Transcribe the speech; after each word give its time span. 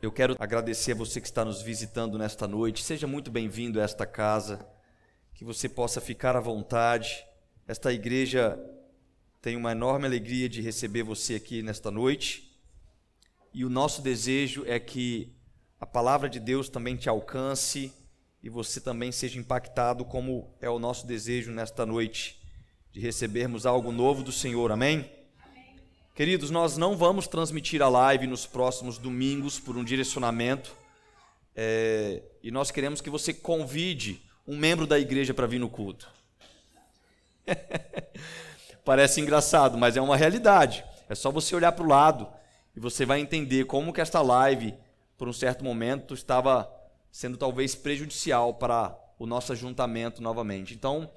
Eu 0.00 0.12
quero 0.12 0.36
agradecer 0.38 0.92
a 0.92 0.94
você 0.94 1.20
que 1.20 1.26
está 1.26 1.44
nos 1.44 1.60
visitando 1.60 2.16
nesta 2.16 2.46
noite. 2.46 2.84
Seja 2.84 3.04
muito 3.04 3.32
bem-vindo 3.32 3.80
a 3.80 3.82
esta 3.82 4.06
casa. 4.06 4.64
Que 5.34 5.44
você 5.44 5.68
possa 5.68 6.00
ficar 6.00 6.36
à 6.36 6.40
vontade. 6.40 7.26
Esta 7.66 7.92
igreja 7.92 8.56
tem 9.42 9.56
uma 9.56 9.72
enorme 9.72 10.06
alegria 10.06 10.48
de 10.48 10.62
receber 10.62 11.02
você 11.02 11.34
aqui 11.34 11.62
nesta 11.62 11.90
noite. 11.90 12.56
E 13.52 13.64
o 13.64 13.68
nosso 13.68 14.00
desejo 14.00 14.64
é 14.68 14.78
que 14.78 15.34
a 15.80 15.86
palavra 15.86 16.28
de 16.28 16.38
Deus 16.38 16.68
também 16.68 16.94
te 16.94 17.08
alcance 17.08 17.92
e 18.40 18.48
você 18.48 18.80
também 18.80 19.10
seja 19.10 19.36
impactado, 19.36 20.04
como 20.04 20.54
é 20.60 20.70
o 20.70 20.78
nosso 20.78 21.08
desejo 21.08 21.50
nesta 21.50 21.84
noite, 21.84 22.40
de 22.92 23.00
recebermos 23.00 23.66
algo 23.66 23.90
novo 23.90 24.22
do 24.22 24.30
Senhor. 24.30 24.70
Amém? 24.70 25.17
Queridos, 26.18 26.50
nós 26.50 26.76
não 26.76 26.96
vamos 26.96 27.28
transmitir 27.28 27.80
a 27.80 27.88
live 27.88 28.26
nos 28.26 28.44
próximos 28.44 28.98
domingos 28.98 29.60
por 29.60 29.76
um 29.76 29.84
direcionamento. 29.84 30.74
É, 31.54 32.24
e 32.42 32.50
nós 32.50 32.72
queremos 32.72 33.00
que 33.00 33.08
você 33.08 33.32
convide 33.32 34.20
um 34.44 34.56
membro 34.56 34.84
da 34.84 34.98
igreja 34.98 35.32
para 35.32 35.46
vir 35.46 35.60
no 35.60 35.68
culto. 35.68 36.10
Parece 38.84 39.20
engraçado, 39.20 39.78
mas 39.78 39.96
é 39.96 40.00
uma 40.00 40.16
realidade. 40.16 40.84
É 41.08 41.14
só 41.14 41.30
você 41.30 41.54
olhar 41.54 41.70
para 41.70 41.84
o 41.84 41.88
lado 41.88 42.26
e 42.74 42.80
você 42.80 43.06
vai 43.06 43.20
entender 43.20 43.66
como 43.66 43.92
que 43.92 44.00
esta 44.00 44.20
live, 44.20 44.74
por 45.16 45.28
um 45.28 45.32
certo 45.32 45.62
momento, 45.62 46.14
estava 46.14 46.68
sendo 47.12 47.36
talvez 47.36 47.76
prejudicial 47.76 48.54
para 48.54 48.92
o 49.20 49.24
nosso 49.24 49.52
ajuntamento 49.52 50.20
novamente. 50.20 50.74
Então, 50.74 51.08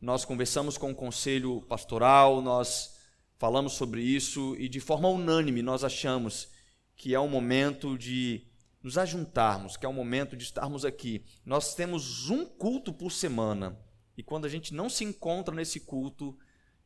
nós 0.00 0.24
conversamos 0.24 0.76
com 0.76 0.90
o 0.90 0.96
conselho 0.96 1.62
pastoral, 1.68 2.42
nós 2.42 2.97
falamos 3.38 3.74
sobre 3.74 4.02
isso 4.02 4.56
e 4.58 4.68
de 4.68 4.80
forma 4.80 5.08
unânime 5.08 5.62
nós 5.62 5.84
achamos 5.84 6.48
que 6.96 7.14
é 7.14 7.20
um 7.20 7.28
momento 7.28 7.96
de 7.96 8.44
nos 8.82 8.98
ajuntarmos, 8.98 9.76
que 9.76 9.86
é 9.86 9.88
um 9.88 9.92
momento 9.92 10.36
de 10.36 10.44
estarmos 10.44 10.84
aqui. 10.84 11.24
Nós 11.44 11.74
temos 11.74 12.28
um 12.28 12.44
culto 12.44 12.92
por 12.92 13.12
semana 13.12 13.78
e 14.16 14.22
quando 14.22 14.44
a 14.44 14.48
gente 14.48 14.74
não 14.74 14.90
se 14.90 15.04
encontra 15.04 15.54
nesse 15.54 15.80
culto, 15.80 16.36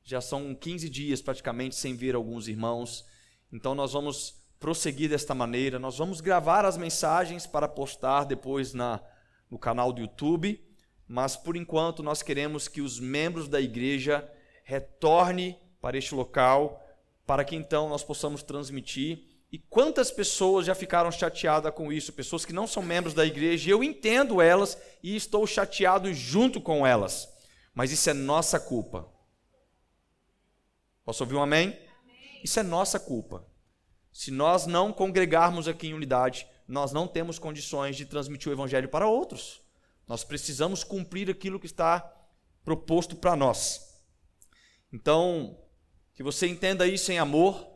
já 0.05 0.20
são 0.20 0.55
15 0.55 0.89
dias 0.91 1.23
praticamente 1.23 1.75
sem 1.75 1.97
ver 1.97 2.14
alguns 2.14 2.48
irmãos. 2.48 3.05
Então 3.50 3.75
nós 3.75 3.92
vamos 3.92 4.42
prosseguir 4.61 5.08
desta 5.08 5.34
maneira, 5.34 5.78
nós 5.78 5.98
vamos 5.98 6.20
gravar 6.20 6.64
as 6.64 6.77
mensagens 6.77 7.47
para 7.47 7.67
postar 7.67 8.25
depois 8.25 8.75
na 8.75 9.03
no 9.50 9.58
canal 9.58 9.92
do 9.92 10.00
YouTube, 10.00 10.64
mas 11.06 11.36
por 11.36 11.56
enquanto 11.56 12.03
nós 12.03 12.23
queremos 12.23 12.69
que 12.69 12.80
os 12.80 12.98
membros 12.98 13.48
da 13.48 13.61
igreja 13.61 14.27
retornem 14.64 15.61
para 15.83 15.98
este 15.98 16.14
local, 16.14 16.80
para 17.27 17.44
que 17.44 17.56
então 17.56 17.88
nós 17.88 18.05
possamos 18.05 18.42
transmitir. 18.42 19.25
E 19.50 19.58
quantas 19.58 20.11
pessoas 20.11 20.64
já 20.64 20.74
ficaram 20.74 21.11
chateadas 21.11 21.74
com 21.74 21.92
isso? 21.92 22.12
Pessoas 22.12 22.47
que 22.47 22.52
não 22.52 22.66
são 22.66 22.83
membros 22.83 23.12
da 23.12 23.27
igreja, 23.27 23.69
e 23.69 23.72
eu 23.72 23.84
entendo 23.84 24.41
elas 24.41 24.78
e 25.02 25.14
estou 25.14 25.47
chateado 25.47 26.14
junto 26.14 26.61
com 26.61 26.86
elas. 26.86 27.28
Mas 27.74 27.91
isso 27.91 28.08
é 28.08 28.14
nossa 28.14 28.58
culpa. 28.58 29.06
Posso 31.05 31.24
ouvir 31.24 31.34
um 31.34 31.42
amém? 31.42 31.69
amém? 31.69 32.41
Isso 32.42 32.61
é 32.61 32.62
nossa 32.62 32.98
culpa. 32.98 33.44
Se 34.12 34.30
nós 34.30 34.67
não 34.67 34.92
congregarmos 34.92 35.67
aqui 35.67 35.89
em 35.89 35.94
unidade, 35.94 36.46
nós 36.69 36.92
não 36.92 37.08
temos 37.08 37.39
condições 37.39 37.96
de 37.96 38.06
transmitir 38.06 38.48
o 38.48 38.55
evangelho 38.55 38.89
para 38.89 39.08
outros. 39.08 39.61
Nós 40.06 40.22
precisamos 40.22 40.84
cumprir 40.84 41.28
aquilo 41.28 41.58
que 41.58 41.67
está 41.67 42.00
proposto 42.64 43.17
para 43.17 43.34
nós. 43.34 43.92
Então, 44.92 45.58
que 46.23 46.25
você 46.25 46.47
entenda 46.47 46.87
isso 46.87 47.11
em 47.11 47.19
amor. 47.19 47.67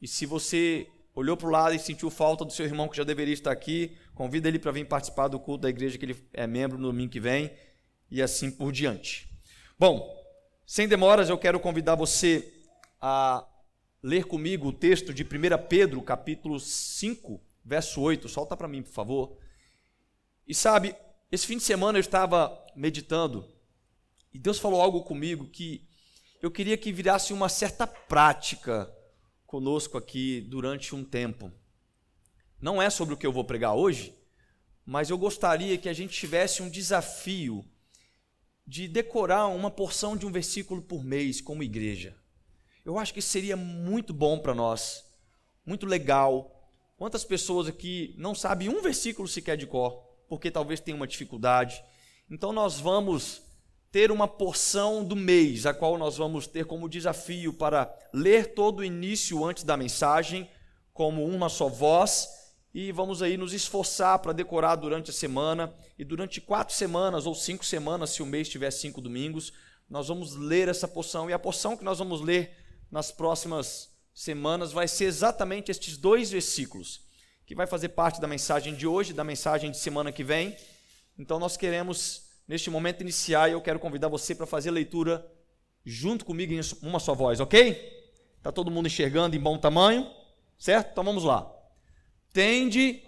E 0.00 0.06
se 0.06 0.24
você 0.24 0.86
olhou 1.12 1.36
para 1.36 1.48
o 1.48 1.50
lado 1.50 1.74
e 1.74 1.80
sentiu 1.80 2.08
falta 2.08 2.44
do 2.44 2.52
seu 2.52 2.64
irmão 2.64 2.88
que 2.88 2.96
já 2.96 3.02
deveria 3.02 3.34
estar 3.34 3.50
aqui, 3.50 3.98
convida 4.14 4.46
ele 4.46 4.58
para 4.58 4.70
vir 4.70 4.86
participar 4.86 5.26
do 5.26 5.40
culto 5.40 5.62
da 5.62 5.68
igreja 5.68 5.98
que 5.98 6.04
ele 6.04 6.28
é 6.32 6.46
membro 6.46 6.78
no 6.78 6.86
domingo 6.86 7.10
que 7.10 7.18
vem 7.18 7.50
e 8.08 8.22
assim 8.22 8.52
por 8.52 8.70
diante. 8.70 9.28
Bom, 9.76 10.16
sem 10.64 10.86
demoras, 10.86 11.28
eu 11.28 11.36
quero 11.36 11.58
convidar 11.58 11.96
você 11.96 12.54
a 13.00 13.44
ler 14.00 14.24
comigo 14.26 14.68
o 14.68 14.72
texto 14.72 15.12
de 15.12 15.24
1 15.24 15.26
Pedro, 15.68 16.00
capítulo 16.00 16.60
5, 16.60 17.40
verso 17.64 18.00
8. 18.00 18.28
Solta 18.28 18.56
para 18.56 18.68
mim, 18.68 18.82
por 18.82 18.92
favor. 18.92 19.36
E 20.46 20.54
sabe, 20.54 20.94
esse 21.32 21.44
fim 21.48 21.56
de 21.56 21.64
semana 21.64 21.98
eu 21.98 22.00
estava 22.00 22.56
meditando 22.76 23.44
e 24.32 24.38
Deus 24.38 24.60
falou 24.60 24.80
algo 24.80 25.02
comigo 25.02 25.48
que 25.48 25.87
eu 26.40 26.50
queria 26.50 26.76
que 26.76 26.92
virasse 26.92 27.32
uma 27.32 27.48
certa 27.48 27.86
prática 27.86 28.92
conosco 29.46 29.98
aqui 29.98 30.40
durante 30.42 30.94
um 30.94 31.04
tempo. 31.04 31.50
Não 32.60 32.80
é 32.80 32.88
sobre 32.90 33.14
o 33.14 33.16
que 33.16 33.26
eu 33.26 33.32
vou 33.32 33.44
pregar 33.44 33.74
hoje, 33.74 34.16
mas 34.84 35.10
eu 35.10 35.18
gostaria 35.18 35.76
que 35.76 35.88
a 35.88 35.92
gente 35.92 36.16
tivesse 36.16 36.62
um 36.62 36.70
desafio 36.70 37.64
de 38.66 38.86
decorar 38.86 39.46
uma 39.48 39.70
porção 39.70 40.16
de 40.16 40.26
um 40.26 40.30
versículo 40.30 40.80
por 40.80 41.02
mês 41.02 41.40
como 41.40 41.62
igreja. 41.62 42.16
Eu 42.84 42.98
acho 42.98 43.12
que 43.12 43.22
seria 43.22 43.56
muito 43.56 44.12
bom 44.12 44.38
para 44.38 44.54
nós, 44.54 45.04
muito 45.66 45.86
legal. 45.86 46.70
Quantas 46.96 47.24
pessoas 47.24 47.66
aqui 47.66 48.14
não 48.16 48.34
sabem 48.34 48.68
um 48.68 48.80
versículo 48.80 49.26
sequer 49.26 49.56
de 49.56 49.66
cor, 49.66 50.04
porque 50.28 50.50
talvez 50.50 50.80
tenham 50.80 50.96
uma 50.98 51.06
dificuldade. 51.06 51.82
Então 52.30 52.52
nós 52.52 52.78
vamos 52.78 53.42
ter 53.90 54.10
uma 54.10 54.28
porção 54.28 55.02
do 55.02 55.16
mês, 55.16 55.64
a 55.64 55.72
qual 55.72 55.96
nós 55.96 56.16
vamos 56.16 56.46
ter 56.46 56.66
como 56.66 56.88
desafio 56.88 57.52
para 57.52 57.92
ler 58.12 58.54
todo 58.54 58.80
o 58.80 58.84
início 58.84 59.44
antes 59.44 59.64
da 59.64 59.76
mensagem, 59.76 60.48
como 60.92 61.24
uma 61.24 61.48
só 61.48 61.68
voz, 61.68 62.28
e 62.74 62.92
vamos 62.92 63.22
aí 63.22 63.36
nos 63.36 63.52
esforçar 63.52 64.18
para 64.18 64.32
decorar 64.32 64.76
durante 64.76 65.10
a 65.10 65.14
semana, 65.14 65.74
e 65.98 66.04
durante 66.04 66.40
quatro 66.40 66.74
semanas 66.74 67.26
ou 67.26 67.34
cinco 67.34 67.64
semanas, 67.64 68.10
se 68.10 68.22
o 68.22 68.26
mês 68.26 68.48
tiver 68.48 68.70
cinco 68.70 69.00
domingos, 69.00 69.52
nós 69.88 70.08
vamos 70.08 70.34
ler 70.34 70.68
essa 70.68 70.86
porção, 70.86 71.30
e 71.30 71.32
a 71.32 71.38
porção 71.38 71.76
que 71.76 71.84
nós 71.84 71.98
vamos 71.98 72.20
ler 72.20 72.54
nas 72.90 73.10
próximas 73.10 73.90
semanas 74.12 74.72
vai 74.72 74.86
ser 74.86 75.04
exatamente 75.04 75.70
estes 75.70 75.96
dois 75.96 76.30
versículos, 76.30 77.00
que 77.46 77.54
vai 77.54 77.66
fazer 77.66 77.90
parte 77.90 78.20
da 78.20 78.26
mensagem 78.26 78.74
de 78.74 78.86
hoje, 78.86 79.14
da 79.14 79.24
mensagem 79.24 79.70
de 79.70 79.78
semana 79.78 80.12
que 80.12 80.22
vem. 80.22 80.54
Então 81.18 81.38
nós 81.38 81.56
queremos 81.56 82.27
neste 82.48 82.70
momento 82.70 83.02
iniciar, 83.02 83.50
eu 83.50 83.60
quero 83.60 83.78
convidar 83.78 84.08
você 84.08 84.34
para 84.34 84.46
fazer 84.46 84.70
a 84.70 84.72
leitura 84.72 85.30
junto 85.84 86.24
comigo 86.24 86.52
em 86.52 86.60
uma 86.82 86.98
só 86.98 87.14
voz, 87.14 87.38
ok? 87.38 87.98
Está 88.38 88.50
todo 88.50 88.70
mundo 88.70 88.86
enxergando 88.86 89.36
em 89.36 89.40
bom 89.40 89.58
tamanho? 89.58 90.10
Certo? 90.58 90.92
Então 90.92 91.04
vamos 91.04 91.22
lá. 91.22 91.54
Tende 92.32 93.02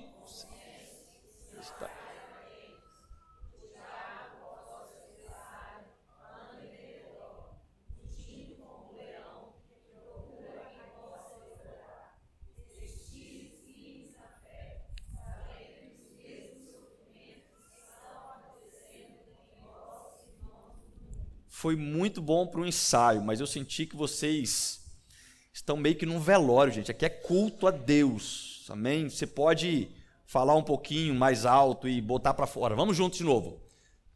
foi 21.61 21.77
muito 21.77 22.23
bom 22.23 22.47
para 22.47 22.63
o 22.63 22.67
ensaio, 22.67 23.21
mas 23.21 23.39
eu 23.39 23.47
senti 23.47 23.85
que 23.85 23.95
vocês 23.95 24.81
estão 25.53 25.77
meio 25.77 25.95
que 25.95 26.07
num 26.07 26.19
velório, 26.19 26.73
gente. 26.73 26.91
Aqui 26.91 27.05
é 27.05 27.11
culto 27.11 27.67
a 27.67 27.71
Deus, 27.71 28.65
amém? 28.71 29.11
Você 29.11 29.27
pode 29.27 29.87
falar 30.25 30.57
um 30.57 30.63
pouquinho 30.63 31.15
mais 31.15 31.45
alto 31.45 31.87
e 31.87 32.01
botar 32.01 32.33
para 32.33 32.47
fora. 32.47 32.75
Vamos 32.75 32.97
juntos 32.97 33.19
de 33.19 33.25
novo. 33.25 33.61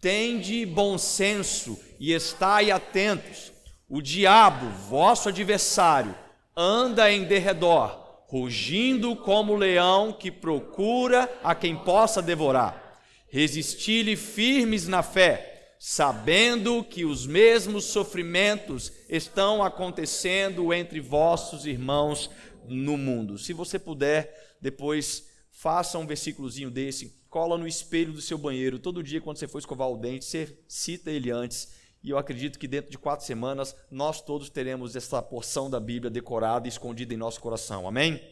Tende 0.00 0.64
bom 0.64 0.96
senso 0.96 1.78
e 2.00 2.14
estai 2.14 2.70
atentos. 2.70 3.52
O 3.90 4.00
diabo, 4.00 4.66
vosso 4.88 5.28
adversário, 5.28 6.14
anda 6.56 7.12
em 7.12 7.24
derredor, 7.24 8.22
rugindo 8.26 9.14
como 9.16 9.54
leão 9.54 10.14
que 10.14 10.30
procura 10.30 11.30
a 11.44 11.54
quem 11.54 11.76
possa 11.76 12.22
devorar. 12.22 13.02
Resisti-lhe 13.28 14.16
firmes 14.16 14.88
na 14.88 15.02
fé 15.02 15.53
sabendo 15.86 16.82
que 16.82 17.04
os 17.04 17.26
mesmos 17.26 17.84
sofrimentos 17.84 18.90
estão 19.06 19.62
acontecendo 19.62 20.72
entre 20.72 20.98
vossos 20.98 21.66
irmãos 21.66 22.30
no 22.66 22.96
mundo. 22.96 23.36
Se 23.36 23.52
você 23.52 23.78
puder, 23.78 24.56
depois 24.62 25.28
faça 25.50 25.98
um 25.98 26.06
versículozinho 26.06 26.70
desse, 26.70 27.22
cola 27.28 27.58
no 27.58 27.68
espelho 27.68 28.14
do 28.14 28.22
seu 28.22 28.38
banheiro. 28.38 28.78
Todo 28.78 29.02
dia, 29.02 29.20
quando 29.20 29.36
você 29.36 29.46
for 29.46 29.58
escovar 29.58 29.90
o 29.90 29.98
dente, 29.98 30.24
você 30.24 30.58
cita 30.66 31.10
ele 31.10 31.30
antes. 31.30 31.74
E 32.02 32.08
eu 32.08 32.16
acredito 32.16 32.58
que 32.58 32.66
dentro 32.66 32.90
de 32.90 32.96
quatro 32.96 33.26
semanas 33.26 33.76
nós 33.90 34.22
todos 34.22 34.48
teremos 34.48 34.96
essa 34.96 35.20
porção 35.20 35.68
da 35.68 35.78
Bíblia 35.78 36.10
decorada 36.10 36.66
e 36.66 36.70
escondida 36.70 37.12
em 37.12 37.18
nosso 37.18 37.42
coração. 37.42 37.86
Amém? 37.86 38.26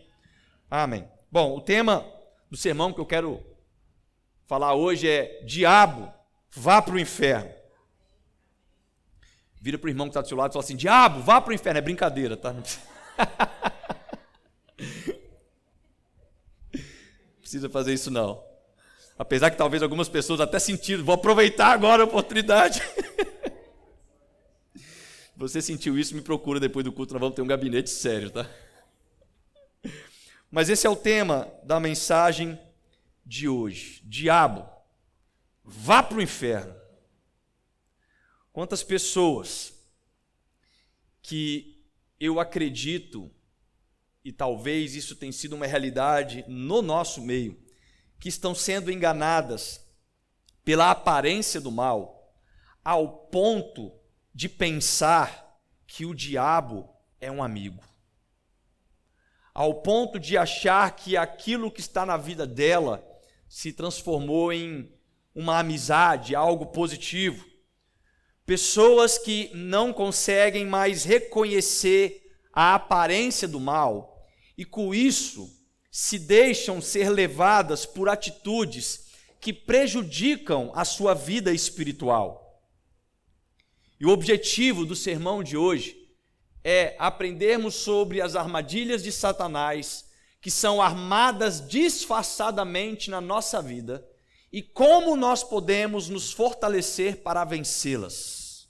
Amém. 0.71 1.07
Bom, 1.31 1.55
o 1.55 1.61
tema 1.61 2.03
do 2.51 2.57
sermão 2.57 2.95
que 2.95 3.01
eu 3.01 3.07
quero 3.07 3.45
falar 4.47 4.73
hoje 4.73 5.07
é 5.07 5.45
Diabo 5.45 6.22
vá 6.55 6.81
para 6.81 6.95
o 6.95 7.01
inferno. 7.01 7.51
Vira 9.61 9.79
para 9.79 9.87
o 9.87 9.91
irmão 9.91 10.07
que 10.07 10.11
está 10.11 10.21
do 10.21 10.29
seu 10.29 10.37
lado 10.37 10.51
e 10.51 10.55
fala 10.55 10.65
assim: 10.65 10.77
Diabo, 10.77 11.21
vá 11.21 11.41
para 11.41 11.51
o 11.51 11.55
inferno. 11.55 11.79
É 11.79 11.83
brincadeira, 11.83 12.37
tá? 12.37 12.53
Não 12.53 12.63
precisa 17.41 17.69
fazer 17.69 17.93
isso 17.93 18.11
não. 18.11 18.43
Apesar 19.19 19.51
que 19.51 19.57
talvez 19.57 19.83
algumas 19.83 20.09
pessoas 20.09 20.41
até 20.41 20.59
sentiram, 20.59 21.05
vou 21.05 21.15
aproveitar 21.15 21.73
agora 21.73 22.03
a 22.03 22.07
oportunidade. 22.07 22.83
Você 25.37 25.61
sentiu 25.61 25.99
isso, 25.99 26.15
me 26.15 26.23
procura 26.23 26.59
depois 26.59 26.85
do 26.85 26.93
culto, 26.93 27.15
nós 27.15 27.21
vamos 27.21 27.35
ter 27.35 27.43
um 27.43 27.47
gabinete 27.47 27.91
sério, 27.91 28.31
tá? 28.31 28.49
Mas 30.51 30.69
esse 30.69 30.87
é 30.87 30.91
o 30.91 30.97
tema 30.97 31.53
da 31.63 31.81
mensagem 31.81 32.59
de 33.25 33.49
hoje. 33.49 34.03
Diabo, 34.05 34.69
vá 35.73 36.03
para 36.03 36.19
o 36.19 36.23
inferno. 36.23 36.75
Quantas 38.53 38.83
pessoas 38.83 39.73
que 41.23 41.83
eu 42.21 42.39
acredito, 42.39 43.31
e 44.25 44.31
talvez 44.31 44.95
isso 44.95 45.17
tenha 45.17 45.33
sido 45.33 45.57
uma 45.57 45.67
realidade 45.67 46.45
no 46.47 46.83
nosso 46.83 47.23
meio, 47.23 47.59
que 48.21 48.29
estão 48.29 48.55
sendo 48.55 48.93
enganadas 48.93 49.81
pela 50.65 50.91
aparência 50.91 51.61
do 51.61 51.73
mal, 51.73 52.37
ao 52.85 53.27
ponto 53.27 53.93
de 54.35 54.49
pensar 54.49 55.59
que 55.87 56.05
o 56.05 56.15
diabo 56.15 56.89
é 57.21 57.31
um 57.31 57.43
amigo. 57.43 57.83
Ao 59.55 59.83
ponto 59.83 60.19
de 60.19 60.37
achar 60.37 60.95
que 60.95 61.17
aquilo 61.17 61.71
que 61.71 61.81
está 61.81 62.07
na 62.07 62.17
vida 62.17 62.47
dela 62.47 63.05
se 63.49 63.73
transformou 63.73 64.53
em 64.53 64.91
uma 65.35 65.59
amizade, 65.59 66.35
algo 66.35 66.67
positivo. 66.67 67.45
Pessoas 68.45 69.19
que 69.19 69.51
não 69.55 69.93
conseguem 69.93 70.67
mais 70.67 71.05
reconhecer 71.05 72.21
a 72.53 72.75
aparência 72.75 73.49
do 73.49 73.59
mal 73.59 74.27
e 74.59 74.65
com 74.65 74.95
isso 74.95 75.49
se 75.91 76.19
deixam 76.19 76.81
ser 76.81 77.09
levadas 77.09 77.87
por 77.87 78.09
atitudes 78.09 79.07
que 79.41 79.53
prejudicam 79.53 80.71
a 80.75 80.85
sua 80.85 81.15
vida 81.15 81.53
espiritual. 81.53 82.63
E 83.99 84.07
o 84.07 84.11
objetivo 84.11 84.85
do 84.85 84.97
sermão 84.97 85.43
de 85.43 85.57
hoje 85.57 85.97
é 86.65 86.95
aprendermos 86.99 87.75
sobre 87.75 88.21
as 88.21 88.37
armadilhas 88.37 89.03
de 89.03 89.13
Satanás 89.13 90.11
que 90.41 90.51
são 90.51 90.83
armadas 90.83 91.67
disfarçadamente 91.67 93.09
na 93.09 93.21
nossa 93.21 93.63
vida 93.63 94.05
e 94.53 94.63
como 94.63 95.17
nós 95.17 95.43
podemos 95.43 96.11
nos 96.11 96.31
fortalecer 96.31 97.23
para 97.23 97.43
vencê-las. 97.43 98.69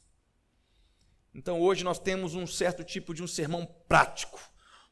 Então 1.34 1.60
hoje 1.60 1.82
nós 1.82 1.98
temos 1.98 2.34
um 2.34 2.46
certo 2.46 2.84
tipo 2.84 3.12
de 3.12 3.22
um 3.22 3.26
sermão 3.26 3.66
prático, 3.88 4.38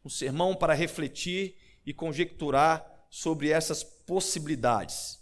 um 0.04 0.08
sermão 0.08 0.56
para 0.56 0.74
refletir 0.74 1.56
e 1.86 1.94
conjecturar 1.94 2.84
sobre 3.08 3.50
essas 3.50 3.84
possibilidades. 3.84 5.20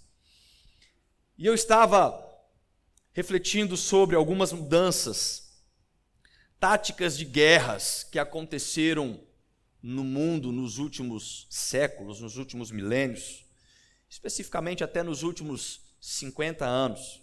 E 1.37 1.45
eu 1.45 1.55
estava 1.55 2.25
refletindo 3.13 3.77
sobre 3.77 4.17
algumas 4.17 4.53
mudanças, 4.53 5.63
táticas 6.59 7.19
de 7.19 7.25
guerras 7.25 8.05
que 8.05 8.19
aconteceram 8.19 9.21
no 9.83 10.03
mundo 10.03 10.51
nos 10.51 10.79
últimos 10.79 11.47
séculos, 11.51 12.21
nos 12.21 12.37
últimos 12.37 12.71
milênios 12.71 13.48
especificamente 14.09 14.83
até 14.83 15.03
nos 15.03 15.23
últimos 15.23 15.81
50 16.01 16.65
anos. 16.65 17.23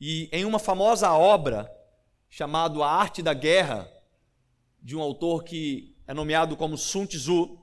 E 0.00 0.28
em 0.32 0.44
uma 0.44 0.58
famosa 0.58 1.12
obra 1.12 1.70
chamada 2.28 2.78
A 2.84 2.90
Arte 2.90 3.22
da 3.22 3.34
Guerra, 3.34 3.90
de 4.82 4.96
um 4.96 5.00
autor 5.00 5.44
que 5.44 5.96
é 6.06 6.14
nomeado 6.14 6.56
como 6.56 6.78
Sun 6.78 7.06
Tzu, 7.06 7.58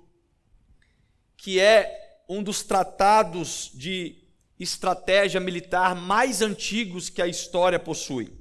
que 1.37 1.59
é 1.59 2.23
um 2.27 2.41
dos 2.43 2.63
tratados 2.63 3.71
de 3.73 4.23
estratégia 4.59 5.39
militar 5.39 5.95
mais 5.95 6.41
antigos 6.41 7.09
que 7.09 7.21
a 7.21 7.27
história 7.27 7.79
possui. 7.79 8.33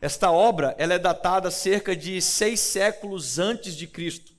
Esta 0.00 0.30
obra 0.30 0.74
ela 0.78 0.94
é 0.94 0.98
datada 0.98 1.50
cerca 1.50 1.96
de 1.96 2.20
seis 2.22 2.60
séculos 2.60 3.38
antes 3.38 3.74
de 3.74 3.86
Cristo. 3.86 4.37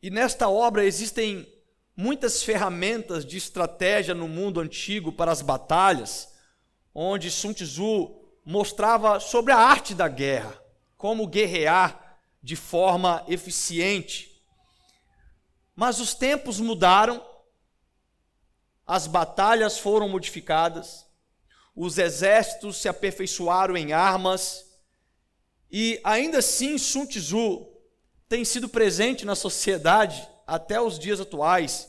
E 0.00 0.10
nesta 0.10 0.48
obra 0.48 0.84
existem 0.84 1.52
muitas 1.96 2.42
ferramentas 2.42 3.24
de 3.24 3.36
estratégia 3.36 4.14
no 4.14 4.28
mundo 4.28 4.60
antigo 4.60 5.10
para 5.12 5.32
as 5.32 5.42
batalhas, 5.42 6.32
onde 6.94 7.30
Sun 7.30 7.52
Tzu 7.52 8.16
mostrava 8.44 9.18
sobre 9.18 9.52
a 9.52 9.58
arte 9.58 9.94
da 9.94 10.06
guerra, 10.06 10.56
como 10.96 11.26
guerrear 11.26 12.20
de 12.40 12.54
forma 12.54 13.24
eficiente. 13.26 14.40
Mas 15.74 15.98
os 15.98 16.14
tempos 16.14 16.60
mudaram, 16.60 17.24
as 18.86 19.08
batalhas 19.08 19.78
foram 19.78 20.08
modificadas, 20.08 21.04
os 21.74 21.98
exércitos 21.98 22.76
se 22.76 22.88
aperfeiçoaram 22.88 23.76
em 23.76 23.92
armas, 23.92 24.64
e 25.70 26.00
ainda 26.04 26.38
assim 26.38 26.78
Sun 26.78 27.06
Tzu 27.06 27.77
tem 28.28 28.44
sido 28.44 28.68
presente 28.68 29.24
na 29.24 29.34
sociedade 29.34 30.28
até 30.46 30.80
os 30.80 30.98
dias 30.98 31.20
atuais, 31.20 31.88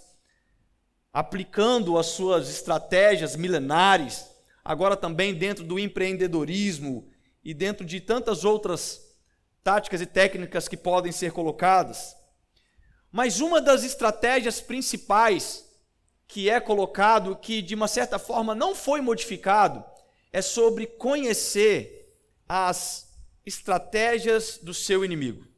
aplicando 1.11 1.97
as 1.97 2.07
suas 2.07 2.49
estratégias 2.49 3.35
milenares, 3.35 4.25
agora 4.63 4.95
também 4.95 5.33
dentro 5.33 5.63
do 5.63 5.77
empreendedorismo 5.77 7.09
e 7.43 7.53
dentro 7.53 7.85
de 7.85 7.99
tantas 7.99 8.45
outras 8.45 9.01
táticas 9.63 10.01
e 10.01 10.05
técnicas 10.05 10.67
que 10.67 10.77
podem 10.77 11.11
ser 11.11 11.31
colocadas. 11.33 12.15
Mas 13.11 13.41
uma 13.41 13.59
das 13.59 13.83
estratégias 13.83 14.61
principais 14.61 15.67
que 16.27 16.49
é 16.49 16.59
colocado, 16.59 17.35
que 17.35 17.61
de 17.61 17.73
uma 17.73 17.87
certa 17.87 18.19
forma 18.19 18.53
não 18.53 18.75
foi 18.75 19.01
modificado, 19.01 19.83
é 20.31 20.41
sobre 20.41 20.85
conhecer 20.85 22.15
as 22.47 23.09
estratégias 23.45 24.59
do 24.61 24.73
seu 24.73 25.03
inimigo. 25.03 25.49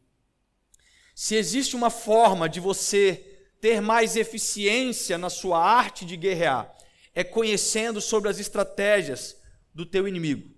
Se 1.24 1.36
existe 1.36 1.76
uma 1.76 1.92
forma 1.92 2.50
de 2.50 2.60
você 2.60 3.46
ter 3.62 3.80
mais 3.80 4.16
eficiência 4.16 5.20
na 5.20 5.30
sua 5.30 5.64
arte 5.64 6.04
de 6.04 6.18
guerrear, 6.18 6.76
é 7.14 7.24
conhecendo 7.24 8.02
sobre 8.02 8.28
as 8.28 8.40
estratégias 8.40 9.38
do 9.72 9.86
teu 9.86 10.08
inimigo. 10.08 10.50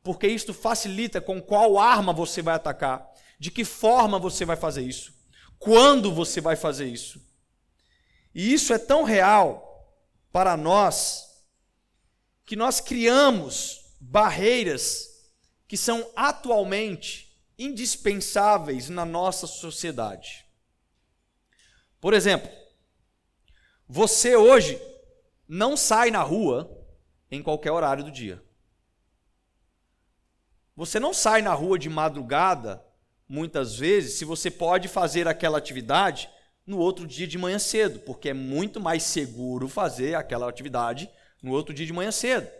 Porque 0.00 0.28
isto 0.28 0.54
facilita 0.54 1.20
com 1.20 1.42
qual 1.42 1.76
arma 1.76 2.12
você 2.12 2.40
vai 2.40 2.54
atacar, 2.54 3.04
de 3.36 3.50
que 3.50 3.64
forma 3.64 4.16
você 4.16 4.44
vai 4.44 4.54
fazer 4.54 4.82
isso, 4.82 5.12
quando 5.58 6.12
você 6.12 6.40
vai 6.40 6.54
fazer 6.54 6.86
isso. 6.86 7.20
E 8.32 8.52
isso 8.54 8.72
é 8.72 8.78
tão 8.78 9.02
real 9.02 9.92
para 10.30 10.56
nós 10.56 11.26
que 12.44 12.54
nós 12.54 12.80
criamos 12.80 13.96
barreiras 14.00 15.04
que 15.66 15.76
são 15.76 16.08
atualmente 16.14 17.31
indispensáveis 17.58 18.88
na 18.88 19.04
nossa 19.04 19.46
sociedade. 19.46 20.44
Por 22.00 22.14
exemplo, 22.14 22.50
você 23.88 24.36
hoje 24.36 24.80
não 25.48 25.76
sai 25.76 26.10
na 26.10 26.22
rua 26.22 26.70
em 27.30 27.42
qualquer 27.42 27.70
horário 27.70 28.04
do 28.04 28.10
dia. 28.10 28.42
Você 30.74 30.98
não 30.98 31.12
sai 31.12 31.42
na 31.42 31.52
rua 31.52 31.78
de 31.78 31.88
madrugada, 31.88 32.82
muitas 33.28 33.76
vezes, 33.76 34.14
se 34.14 34.24
você 34.24 34.50
pode 34.50 34.88
fazer 34.88 35.28
aquela 35.28 35.58
atividade 35.58 36.28
no 36.66 36.78
outro 36.78 37.06
dia 37.06 37.26
de 37.26 37.38
manhã 37.38 37.58
cedo, 37.58 38.00
porque 38.00 38.30
é 38.30 38.34
muito 38.34 38.80
mais 38.80 39.02
seguro 39.02 39.68
fazer 39.68 40.14
aquela 40.14 40.48
atividade 40.48 41.10
no 41.42 41.52
outro 41.52 41.74
dia 41.74 41.86
de 41.86 41.92
manhã 41.92 42.10
cedo. 42.10 42.50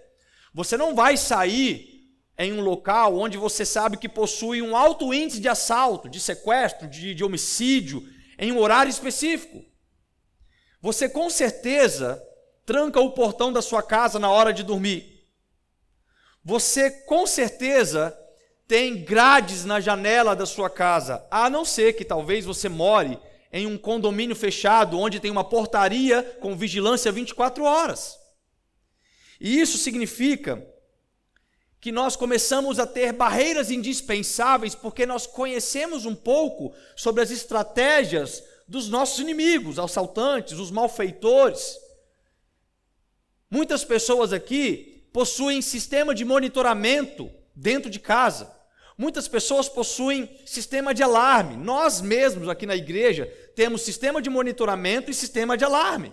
Você 0.53 0.77
não 0.77 0.95
vai 0.95 1.17
sair 1.17 1.92
em 2.39 2.53
um 2.53 2.61
local 2.61 3.19
onde 3.19 3.37
você 3.37 3.65
sabe 3.65 3.97
que 3.97 4.09
possui 4.09 4.63
um 4.63 4.77
alto 4.77 5.13
índice 5.13 5.41
de 5.41 5.49
assalto, 5.49 6.09
de 6.09 6.19
sequestro, 6.19 6.89
de, 6.89 7.15
de 7.15 7.25
homicídio, 7.25 8.03
em 8.39 8.51
um 8.51 8.59
horário 8.59 8.91
específico. 8.91 9.65
Você 10.81 11.09
com 11.09 11.31
certeza 11.31 12.23
tranca 12.65 13.01
o 13.01 13.13
portão 13.13 13.53
da 13.53 13.63
sua 13.63 13.83
casa 13.83 14.19
na 14.19 14.31
hora 14.31 14.53
de 14.53 14.63
dormir. 14.63 15.29
Você 16.45 16.91
com 16.91 17.27
certeza 17.27 18.17
tem 18.67 19.05
grades 19.05 19.65
na 19.65 19.81
janela 19.81 20.35
da 20.35 20.47
sua 20.47 20.71
casa, 20.71 21.25
a 21.31 21.51
não 21.51 21.65
ser 21.65 21.93
que 21.93 22.05
talvez 22.05 22.45
você 22.45 22.69
more 22.69 23.19
em 23.53 23.67
um 23.67 23.77
condomínio 23.77 24.35
fechado 24.35 24.99
onde 24.99 25.21
tem 25.21 25.31
uma 25.31 25.45
portaria 25.45 26.23
com 26.41 26.57
vigilância 26.57 27.13
24 27.13 27.65
horas. 27.65 28.17
E 29.39 29.61
isso 29.61 29.77
significa 29.77 30.67
que 31.83 31.91
nós 31.91 32.15
começamos 32.15 32.79
a 32.79 32.87
ter 32.87 33.13
barreiras 33.13 33.69
indispensáveis 33.69 34.73
porque 34.73 35.05
nós 35.05 35.27
conhecemos 35.27 36.07
um 36.07 36.15
pouco 36.15 36.73
sobre 36.95 37.21
as 37.21 37.33
estratégias 37.33 38.41
dos 38.69 38.89
nossos 38.89 39.19
inimigos, 39.19 39.81
assaltantes, 39.81 40.61
os 40.61 40.71
malfeitores. 40.71 41.77
Muitas 43.51 43.85
pessoas 43.85 44.33
aqui 44.33 45.09
possuem 45.13 45.61
sistema 45.61 46.15
de 46.15 46.25
monitoramento 46.25 47.29
dentro 47.53 47.91
de 47.91 47.99
casa. 47.99 48.57
Muitas 48.97 49.27
pessoas 49.27 49.69
possuem 49.69 50.31
sistema 50.47 50.95
de 50.95 51.03
alarme. 51.03 51.57
Nós 51.57 52.01
mesmos 52.01 52.49
aqui 52.49 52.65
na 52.65 52.77
igreja 52.77 53.27
temos 53.57 53.83
sistema 53.83 54.23
de 54.23 54.31
monitoramento 54.31 55.11
e 55.11 55.15
sistema 55.15 55.57
de 55.57 55.65
alarme. 55.65 56.13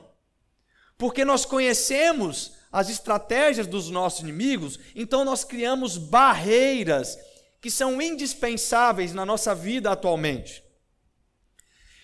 Porque 0.98 1.24
nós 1.24 1.46
conhecemos 1.46 2.54
as 2.72 2.90
estratégias 2.90 3.68
dos 3.68 3.90
nossos 3.90 4.22
inimigos, 4.22 4.80
então 4.96 5.26
nós 5.26 5.44
criamos 5.44 5.98
barreiras 5.98 7.18
que 7.60 7.70
são 7.70 8.02
indispensáveis 8.02 9.14
na 9.14 9.26
nossa 9.26 9.54
vida 9.54 9.92
atualmente. 9.92 10.64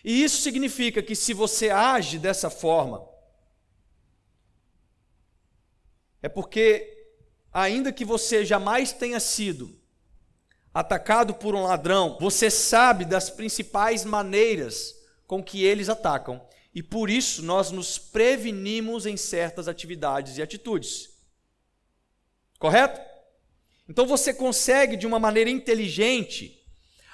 E 0.04 0.24
isso 0.24 0.42
significa 0.42 1.02
que 1.02 1.16
se 1.16 1.34
você 1.34 1.70
age 1.70 2.20
dessa 2.20 2.50
forma, 2.50 3.08
é 6.22 6.30
porque, 6.30 7.12
ainda 7.54 7.92
que 7.92 8.04
você 8.04 8.44
jamais 8.44 8.92
tenha 8.92 9.20
sido 9.20 9.80
atacado 10.74 11.34
por 11.34 11.56
um 11.56 11.64
ladrão, 11.64 12.18
você 12.20 12.50
sabe 12.50 13.06
das 13.06 13.30
principais 13.30 14.04
maneiras 14.04 14.94
com 15.26 15.44
que 15.44 15.64
eles 15.64 15.88
atacam. 15.88 16.46
E 16.76 16.84
por 16.84 17.10
isso 17.10 17.42
nós 17.42 17.72
nos 17.72 17.98
prevenimos 17.98 19.06
em 19.06 19.16
certas 19.16 19.70
atividades 19.70 20.38
e 20.38 20.42
atitudes. 20.42 21.10
Correto? 22.60 23.00
Então 23.88 24.06
você 24.06 24.34
consegue, 24.34 24.98
de 24.98 25.08
uma 25.08 25.18
maneira 25.18 25.50
inteligente, 25.50 26.62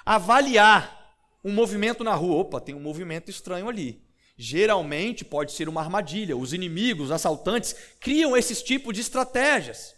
avaliar 0.04 1.14
um 1.44 1.52
movimento 1.52 2.02
na 2.02 2.12
rua. 2.12 2.40
Opa, 2.40 2.60
tem 2.60 2.74
um 2.74 2.80
movimento 2.80 3.30
estranho 3.30 3.68
ali. 3.68 4.02
Geralmente 4.36 5.24
pode 5.24 5.52
ser 5.52 5.68
uma 5.68 5.80
armadilha. 5.80 6.36
Os 6.36 6.52
inimigos, 6.52 7.06
os 7.06 7.12
assaltantes, 7.12 7.76
criam 8.00 8.36
esses 8.36 8.62
tipos 8.62 8.92
de 8.92 9.00
estratégias. 9.00 9.94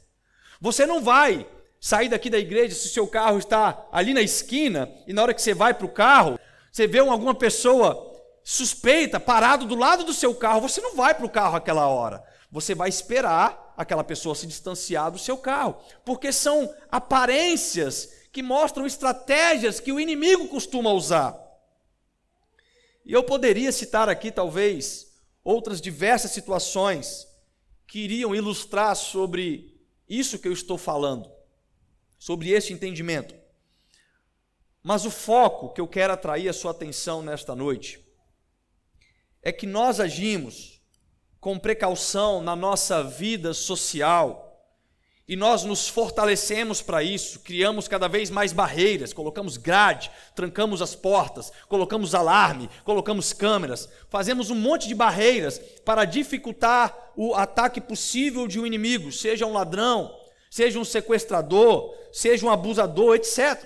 Você 0.61 0.85
não 0.85 1.03
vai 1.03 1.47
sair 1.81 2.11
daqui 2.11 2.29
da 2.29 2.39
igreja 2.39 2.75
se 2.75 2.87
o 2.87 2.91
seu 2.91 3.07
carro 3.07 3.39
está 3.39 3.87
ali 3.91 4.13
na 4.13 4.21
esquina 4.21 4.93
e 5.07 5.13
na 5.15 5.23
hora 5.23 5.33
que 5.33 5.41
você 5.41 5.55
vai 5.55 5.73
para 5.73 5.87
o 5.87 5.93
carro, 5.93 6.39
você 6.71 6.87
vê 6.87 6.99
alguma 6.99 7.35
pessoa 7.35 8.14
suspeita 8.45 9.19
parado 9.19 9.65
do 9.65 9.75
lado 9.75 10.05
do 10.05 10.13
seu 10.13 10.35
carro. 10.35 10.61
Você 10.61 10.83
não 10.83 10.95
vai 10.95 11.15
para 11.15 11.25
o 11.25 11.31
carro 11.31 11.57
aquela 11.57 11.89
hora. 11.89 12.23
Você 12.51 12.75
vai 12.75 12.91
esperar 12.91 13.75
aquela 13.77 14.05
pessoa 14.05 14.35
se 14.35 14.47
distanciar 14.47 15.11
do 15.11 15.19
seu 15.19 15.37
carro, 15.37 15.77
porque 16.05 16.31
são 16.31 16.73
aparências 16.93 18.13
que 18.31 18.43
mostram 18.43 18.87
estratégias 18.87 19.81
que 19.81 19.91
o 19.91 19.99
inimigo 19.99 20.47
costuma 20.49 20.93
usar. 20.93 21.41
E 23.05 23.13
eu 23.13 23.25
poderia 23.25 23.73
citar 23.73 24.09
aqui, 24.09 24.31
talvez, 24.31 25.13
outras 25.43 25.81
diversas 25.81 26.31
situações 26.31 27.27
que 27.87 28.01
iriam 28.01 28.35
ilustrar 28.35 28.95
sobre 28.95 29.81
isso 30.09 30.39
que 30.39 30.47
eu 30.47 30.53
estou 30.53 30.79
falando, 30.79 31.31
sobre 32.19 32.51
este 32.51 32.73
entendimento. 32.73 33.35
Mas 34.83 35.05
o 35.05 35.11
foco 35.11 35.73
que 35.73 35.81
eu 35.81 35.89
quero 35.89 36.13
atrair 36.13 36.49
a 36.49 36.53
sua 36.53 36.71
atenção 36.71 37.23
nesta 37.23 37.55
noite 37.55 38.04
é 39.45 39.53
que 39.53 39.67
nós 39.67 40.01
agimos 40.01 40.81
com 41.39 41.59
precaução 41.59 42.41
na 42.41 42.57
nossa 42.57 43.05
vida 43.05 43.53
social 43.53 44.41
e 45.29 45.37
nós 45.37 45.65
nos 45.65 45.89
fortalecemos 45.89 46.83
para 46.83 47.03
isso, 47.03 47.41
criamos 47.41 47.87
cada 47.87 48.09
vez 48.09 48.29
mais 48.31 48.53
barreiras, 48.53 49.13
colocamos 49.13 49.57
grade, 49.57 50.11
trancamos 50.35 50.83
as 50.83 50.95
portas, 50.95 51.51
colocamos 51.69 52.15
alarme, 52.15 52.69
colocamos 52.85 53.33
câmeras, 53.33 53.89
fazemos 54.11 54.51
um 54.51 54.55
monte 54.55 54.89
de 54.89 54.95
barreiras 54.95 55.59
para 55.85 56.05
dificultar 56.05 57.13
o 57.17 57.35
ataque 57.35 57.81
possível 57.81 58.47
de 58.47 58.59
um 58.59 58.67
inimigo, 58.67 59.13
seja 59.13 59.47
um 59.47 59.53
ladrão, 59.53 60.15
seja 60.51 60.79
um 60.79 60.85
sequestrador, 60.85 61.95
seja 62.13 62.45
um 62.45 62.51
abusador, 62.51 63.17
etc. 63.17 63.63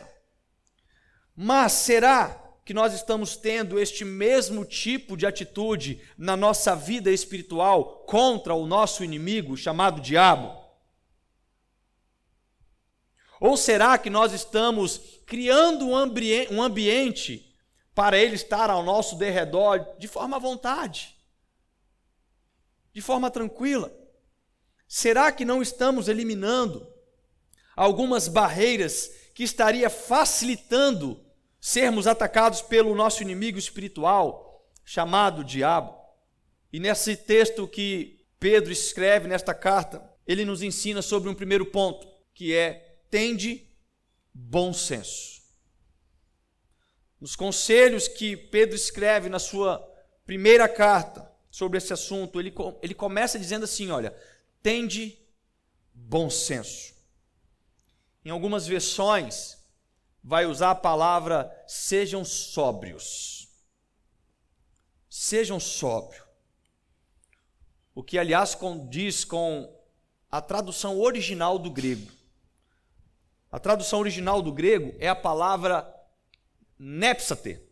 Mas 1.36 1.72
será 1.72 2.47
que 2.68 2.74
nós 2.74 2.92
estamos 2.92 3.34
tendo 3.34 3.80
este 3.80 4.04
mesmo 4.04 4.62
tipo 4.62 5.16
de 5.16 5.24
atitude 5.24 6.02
na 6.18 6.36
nossa 6.36 6.76
vida 6.76 7.10
espiritual 7.10 8.04
contra 8.06 8.52
o 8.52 8.66
nosso 8.66 9.02
inimigo 9.02 9.56
chamado 9.56 10.02
diabo? 10.02 10.54
Ou 13.40 13.56
será 13.56 13.96
que 13.96 14.10
nós 14.10 14.34
estamos 14.34 15.00
criando 15.24 15.88
um, 15.88 15.96
ambiente, 15.96 16.52
um 16.52 16.62
ambiente 16.62 17.56
para 17.94 18.18
ele 18.18 18.34
estar 18.34 18.68
ao 18.68 18.82
nosso 18.82 19.16
derredor 19.16 19.96
de 19.98 20.06
forma 20.06 20.36
à 20.36 20.38
vontade, 20.38 21.16
de 22.92 23.00
forma 23.00 23.30
tranquila? 23.30 23.90
Será 24.86 25.32
que 25.32 25.42
não 25.42 25.62
estamos 25.62 26.06
eliminando 26.06 26.86
algumas 27.74 28.28
barreiras 28.28 29.10
que 29.32 29.42
estaria 29.42 29.88
facilitando 29.88 31.26
sermos 31.60 32.06
atacados 32.06 32.62
pelo 32.62 32.94
nosso 32.94 33.22
inimigo 33.22 33.58
espiritual, 33.58 34.66
chamado 34.84 35.44
diabo? 35.44 35.96
E 36.72 36.78
nesse 36.78 37.16
texto 37.16 37.66
que 37.66 38.26
Pedro 38.38 38.70
escreve 38.70 39.26
nesta 39.26 39.54
carta, 39.54 40.02
ele 40.26 40.44
nos 40.44 40.62
ensina 40.62 41.02
sobre 41.02 41.28
um 41.28 41.34
primeiro 41.34 41.66
ponto, 41.66 42.06
que 42.34 42.54
é 42.54 42.98
tende 43.10 43.66
bom 44.32 44.72
senso. 44.72 45.42
Nos 47.20 47.34
conselhos 47.34 48.06
que 48.06 48.36
Pedro 48.36 48.76
escreve 48.76 49.28
na 49.28 49.38
sua 49.38 49.78
primeira 50.24 50.68
carta 50.68 51.28
sobre 51.50 51.78
esse 51.78 51.92
assunto, 51.92 52.38
ele, 52.38 52.54
ele 52.80 52.94
começa 52.94 53.38
dizendo 53.38 53.64
assim: 53.64 53.90
olha, 53.90 54.16
tende 54.62 55.18
bom 55.92 56.30
senso. 56.30 56.94
Em 58.24 58.30
algumas 58.30 58.66
versões, 58.66 59.57
vai 60.28 60.44
usar 60.44 60.72
a 60.72 60.74
palavra 60.74 61.50
sejam 61.66 62.22
sóbrios. 62.22 63.48
Sejam 65.08 65.58
sóbrios. 65.58 66.22
O 67.94 68.02
que, 68.02 68.18
aliás, 68.18 68.54
condiz 68.54 69.24
com 69.24 69.74
a 70.30 70.42
tradução 70.42 71.00
original 71.00 71.58
do 71.58 71.70
grego. 71.70 72.12
A 73.50 73.58
tradução 73.58 74.00
original 74.00 74.42
do 74.42 74.52
grego 74.52 74.94
é 74.98 75.08
a 75.08 75.16
palavra 75.16 75.90
nepsate. 76.78 77.62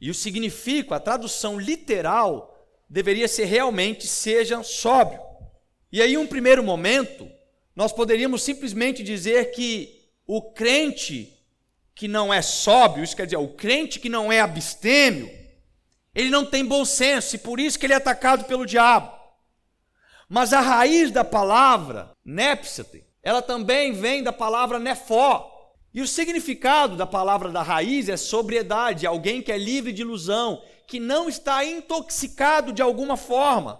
E 0.00 0.10
o 0.10 0.14
significado, 0.14 0.94
a 0.94 0.98
tradução 0.98 1.56
literal, 1.56 2.68
deveria 2.88 3.28
ser 3.28 3.44
realmente 3.44 4.08
seja 4.08 4.64
sóbrio. 4.64 5.22
E 5.92 6.02
aí, 6.02 6.18
um 6.18 6.26
primeiro 6.26 6.64
momento, 6.64 7.30
nós 7.76 7.92
poderíamos 7.92 8.42
simplesmente 8.42 9.04
dizer 9.04 9.52
que 9.52 10.10
o 10.26 10.50
crente 10.50 11.39
que 12.00 12.08
não 12.08 12.32
é 12.32 12.40
sóbrio, 12.40 13.04
isso 13.04 13.14
quer 13.14 13.26
dizer, 13.26 13.36
o 13.36 13.48
crente 13.48 14.00
que 14.00 14.08
não 14.08 14.32
é 14.32 14.40
abstêmio, 14.40 15.30
ele 16.14 16.30
não 16.30 16.46
tem 16.46 16.64
bom 16.64 16.82
senso 16.82 17.36
e 17.36 17.38
por 17.38 17.60
isso 17.60 17.78
que 17.78 17.84
ele 17.84 17.92
é 17.92 17.96
atacado 17.96 18.44
pelo 18.46 18.64
diabo. 18.64 19.12
Mas 20.26 20.54
a 20.54 20.62
raiz 20.62 21.10
da 21.10 21.22
palavra, 21.22 22.10
nepsate, 22.24 23.04
ela 23.22 23.42
também 23.42 23.92
vem 23.92 24.22
da 24.22 24.32
palavra 24.32 24.78
nefó. 24.78 25.46
E 25.92 26.00
o 26.00 26.08
significado 26.08 26.96
da 26.96 27.04
palavra 27.04 27.50
da 27.50 27.62
raiz 27.62 28.08
é 28.08 28.16
sobriedade, 28.16 29.06
alguém 29.06 29.42
que 29.42 29.52
é 29.52 29.58
livre 29.58 29.92
de 29.92 30.00
ilusão, 30.00 30.64
que 30.86 30.98
não 30.98 31.28
está 31.28 31.62
intoxicado 31.66 32.72
de 32.72 32.80
alguma 32.80 33.18
forma. 33.18 33.78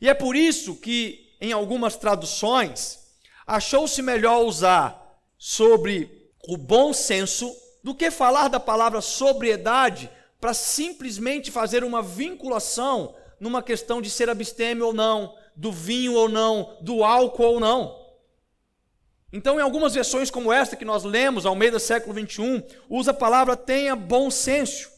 E 0.00 0.08
é 0.08 0.14
por 0.14 0.34
isso 0.34 0.74
que, 0.74 1.36
em 1.42 1.52
algumas 1.52 1.94
traduções, 1.94 3.00
achou-se 3.46 4.00
melhor 4.00 4.46
usar 4.46 5.20
sobre 5.36 6.15
o 6.46 6.56
bom 6.56 6.92
senso 6.92 7.54
do 7.82 7.94
que 7.94 8.10
falar 8.10 8.48
da 8.48 8.60
palavra 8.60 9.00
sobriedade 9.00 10.10
para 10.40 10.54
simplesmente 10.54 11.50
fazer 11.50 11.84
uma 11.84 12.02
vinculação 12.02 13.14
numa 13.40 13.62
questão 13.62 14.00
de 14.00 14.10
ser 14.10 14.28
abstêmio 14.28 14.86
ou 14.86 14.92
não, 14.92 15.34
do 15.54 15.72
vinho 15.72 16.14
ou 16.14 16.28
não, 16.28 16.76
do 16.80 17.04
álcool 17.04 17.54
ou 17.54 17.60
não. 17.60 18.06
Então, 19.32 19.58
em 19.58 19.62
algumas 19.62 19.94
versões 19.94 20.30
como 20.30 20.52
esta 20.52 20.76
que 20.76 20.84
nós 20.84 21.04
lemos, 21.04 21.44
ao 21.44 21.54
meio 21.54 21.72
do 21.72 21.80
século 21.80 22.14
21, 22.14 22.62
usa 22.88 23.10
a 23.10 23.14
palavra 23.14 23.56
tenha 23.56 23.94
bom 23.94 24.30
senso. 24.30 24.88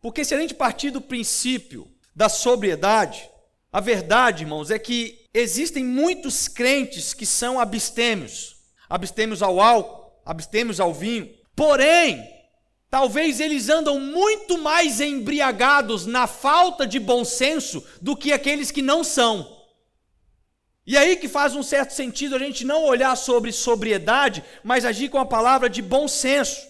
Porque 0.00 0.24
se 0.24 0.34
a 0.34 0.40
gente 0.40 0.54
partir 0.54 0.90
do 0.90 1.00
princípio 1.00 1.88
da 2.14 2.28
sobriedade, 2.28 3.28
a 3.72 3.80
verdade, 3.80 4.44
irmãos, 4.44 4.70
é 4.70 4.78
que 4.78 5.26
existem 5.34 5.84
muitos 5.84 6.48
crentes 6.48 7.12
que 7.12 7.26
são 7.26 7.58
abstêmios, 7.58 8.56
abstêmios 8.88 9.42
ao 9.42 9.60
álcool, 9.60 10.07
abstêmios 10.28 10.78
ao 10.78 10.92
vinho. 10.92 11.34
Porém, 11.56 12.22
talvez 12.90 13.40
eles 13.40 13.70
andam 13.70 13.98
muito 13.98 14.58
mais 14.58 15.00
embriagados 15.00 16.04
na 16.04 16.26
falta 16.26 16.86
de 16.86 17.00
bom 17.00 17.24
senso 17.24 17.82
do 18.02 18.14
que 18.14 18.30
aqueles 18.30 18.70
que 18.70 18.82
não 18.82 19.02
são. 19.02 19.56
E 20.86 20.98
aí 20.98 21.16
que 21.16 21.28
faz 21.28 21.56
um 21.56 21.62
certo 21.62 21.92
sentido 21.92 22.36
a 22.36 22.38
gente 22.38 22.62
não 22.64 22.84
olhar 22.84 23.16
sobre 23.16 23.50
sobriedade, 23.52 24.44
mas 24.62 24.84
agir 24.84 25.08
com 25.08 25.18
a 25.18 25.26
palavra 25.26 25.68
de 25.68 25.80
bom 25.80 26.06
senso. 26.06 26.66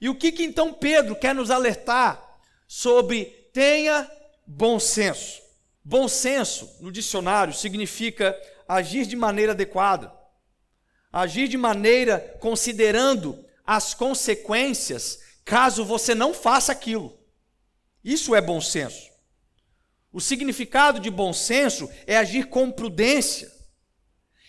E 0.00 0.08
o 0.08 0.14
que, 0.14 0.32
que 0.32 0.42
então 0.42 0.72
Pedro 0.72 1.14
quer 1.14 1.34
nos 1.34 1.50
alertar 1.50 2.40
sobre 2.66 3.26
tenha 3.52 4.10
bom 4.46 4.80
senso? 4.80 5.42
Bom 5.84 6.08
senso, 6.08 6.70
no 6.80 6.90
dicionário, 6.90 7.52
significa 7.52 8.38
agir 8.66 9.04
de 9.04 9.16
maneira 9.16 9.52
adequada, 9.52 10.12
Agir 11.12 11.48
de 11.48 11.56
maneira 11.56 12.36
considerando 12.40 13.44
as 13.66 13.94
consequências 13.94 15.18
caso 15.44 15.84
você 15.84 16.14
não 16.14 16.32
faça 16.32 16.72
aquilo. 16.72 17.18
Isso 18.04 18.34
é 18.34 18.40
bom 18.40 18.60
senso. 18.60 19.10
O 20.12 20.20
significado 20.20 20.98
de 20.98 21.10
bom 21.10 21.32
senso 21.32 21.88
é 22.06 22.16
agir 22.16 22.48
com 22.48 22.70
prudência. 22.70 23.50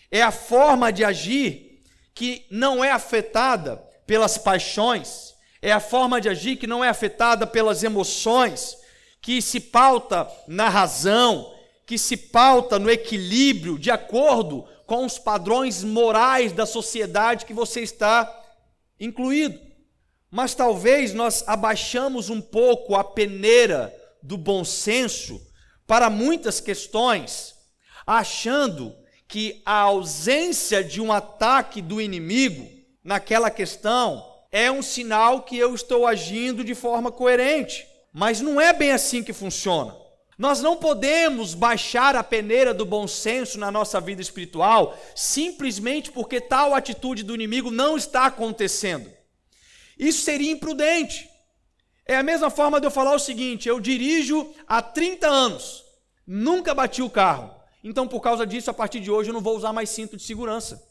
É 0.09 0.21
a 0.21 0.31
forma 0.31 0.91
de 0.91 1.03
agir 1.03 1.83
que 2.13 2.45
não 2.49 2.83
é 2.83 2.91
afetada 2.91 3.77
pelas 4.05 4.37
paixões, 4.37 5.33
é 5.61 5.71
a 5.71 5.79
forma 5.79 6.19
de 6.19 6.27
agir 6.27 6.57
que 6.57 6.67
não 6.67 6.83
é 6.83 6.89
afetada 6.89 7.47
pelas 7.47 7.83
emoções, 7.83 8.75
que 9.21 9.41
se 9.41 9.59
pauta 9.59 10.27
na 10.47 10.67
razão, 10.67 11.53
que 11.85 11.97
se 11.97 12.17
pauta 12.17 12.79
no 12.79 12.89
equilíbrio, 12.89 13.77
de 13.77 13.91
acordo 13.91 14.67
com 14.91 15.05
os 15.05 15.17
padrões 15.17 15.85
morais 15.85 16.51
da 16.51 16.65
sociedade 16.65 17.45
que 17.45 17.53
você 17.53 17.79
está 17.79 18.29
incluído. 18.99 19.57
Mas 20.29 20.53
talvez 20.53 21.13
nós 21.13 21.45
abaixamos 21.47 22.29
um 22.29 22.41
pouco 22.41 22.97
a 22.97 23.01
peneira 23.01 23.95
do 24.21 24.37
bom 24.37 24.65
senso 24.65 25.41
para 25.87 26.09
muitas 26.09 26.59
questões, 26.59 27.55
achando 28.05 28.93
que 29.29 29.61
a 29.65 29.77
ausência 29.77 30.83
de 30.83 30.99
um 30.99 31.09
ataque 31.09 31.81
do 31.81 32.01
inimigo 32.01 32.67
naquela 33.01 33.49
questão 33.49 34.21
é 34.51 34.69
um 34.69 34.81
sinal 34.81 35.43
que 35.43 35.57
eu 35.57 35.73
estou 35.73 36.05
agindo 36.05 36.65
de 36.65 36.75
forma 36.75 37.13
coerente. 37.13 37.87
Mas 38.11 38.41
não 38.41 38.59
é 38.59 38.73
bem 38.73 38.91
assim 38.91 39.23
que 39.23 39.31
funciona. 39.31 40.00
Nós 40.41 40.59
não 40.59 40.75
podemos 40.75 41.53
baixar 41.53 42.15
a 42.15 42.23
peneira 42.23 42.73
do 42.73 42.83
bom 42.83 43.07
senso 43.07 43.59
na 43.59 43.69
nossa 43.69 44.01
vida 44.01 44.23
espiritual 44.23 44.97
simplesmente 45.15 46.11
porque 46.11 46.41
tal 46.41 46.73
atitude 46.73 47.21
do 47.21 47.35
inimigo 47.35 47.69
não 47.69 47.95
está 47.95 48.25
acontecendo. 48.25 49.07
Isso 49.99 50.23
seria 50.23 50.51
imprudente. 50.51 51.29
É 52.07 52.15
a 52.15 52.23
mesma 52.23 52.49
forma 52.49 52.81
de 52.81 52.87
eu 52.87 52.89
falar 52.89 53.13
o 53.13 53.19
seguinte: 53.19 53.69
eu 53.69 53.79
dirijo 53.79 54.51
há 54.67 54.81
30 54.81 55.27
anos, 55.27 55.83
nunca 56.25 56.73
bati 56.73 57.03
o 57.03 57.09
carro. 57.09 57.53
Então, 57.83 58.07
por 58.07 58.19
causa 58.19 58.43
disso, 58.43 58.71
a 58.71 58.73
partir 58.73 58.99
de 58.99 59.11
hoje 59.11 59.29
eu 59.29 59.33
não 59.35 59.41
vou 59.41 59.55
usar 59.55 59.71
mais 59.71 59.91
cinto 59.91 60.17
de 60.17 60.23
segurança. 60.23 60.83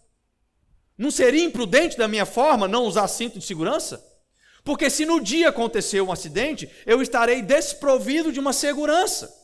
Não 0.97 1.11
seria 1.11 1.43
imprudente 1.43 1.99
da 1.99 2.07
minha 2.07 2.25
forma 2.25 2.69
não 2.69 2.85
usar 2.85 3.09
cinto 3.09 3.41
de 3.41 3.45
segurança? 3.45 4.01
Porque 4.63 4.89
se 4.89 5.05
no 5.05 5.21
dia 5.21 5.49
acontecer 5.49 6.01
um 6.01 6.13
acidente, 6.13 6.71
eu 6.87 7.03
estarei 7.03 7.43
desprovido 7.43 8.31
de 8.31 8.39
uma 8.39 8.53
segurança. 8.53 9.40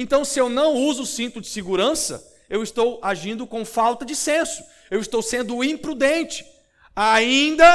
Então, 0.00 0.24
se 0.24 0.38
eu 0.38 0.48
não 0.48 0.74
uso 0.74 1.02
o 1.02 1.06
cinto 1.06 1.40
de 1.40 1.48
segurança, 1.48 2.24
eu 2.48 2.62
estou 2.62 3.00
agindo 3.02 3.48
com 3.48 3.64
falta 3.64 4.06
de 4.06 4.14
senso. 4.14 4.62
Eu 4.88 5.00
estou 5.00 5.20
sendo 5.20 5.64
imprudente, 5.64 6.46
ainda 6.94 7.66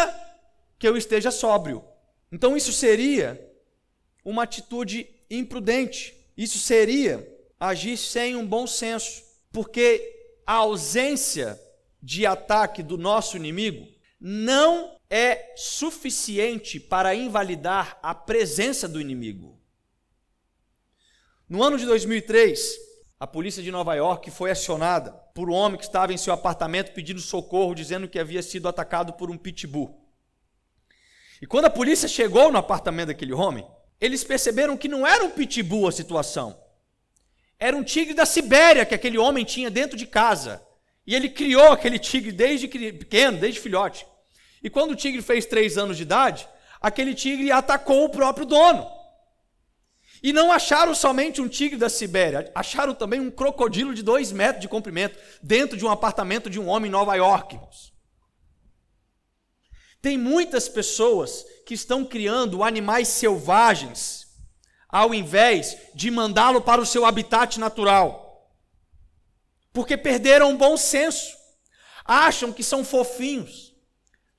que 0.80 0.88
eu 0.88 0.96
esteja 0.96 1.32
sóbrio. 1.32 1.84
Então, 2.32 2.56
isso 2.56 2.72
seria 2.72 3.46
uma 4.24 4.44
atitude 4.44 5.06
imprudente. 5.30 6.16
Isso 6.38 6.58
seria 6.60 7.30
agir 7.60 7.98
sem 7.98 8.38
um 8.38 8.48
bom 8.48 8.66
senso, 8.66 9.22
porque 9.52 10.02
a 10.48 10.54
ausência 10.54 11.62
de 12.02 12.26
ataque 12.26 12.82
do 12.82 12.98
nosso 12.98 13.36
inimigo 13.36 13.86
não 14.18 14.98
é 15.10 15.52
suficiente 15.58 16.80
para 16.80 17.14
invalidar 17.14 18.00
a 18.02 18.16
presença 18.16 18.88
do 18.88 19.02
inimigo. 19.02 19.62
No 21.50 21.62
ano 21.62 21.78
de 21.78 21.86
2003, 21.86 22.78
a 23.20 23.28
polícia 23.28 23.62
de 23.62 23.72
Nova 23.72 23.94
York 23.96 24.32
foi 24.32 24.50
acionada 24.50 25.12
por 25.36 25.50
um 25.50 25.54
homem 25.54 25.78
que 25.78 25.84
estava 25.84 26.14
em 26.14 26.18
seu 26.18 26.34
apartamento 26.34 26.94
pedindo 26.94 27.20
socorro, 27.20 27.76
dizendo 27.76 28.08
que 28.08 28.18
havia 28.18 28.42
sido 28.42 28.68
atacado 28.68 29.14
por 29.14 29.30
um 29.30 29.38
pitbull. 29.38 30.00
E 31.42 31.46
quando 31.46 31.66
a 31.66 31.70
polícia 31.70 32.08
chegou 32.08 32.52
no 32.52 32.58
apartamento 32.58 33.08
daquele 33.08 33.34
homem, 33.34 33.68
eles 34.00 34.24
perceberam 34.24 34.78
que 34.78 34.88
não 34.88 35.06
era 35.06 35.24
um 35.26 35.30
pitbull 35.30 35.88
a 35.88 35.92
situação. 35.92 36.58
Era 37.60 37.76
um 37.76 37.84
tigre 37.84 38.14
da 38.14 38.26
Sibéria 38.26 38.86
que 38.86 38.96
aquele 38.96 39.18
homem 39.18 39.44
tinha 39.44 39.70
dentro 39.70 39.98
de 39.98 40.08
casa. 40.08 40.66
E 41.06 41.14
ele 41.14 41.30
criou 41.30 41.72
aquele 41.72 42.00
tigre 42.00 42.32
desde 42.32 42.68
pequeno, 42.68 43.38
desde 43.38 43.60
filhote. 43.60 44.06
E 44.62 44.70
quando 44.70 44.92
o 44.92 44.96
tigre 44.96 45.22
fez 45.22 45.46
três 45.46 45.78
anos 45.78 45.98
de 45.98 46.04
idade, 46.04 46.48
aquele 46.82 47.14
tigre 47.14 47.52
atacou 47.52 48.06
o 48.06 48.10
próprio 48.10 48.46
dono. 48.46 49.03
E 50.24 50.32
não 50.32 50.52
acharam 50.52 50.96
somente 50.96 51.42
um 51.42 51.50
tigre 51.50 51.78
da 51.78 51.90
Sibéria, 51.90 52.50
acharam 52.56 52.96
também 52.96 53.20
um 53.20 53.30
crocodilo 53.30 53.94
de 53.94 54.02
dois 54.02 54.32
metros 54.32 54.62
de 54.62 54.70
comprimento 54.70 55.20
dentro 55.42 55.78
de 55.78 55.86
um 55.86 55.92
apartamento 55.92 56.50
de 56.50 56.60
um 56.60 56.70
homem 56.70 56.88
em 56.88 56.92
Nova 56.92 57.14
York. 57.16 57.60
Tem 60.02 60.18
muitas 60.18 60.70
pessoas 60.70 61.46
que 61.66 61.74
estão 61.74 62.06
criando 62.06 62.64
animais 62.64 63.10
selvagens, 63.10 64.26
ao 64.88 65.14
invés 65.14 65.78
de 65.94 66.10
mandá-lo 66.10 66.62
para 66.62 66.80
o 66.80 66.86
seu 66.86 67.06
habitat 67.06 67.60
natural 67.60 68.24
porque 69.74 69.98
perderam 69.98 70.54
o 70.54 70.58
bom 70.58 70.78
senso, 70.78 71.36
acham 72.06 72.54
que 72.54 72.64
são 72.64 72.86
fofinhos, 72.86 73.74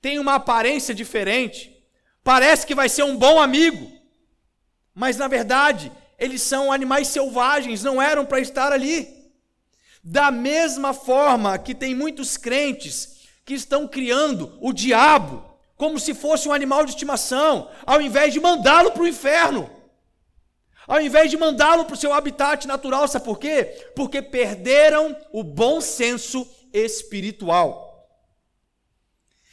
têm 0.01 0.17
uma 0.17 0.35
aparência 0.35 0.95
diferente, 0.95 1.85
parece 2.23 2.65
que 2.65 2.73
vai 2.73 2.87
ser 2.87 3.03
um 3.03 3.17
bom 3.17 3.39
amigo, 3.39 3.91
mas 4.95 5.17
na 5.17 5.27
verdade 5.27 5.91
eles 6.17 6.41
são 6.41 6.71
animais 6.71 7.09
selvagens, 7.09 7.83
não 7.83 8.01
eram 8.01 8.25
para 8.25 8.39
estar 8.39 8.71
ali. 8.71 9.13
Da 10.01 10.31
mesma 10.31 10.93
forma 10.93 11.57
que 11.57 11.75
tem 11.75 11.93
muitos 11.93 12.37
crentes 12.37 13.27
que 13.43 13.53
estão 13.53 13.87
criando 13.87 14.57
o 14.61 14.71
diabo 14.71 15.43
como 15.75 15.99
se 15.99 16.13
fosse 16.13 16.47
um 16.47 16.53
animal 16.53 16.85
de 16.85 16.91
estimação, 16.91 17.69
ao 17.85 18.01
invés 18.01 18.31
de 18.31 18.39
mandá-lo 18.39 18.91
para 18.91 19.03
o 19.03 19.07
inferno. 19.07 19.69
Ao 20.87 21.01
invés 21.01 21.29
de 21.29 21.37
mandá-lo 21.37 21.85
para 21.85 21.95
o 21.95 21.97
seu 21.97 22.13
habitat 22.13 22.65
natural, 22.67 23.07
sabe 23.07 23.25
por 23.25 23.39
quê? 23.39 23.89
Porque 23.95 24.21
perderam 24.21 25.17
o 25.33 25.43
bom 25.43 25.81
senso 25.81 26.47
espiritual. 26.71 28.07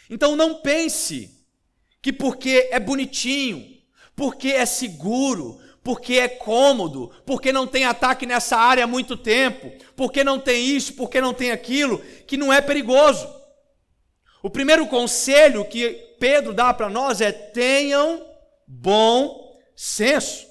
Então 0.08 0.36
não 0.36 0.60
pense 0.60 1.44
que 2.02 2.12
porque 2.12 2.68
é 2.70 2.78
bonitinho, 2.78 3.71
porque 4.14 4.48
é 4.48 4.66
seguro, 4.66 5.60
porque 5.82 6.14
é 6.14 6.28
cômodo, 6.28 7.10
porque 7.26 7.52
não 7.52 7.66
tem 7.66 7.84
ataque 7.84 8.24
nessa 8.24 8.56
área 8.56 8.84
há 8.84 8.86
muito 8.86 9.16
tempo, 9.16 9.72
porque 9.96 10.22
não 10.22 10.38
tem 10.38 10.64
isso, 10.64 10.94
porque 10.94 11.20
não 11.20 11.34
tem 11.34 11.50
aquilo, 11.50 11.98
que 12.26 12.36
não 12.36 12.52
é 12.52 12.60
perigoso. 12.60 13.28
O 14.42 14.50
primeiro 14.50 14.86
conselho 14.86 15.64
que 15.64 16.16
Pedro 16.18 16.52
dá 16.52 16.72
para 16.72 16.88
nós 16.88 17.20
é: 17.20 17.32
tenham 17.32 18.24
bom 18.66 19.60
senso. 19.74 20.46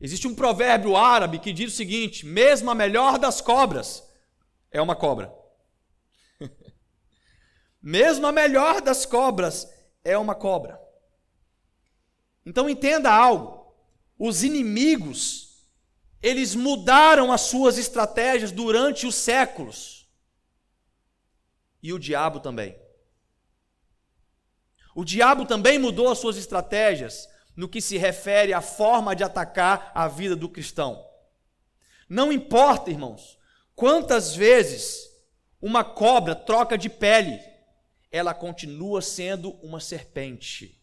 Existe 0.00 0.26
um 0.26 0.34
provérbio 0.34 0.96
árabe 0.96 1.38
que 1.38 1.52
diz 1.52 1.72
o 1.72 1.76
seguinte: 1.76 2.24
mesmo 2.24 2.70
a 2.70 2.74
melhor 2.74 3.18
das 3.18 3.40
cobras 3.40 4.02
é 4.70 4.80
uma 4.80 4.96
cobra. 4.96 5.30
mesmo 7.82 8.26
a 8.26 8.32
melhor 8.32 8.80
das 8.80 9.04
cobras 9.04 9.68
é 10.02 10.16
uma 10.16 10.34
cobra. 10.34 10.79
Então 12.50 12.68
entenda 12.68 13.12
algo: 13.12 13.72
os 14.18 14.42
inimigos, 14.42 15.64
eles 16.20 16.56
mudaram 16.56 17.30
as 17.30 17.42
suas 17.42 17.78
estratégias 17.78 18.50
durante 18.50 19.06
os 19.06 19.14
séculos. 19.14 20.10
E 21.80 21.92
o 21.92 21.98
diabo 21.98 22.40
também. 22.40 22.76
O 24.96 25.04
diabo 25.04 25.46
também 25.46 25.78
mudou 25.78 26.10
as 26.10 26.18
suas 26.18 26.36
estratégias 26.36 27.28
no 27.54 27.68
que 27.68 27.80
se 27.80 27.96
refere 27.96 28.52
à 28.52 28.60
forma 28.60 29.14
de 29.14 29.22
atacar 29.22 29.92
a 29.94 30.08
vida 30.08 30.34
do 30.34 30.48
cristão. 30.48 31.06
Não 32.08 32.32
importa, 32.32 32.90
irmãos, 32.90 33.38
quantas 33.76 34.34
vezes 34.34 35.08
uma 35.62 35.84
cobra 35.84 36.34
troca 36.34 36.76
de 36.76 36.90
pele, 36.90 37.40
ela 38.10 38.34
continua 38.34 39.00
sendo 39.00 39.52
uma 39.62 39.78
serpente. 39.78 40.79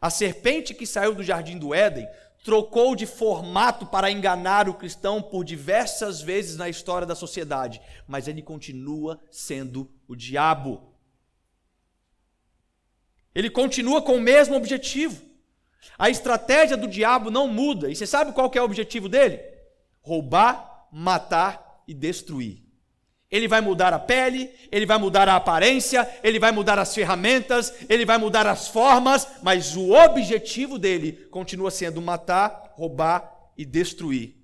A 0.00 0.08
serpente 0.08 0.72
que 0.72 0.86
saiu 0.86 1.14
do 1.14 1.22
jardim 1.22 1.58
do 1.58 1.74
Éden 1.74 2.08
trocou 2.42 2.96
de 2.96 3.04
formato 3.06 3.84
para 3.84 4.10
enganar 4.10 4.68
o 4.68 4.74
cristão 4.74 5.20
por 5.20 5.44
diversas 5.44 6.22
vezes 6.22 6.56
na 6.56 6.68
história 6.68 7.06
da 7.06 7.14
sociedade, 7.14 7.80
mas 8.08 8.26
ele 8.26 8.40
continua 8.40 9.20
sendo 9.30 9.90
o 10.08 10.16
diabo. 10.16 10.94
Ele 13.34 13.50
continua 13.50 14.00
com 14.00 14.16
o 14.16 14.20
mesmo 14.20 14.56
objetivo. 14.56 15.22
A 15.98 16.08
estratégia 16.08 16.76
do 16.76 16.88
diabo 16.88 17.30
não 17.30 17.46
muda. 17.46 17.90
E 17.90 17.94
você 17.94 18.06
sabe 18.06 18.32
qual 18.32 18.50
é 18.54 18.60
o 18.60 18.64
objetivo 18.64 19.08
dele? 19.08 19.40
Roubar, 20.00 20.88
matar 20.90 21.82
e 21.86 21.94
destruir. 21.94 22.69
Ele 23.30 23.46
vai 23.46 23.60
mudar 23.60 23.92
a 23.92 23.98
pele, 23.98 24.50
ele 24.72 24.84
vai 24.84 24.98
mudar 24.98 25.28
a 25.28 25.36
aparência, 25.36 26.08
ele 26.22 26.38
vai 26.38 26.50
mudar 26.50 26.78
as 26.78 26.92
ferramentas, 26.92 27.72
ele 27.88 28.04
vai 28.04 28.18
mudar 28.18 28.46
as 28.46 28.68
formas, 28.68 29.26
mas 29.42 29.76
o 29.76 29.92
objetivo 29.92 30.78
dele 30.78 31.12
continua 31.30 31.70
sendo 31.70 32.02
matar, 32.02 32.72
roubar 32.74 33.52
e 33.56 33.64
destruir. 33.64 34.36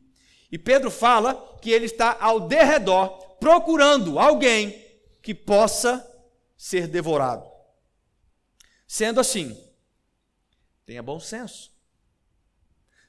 E 0.53 0.57
Pedro 0.57 0.91
fala 0.91 1.59
que 1.61 1.71
ele 1.71 1.87
está 1.87 2.17
ao 2.21 2.41
derredor 2.41 3.09
procurando 3.41 4.19
alguém 4.19 4.85
que 5.21 5.35
possa 5.35 6.09
ser 6.57 6.87
devorado. 6.87 7.45
Sendo 8.87 9.19
assim, 9.19 9.61
tenha 10.85 11.03
bom 11.03 11.19
senso. 11.19 11.73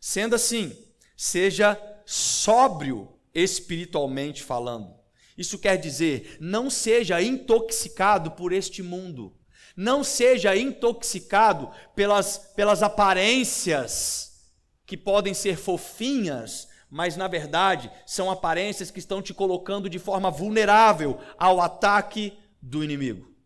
Sendo 0.01 0.35
assim, 0.35 0.75
seja 1.15 1.79
sóbrio 2.05 3.13
espiritualmente 3.33 4.41
falando. 4.41 4.96
Isso 5.37 5.59
quer 5.59 5.77
dizer, 5.77 6.37
não 6.39 6.69
seja 6.69 7.21
intoxicado 7.21 8.31
por 8.31 8.51
este 8.51 8.81
mundo. 8.81 9.35
Não 9.75 10.03
seja 10.03 10.57
intoxicado 10.57 11.69
pelas, 11.95 12.37
pelas 12.55 12.81
aparências 12.81 14.49
que 14.85 14.97
podem 14.97 15.35
ser 15.35 15.57
fofinhas, 15.57 16.67
mas 16.89 17.15
na 17.15 17.27
verdade 17.27 17.91
são 18.05 18.31
aparências 18.31 18.89
que 18.89 18.99
estão 18.99 19.21
te 19.21 19.33
colocando 19.33 19.89
de 19.89 19.99
forma 19.99 20.31
vulnerável 20.31 21.19
ao 21.37 21.61
ataque 21.61 22.33
do 22.59 22.83
inimigo. 22.83 23.37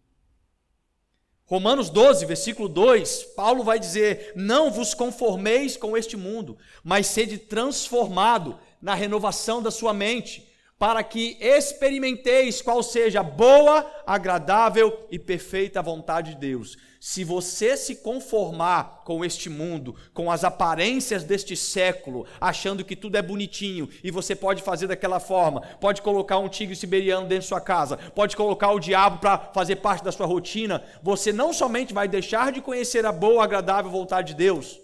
Romanos 1.46 1.90
12, 1.90 2.26
versículo 2.26 2.70
2, 2.70 3.24
Paulo 3.36 3.62
vai 3.62 3.78
dizer: 3.78 4.32
Não 4.38 4.72
vos 4.72 4.94
conformeis 4.94 5.76
com 5.76 5.98
este 5.98 6.16
mundo, 6.16 6.58
mas 6.82 7.08
sede 7.08 7.38
transformado 7.38 8.58
na 8.82 8.94
renovação 8.94 9.62
da 9.62 9.70
sua 9.70 9.94
mente, 9.94 10.50
para 10.82 11.04
que 11.04 11.38
experimenteis 11.40 12.60
qual 12.60 12.82
seja 12.82 13.20
a 13.20 13.24
boa, 13.24 13.86
agradável 14.04 15.06
e 15.12 15.20
perfeita 15.20 15.80
vontade 15.80 16.32
de 16.32 16.40
Deus. 16.40 16.76
Se 17.00 17.24
você 17.24 17.78
se 17.78 17.98
conformar 17.98 19.04
com 19.06 19.24
este 19.24 19.48
mundo, 19.48 19.96
com 20.12 20.32
as 20.32 20.44
aparências 20.44 21.24
deste 21.24 21.56
século, 21.56 22.26
achando 22.40 22.84
que 22.84 22.96
tudo 22.96 23.16
é 23.16 23.22
bonitinho 23.22 23.90
e 24.04 24.10
você 24.10 24.36
pode 24.36 24.64
fazer 24.64 24.88
daquela 24.88 25.20
forma, 25.20 25.62
pode 25.80 26.02
colocar 26.02 26.40
um 26.40 26.50
tigre 26.50 26.76
siberiano 26.76 27.28
dentro 27.28 27.44
de 27.44 27.50
sua 27.50 27.62
casa, 27.62 27.98
pode 28.16 28.36
colocar 28.36 28.72
o 28.72 28.80
diabo 28.80 29.20
para 29.20 29.38
fazer 29.54 29.76
parte 29.76 30.04
da 30.04 30.12
sua 30.12 30.26
rotina, 30.26 30.84
você 31.04 31.32
não 31.32 31.54
somente 31.54 31.94
vai 31.94 32.08
deixar 32.08 32.52
de 32.52 32.60
conhecer 32.60 33.06
a 33.06 33.12
boa, 33.12 33.44
agradável 33.44 33.92
vontade 33.92 34.30
de 34.30 34.34
Deus, 34.34 34.80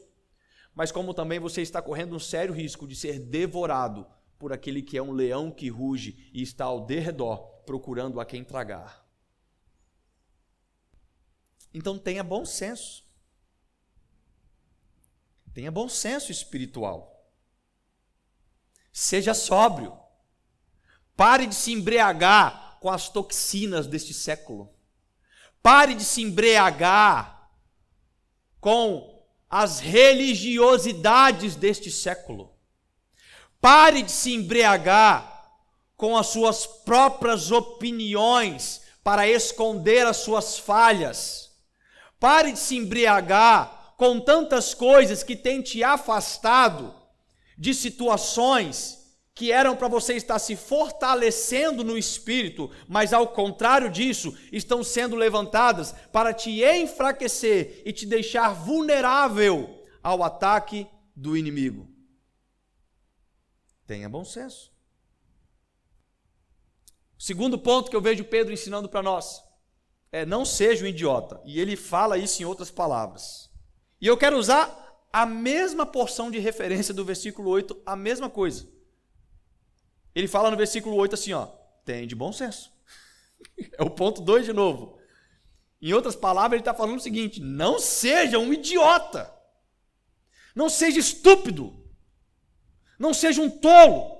mas 0.76 0.92
como 0.92 1.12
também 1.12 1.40
você 1.40 1.64
está 1.64 1.82
correndo 1.82 2.16
um 2.16 2.20
sério 2.20 2.54
risco 2.54 2.88
de 2.88 2.96
ser 2.96 3.18
devorado 3.18 4.06
por 4.38 4.54
aquele 4.54 4.82
que 4.82 4.98
é 4.98 5.02
um 5.02 5.12
leão 5.12 5.52
que 5.52 5.70
ruge 5.70 6.30
e 6.34 6.42
está 6.42 6.66
ao 6.66 6.86
derredor 6.86 7.40
procurando 7.66 8.20
a 8.20 8.26
quem 8.26 8.44
tragar. 8.44 9.06
Então 11.74 11.98
tenha 11.98 12.24
bom 12.24 12.46
senso. 12.46 13.06
Tenha 15.54 15.72
bom 15.72 15.90
senso 15.90 16.32
espiritual. 16.32 17.30
Seja 18.92 19.34
sóbrio. 19.34 19.98
Pare 21.16 21.46
de 21.46 21.56
se 21.56 21.72
embriagar 21.72 22.80
com 22.80 22.90
as 22.90 23.10
toxinas 23.10 23.88
deste 23.88 24.14
século. 24.14 24.74
Pare 25.62 25.94
de 25.94 26.04
se 26.04 26.22
embriagar 26.22 27.52
com 28.60 29.26
as 29.50 29.80
religiosidades 29.80 31.56
deste 31.56 31.92
século. 31.92 32.57
Pare 33.60 34.02
de 34.02 34.12
se 34.12 34.34
embriagar 34.34 35.52
com 35.96 36.16
as 36.16 36.28
suas 36.28 36.66
próprias 36.66 37.52
opiniões 37.52 38.82
para 39.04 39.28
esconder 39.28 40.06
as 40.06 40.18
suas 40.18 40.60
falhas. 40.60 41.50
Pare 42.20 42.52
de 42.52 42.60
se 42.60 42.76
embriagar 42.76 43.94
com 43.98 44.20
tantas 44.20 44.74
coisas 44.74 45.24
que 45.24 45.36
têm 45.36 45.62
te 45.62 45.84
afastado 45.84 46.94
de 47.58 47.74
situações 47.74 48.98
que 49.34 49.52
eram 49.52 49.76
para 49.76 49.88
você 49.88 50.16
estar 50.16 50.40
se 50.40 50.56
fortalecendo 50.56 51.84
no 51.84 51.98
espírito, 51.98 52.72
mas 52.88 53.14
ao 53.14 53.28
contrário 53.28 53.90
disso, 53.90 54.36
estão 54.52 54.84
sendo 54.84 55.16
levantadas 55.16 55.94
para 56.12 56.34
te 56.34 56.64
enfraquecer 56.64 57.84
e 57.86 57.94
te 57.94 58.06
deixar 58.06 58.54
vulnerável 58.54 59.84
ao 60.02 60.24
ataque 60.24 60.88
do 61.16 61.38
inimigo. 61.38 61.97
Tenha 63.88 64.10
bom 64.10 64.26
senso. 64.26 64.72
Segundo 67.18 67.58
ponto 67.58 67.90
que 67.90 67.96
eu 67.96 68.02
vejo 68.02 68.26
Pedro 68.26 68.54
ensinando 68.54 68.88
para 68.88 69.02
nós 69.02 69.42
é, 70.12 70.26
não 70.26 70.46
seja 70.46 70.84
um 70.84 70.88
idiota. 70.88 71.42
E 71.46 71.60
ele 71.60 71.76
fala 71.76 72.18
isso 72.18 72.42
em 72.42 72.46
outras 72.46 72.70
palavras. 72.70 73.50
E 74.00 74.06
eu 74.06 74.18
quero 74.18 74.38
usar 74.38 74.86
a 75.12 75.26
mesma 75.26 75.86
porção 75.86 76.30
de 76.30 76.38
referência 76.38 76.94
do 76.94 77.06
versículo 77.06 77.50
8, 77.50 77.82
a 77.86 77.96
mesma 77.96 78.30
coisa. 78.30 78.68
Ele 80.14 80.28
fala 80.28 80.52
no 80.52 80.58
versículo 80.58 80.96
8 80.96 81.16
assim, 81.16 81.34
ó, 81.34 81.48
tem 81.86 82.06
de 82.06 82.16
bom 82.16 82.32
senso. 82.32 82.72
é 83.78 83.84
o 83.84 83.90
ponto 83.90 84.22
2 84.22 84.46
de 84.46 84.54
novo. 84.54 84.98
Em 85.82 85.94
outras 85.94 86.16
palavras, 86.16 86.54
ele 86.54 86.62
está 86.62 86.74
falando 86.74 86.98
o 86.98 87.04
seguinte: 87.04 87.40
não 87.40 87.80
seja 87.80 88.38
um 88.38 88.52
idiota. 88.52 89.34
Não 90.56 90.70
seja 90.70 91.00
estúpido. 91.00 91.87
Não 92.98 93.14
seja 93.14 93.42
um 93.42 93.50
tolo. 93.50 94.18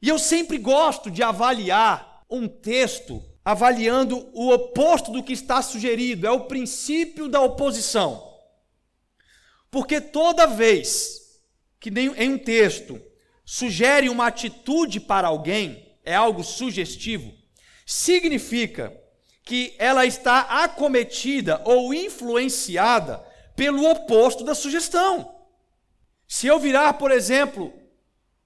E 0.00 0.08
eu 0.08 0.18
sempre 0.18 0.58
gosto 0.58 1.10
de 1.10 1.22
avaliar 1.22 2.24
um 2.28 2.48
texto 2.48 3.22
avaliando 3.44 4.28
o 4.32 4.52
oposto 4.52 5.10
do 5.10 5.22
que 5.22 5.32
está 5.32 5.60
sugerido, 5.60 6.26
é 6.26 6.30
o 6.30 6.44
princípio 6.44 7.28
da 7.28 7.40
oposição. 7.40 8.30
Porque 9.70 10.00
toda 10.00 10.46
vez 10.46 11.20
que 11.80 11.90
em 11.90 12.30
um 12.30 12.38
texto 12.38 13.00
sugere 13.44 14.08
uma 14.08 14.28
atitude 14.28 15.00
para 15.00 15.28
alguém, 15.28 15.96
é 16.04 16.14
algo 16.14 16.44
sugestivo, 16.44 17.32
significa 17.84 18.96
que 19.44 19.74
ela 19.78 20.06
está 20.06 20.40
acometida 20.62 21.60
ou 21.64 21.92
influenciada 21.92 23.18
pelo 23.56 23.90
oposto 23.90 24.44
da 24.44 24.54
sugestão. 24.54 25.41
Se 26.34 26.46
eu 26.46 26.58
virar, 26.58 26.94
por 26.94 27.10
exemplo, 27.10 27.74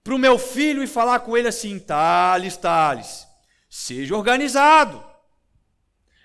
para 0.03 0.13
o 0.13 0.19
meu 0.19 0.41
filho 0.41 0.83
e 0.83 0.89
falar 0.89 1.21
com 1.21 1.37
ele 1.37 1.47
assim, 1.47 1.79
Thales, 1.79 2.57
Thales, 2.57 3.25
Seja 3.71 4.17
organizado. 4.17 5.05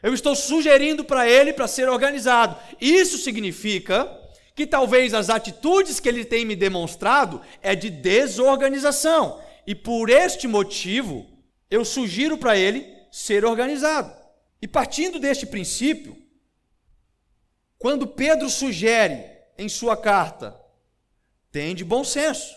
Eu 0.02 0.12
estou 0.12 0.36
sugerindo 0.36 1.04
para 1.04 1.30
ele 1.30 1.54
para 1.54 1.68
ser 1.68 1.88
organizado. 1.88 2.58
Isso 2.82 3.20
significa 3.20 4.12
que 4.56 4.66
talvez 4.66 5.14
as 5.14 5.30
atitudes 5.30 6.00
que 6.00 6.10
ele 6.10 6.26
tem 6.26 6.46
me 6.46 6.56
demonstrado 6.56 7.40
é 7.62 7.76
de 7.76 7.92
desorganização. 7.92 9.40
E 9.68 9.76
por 9.76 10.10
este 10.10 10.48
motivo, 10.48 11.28
eu 11.70 11.86
sugiro 11.86 12.40
para 12.40 12.58
ele 12.58 12.92
ser 13.12 13.46
organizado. 13.46 14.12
E 14.60 14.68
partindo 14.68 15.20
deste 15.20 15.46
princípio, 15.46 16.18
quando 17.78 18.08
Pedro 18.08 18.50
sugere 18.50 19.24
em 19.60 19.70
sua 19.70 19.96
carta, 19.96 20.60
tem 21.52 21.76
de 21.76 21.84
bom 21.84 22.04
senso, 22.04 22.56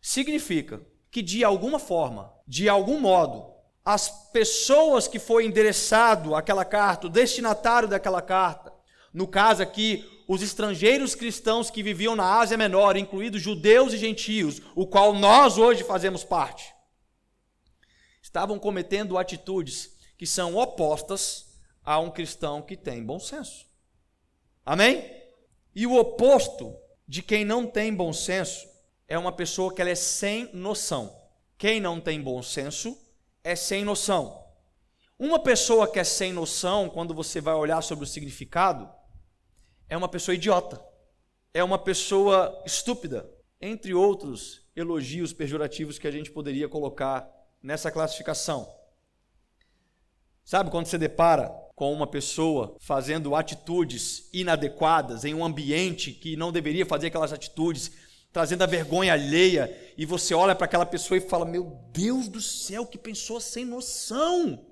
significa 0.00 0.80
que 1.10 1.20
de 1.20 1.44
alguma 1.44 1.78
forma, 1.78 2.32
de 2.46 2.68
algum 2.68 3.00
modo, 3.00 3.50
as 3.84 4.30
pessoas 4.30 5.08
que 5.08 5.18
foi 5.18 5.44
endereçado 5.44 6.34
aquela 6.34 6.64
carta, 6.64 7.06
o 7.06 7.10
destinatário 7.10 7.88
daquela 7.88 8.22
carta, 8.22 8.72
no 9.12 9.26
caso 9.26 9.62
aqui, 9.62 10.08
os 10.28 10.42
estrangeiros 10.42 11.16
cristãos 11.16 11.70
que 11.70 11.82
viviam 11.82 12.14
na 12.14 12.38
Ásia 12.38 12.56
Menor, 12.56 12.96
incluídos 12.96 13.42
judeus 13.42 13.92
e 13.92 13.98
gentios, 13.98 14.62
o 14.76 14.86
qual 14.86 15.12
nós 15.12 15.58
hoje 15.58 15.82
fazemos 15.82 16.22
parte, 16.22 16.72
estavam 18.22 18.58
cometendo 18.58 19.18
atitudes 19.18 19.90
que 20.16 20.26
são 20.26 20.56
opostas 20.56 21.58
a 21.82 21.98
um 21.98 22.10
cristão 22.10 22.62
que 22.62 22.76
tem 22.76 23.02
bom 23.02 23.18
senso. 23.18 23.66
Amém? 24.64 25.10
E 25.74 25.86
o 25.86 25.96
oposto 25.96 26.76
de 27.10 27.22
quem 27.22 27.44
não 27.44 27.66
tem 27.66 27.92
bom 27.92 28.12
senso 28.12 28.68
é 29.08 29.18
uma 29.18 29.32
pessoa 29.32 29.74
que 29.74 29.80
ela 29.80 29.90
é 29.90 29.96
sem 29.96 30.48
noção. 30.54 31.12
Quem 31.58 31.80
não 31.80 32.00
tem 32.00 32.22
bom 32.22 32.40
senso 32.40 32.96
é 33.42 33.56
sem 33.56 33.84
noção. 33.84 34.46
Uma 35.18 35.42
pessoa 35.42 35.90
que 35.90 35.98
é 35.98 36.04
sem 36.04 36.32
noção, 36.32 36.88
quando 36.88 37.12
você 37.12 37.40
vai 37.40 37.54
olhar 37.54 37.82
sobre 37.82 38.04
o 38.04 38.06
significado, 38.06 38.88
é 39.88 39.96
uma 39.96 40.08
pessoa 40.08 40.36
idiota, 40.36 40.80
é 41.52 41.64
uma 41.64 41.80
pessoa 41.80 42.62
estúpida, 42.64 43.28
entre 43.60 43.92
outros 43.92 44.64
elogios 44.76 45.32
pejorativos 45.32 45.98
que 45.98 46.06
a 46.06 46.12
gente 46.12 46.30
poderia 46.30 46.68
colocar 46.68 47.28
nessa 47.60 47.90
classificação. 47.90 48.72
Sabe 50.44 50.70
quando 50.70 50.86
você 50.86 50.96
depara 50.96 51.52
com 51.80 51.94
uma 51.94 52.06
pessoa 52.06 52.76
fazendo 52.78 53.34
atitudes 53.34 54.28
inadequadas 54.34 55.24
em 55.24 55.32
um 55.32 55.42
ambiente 55.42 56.12
que 56.12 56.36
não 56.36 56.52
deveria 56.52 56.84
fazer 56.84 57.06
aquelas 57.06 57.32
atitudes, 57.32 57.90
trazendo 58.30 58.60
a 58.60 58.66
vergonha 58.66 59.14
alheia, 59.14 59.74
e 59.96 60.04
você 60.04 60.34
olha 60.34 60.54
para 60.54 60.66
aquela 60.66 60.84
pessoa 60.84 61.16
e 61.16 61.22
fala: 61.22 61.46
Meu 61.46 61.80
Deus 61.90 62.28
do 62.28 62.38
céu, 62.38 62.84
que 62.84 62.98
pessoa 62.98 63.40
sem 63.40 63.64
noção. 63.64 64.62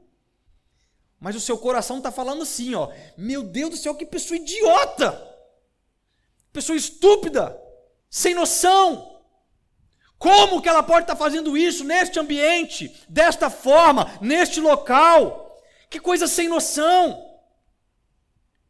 Mas 1.18 1.34
o 1.34 1.40
seu 1.40 1.56
coração 1.56 1.96
está 1.96 2.12
falando 2.12 2.42
assim: 2.42 2.74
ó, 2.74 2.92
Meu 3.16 3.42
Deus 3.42 3.70
do 3.70 3.76
céu, 3.78 3.94
que 3.94 4.04
pessoa 4.04 4.36
idiota, 4.36 5.34
pessoa 6.52 6.76
estúpida, 6.76 7.58
sem 8.10 8.34
noção. 8.34 9.18
Como 10.18 10.60
que 10.60 10.68
ela 10.68 10.82
pode 10.82 11.04
estar 11.04 11.16
fazendo 11.16 11.56
isso 11.56 11.84
neste 11.84 12.20
ambiente, 12.20 12.94
desta 13.08 13.48
forma, 13.48 14.18
neste 14.20 14.60
local? 14.60 15.47
Que 15.90 15.98
coisa 15.98 16.26
sem 16.26 16.48
noção! 16.48 17.26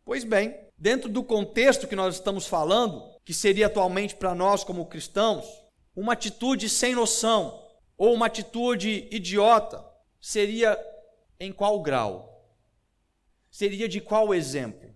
Pois 0.05 0.25
bem, 0.25 0.59
dentro 0.77 1.09
do 1.09 1.23
contexto 1.23 1.87
que 1.87 1.97
nós 1.97 2.15
estamos 2.15 2.47
falando, 2.47 3.19
que 3.25 3.35
seria 3.35 3.67
atualmente 3.67 4.15
para 4.15 4.35
nós 4.35 4.65
como 4.65 4.87
cristãos, 4.87 5.45
uma 5.95 6.13
atitude 6.13 6.69
sem 6.69 6.95
noção 6.95 7.67
ou 7.97 8.15
uma 8.15 8.27
atitude 8.27 9.09
idiota 9.11 9.85
seria 10.21 10.79
em 11.39 11.53
qual 11.53 11.83
grau? 11.83 12.57
Seria 13.51 13.89
de 13.89 14.01
qual 14.01 14.33
exemplo? 14.33 14.95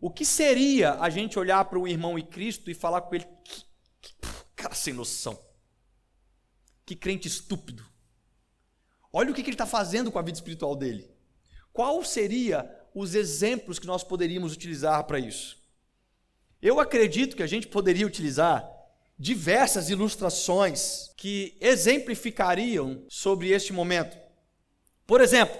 O 0.00 0.10
que 0.10 0.24
seria 0.24 0.94
a 1.00 1.08
gente 1.08 1.38
olhar 1.38 1.64
para 1.64 1.78
o 1.78 1.88
irmão 1.88 2.18
e 2.18 2.22
Cristo 2.22 2.70
e 2.70 2.74
falar 2.74 3.00
com 3.00 3.14
ele, 3.14 3.26
que, 3.42 3.64
que, 4.00 4.14
cara 4.54 4.74
sem 4.74 4.92
noção, 4.92 5.38
que 6.84 6.94
crente 6.94 7.26
estúpido. 7.26 7.84
Olha 9.18 9.30
o 9.30 9.34
que, 9.34 9.42
que 9.42 9.48
ele 9.48 9.54
está 9.54 9.64
fazendo 9.64 10.12
com 10.12 10.18
a 10.18 10.22
vida 10.22 10.36
espiritual 10.36 10.76
dele. 10.76 11.10
Qual 11.72 12.04
seria 12.04 12.70
os 12.94 13.14
exemplos 13.14 13.78
que 13.78 13.86
nós 13.86 14.04
poderíamos 14.04 14.52
utilizar 14.52 15.02
para 15.04 15.18
isso? 15.18 15.56
Eu 16.60 16.78
acredito 16.78 17.34
que 17.34 17.42
a 17.42 17.46
gente 17.46 17.66
poderia 17.66 18.06
utilizar 18.06 18.70
diversas 19.18 19.88
ilustrações 19.88 21.14
que 21.16 21.56
exemplificariam 21.62 23.06
sobre 23.08 23.48
este 23.48 23.72
momento. 23.72 24.18
Por 25.06 25.22
exemplo, 25.22 25.56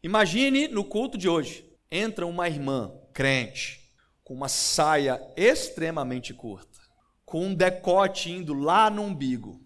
imagine 0.00 0.68
no 0.68 0.84
culto 0.84 1.18
de 1.18 1.28
hoje, 1.28 1.68
entra 1.90 2.24
uma 2.24 2.48
irmã 2.48 2.96
crente 3.12 3.90
com 4.22 4.34
uma 4.34 4.48
saia 4.48 5.20
extremamente 5.36 6.32
curta, 6.32 6.78
com 7.24 7.46
um 7.46 7.54
decote 7.56 8.30
indo 8.30 8.54
lá 8.54 8.88
no 8.88 9.02
umbigo, 9.02 9.60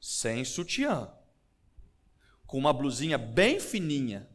sem 0.00 0.44
sutiã, 0.44 1.15
com 2.46 2.58
uma 2.58 2.72
blusinha 2.72 3.18
bem 3.18 3.58
fininha, 3.58 4.28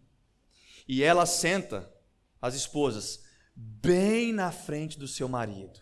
e 0.87 1.03
ela 1.03 1.25
senta 1.25 1.91
as 2.41 2.53
esposas 2.55 3.23
bem 3.55 4.33
na 4.33 4.51
frente 4.51 4.97
do 4.97 5.07
seu 5.07 5.27
marido. 5.27 5.79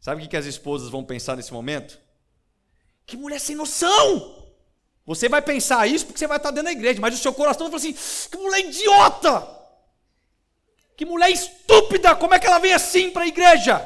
Sabe 0.00 0.24
o 0.24 0.28
que 0.28 0.36
as 0.36 0.46
esposas 0.46 0.88
vão 0.88 1.04
pensar 1.04 1.36
nesse 1.36 1.52
momento? 1.52 2.00
Que 3.04 3.16
mulher 3.16 3.40
sem 3.40 3.56
noção! 3.56 4.46
Você 5.04 5.28
vai 5.28 5.40
pensar 5.40 5.86
isso 5.86 6.06
porque 6.06 6.18
você 6.18 6.26
vai 6.26 6.36
estar 6.36 6.50
dentro 6.50 6.66
da 6.66 6.72
igreja, 6.72 7.00
mas 7.00 7.14
o 7.14 7.18
seu 7.18 7.32
coração 7.32 7.68
vai 7.68 7.78
falar 7.78 7.90
assim: 7.90 8.28
que 8.30 8.36
mulher 8.36 8.60
idiota! 8.60 9.56
Que 10.96 11.04
mulher 11.04 11.30
estúpida! 11.30 12.14
Como 12.16 12.34
é 12.34 12.38
que 12.38 12.46
ela 12.46 12.58
vem 12.58 12.72
assim 12.72 13.10
para 13.10 13.22
a 13.22 13.28
igreja? 13.28 13.84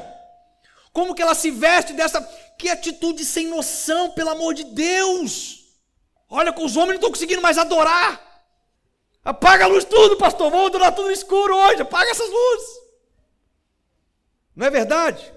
Como 0.91 1.13
que 1.13 1.21
ela 1.21 1.35
se 1.35 1.51
veste 1.51 1.93
dessa. 1.93 2.21
Que 2.61 2.69
atitude 2.69 3.25
sem 3.25 3.47
noção, 3.47 4.11
pelo 4.11 4.29
amor 4.29 4.53
de 4.53 4.63
Deus! 4.63 5.65
Olha, 6.29 6.53
com 6.53 6.63
os 6.63 6.77
homens 6.77 6.89
não 6.89 6.95
estão 6.97 7.09
conseguindo 7.09 7.41
mais 7.41 7.57
adorar. 7.57 8.45
Apaga 9.25 9.65
a 9.65 9.67
luz 9.67 9.83
tudo, 9.83 10.15
pastor. 10.15 10.51
Vamos 10.51 10.67
adorar 10.67 10.93
tudo 10.93 11.09
escuro 11.09 11.55
hoje. 11.55 11.81
Apaga 11.81 12.11
essas 12.11 12.29
luzes. 12.29 12.69
Não 14.55 14.67
é 14.67 14.69
verdade? 14.69 15.33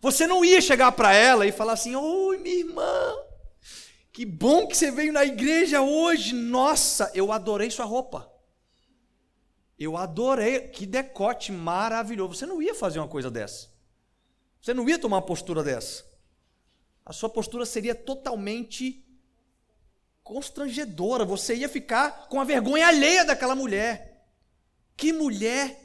Você 0.00 0.26
não 0.26 0.42
ia 0.42 0.62
chegar 0.62 0.90
para 0.92 1.12
ela 1.12 1.46
e 1.46 1.52
falar 1.52 1.74
assim: 1.74 1.94
Oi, 1.94 2.38
minha 2.38 2.60
irmã. 2.60 3.16
Que 4.10 4.24
bom 4.24 4.66
que 4.66 4.74
você 4.74 4.90
veio 4.90 5.12
na 5.12 5.26
igreja 5.26 5.82
hoje. 5.82 6.34
Nossa, 6.34 7.10
eu 7.14 7.32
adorei 7.32 7.70
sua 7.70 7.84
roupa. 7.84 8.32
Eu 9.78 9.94
adorei. 9.94 10.68
Que 10.68 10.86
decote 10.86 11.52
maravilhoso. 11.52 12.32
Você 12.32 12.46
não 12.46 12.62
ia 12.62 12.74
fazer 12.74 12.98
uma 12.98 13.08
coisa 13.08 13.30
dessa. 13.30 13.68
Você 14.58 14.72
não 14.72 14.88
ia 14.88 14.98
tomar 14.98 15.18
uma 15.18 15.22
postura 15.22 15.62
dessa. 15.62 16.10
A 17.04 17.12
sua 17.12 17.28
postura 17.28 17.66
seria 17.66 17.94
totalmente 17.94 19.04
constrangedora. 20.22 21.24
Você 21.24 21.54
ia 21.54 21.68
ficar 21.68 22.28
com 22.28 22.40
a 22.40 22.44
vergonha 22.44 22.86
alheia 22.86 23.24
daquela 23.24 23.54
mulher. 23.54 24.26
Que 24.96 25.12
mulher 25.12 25.78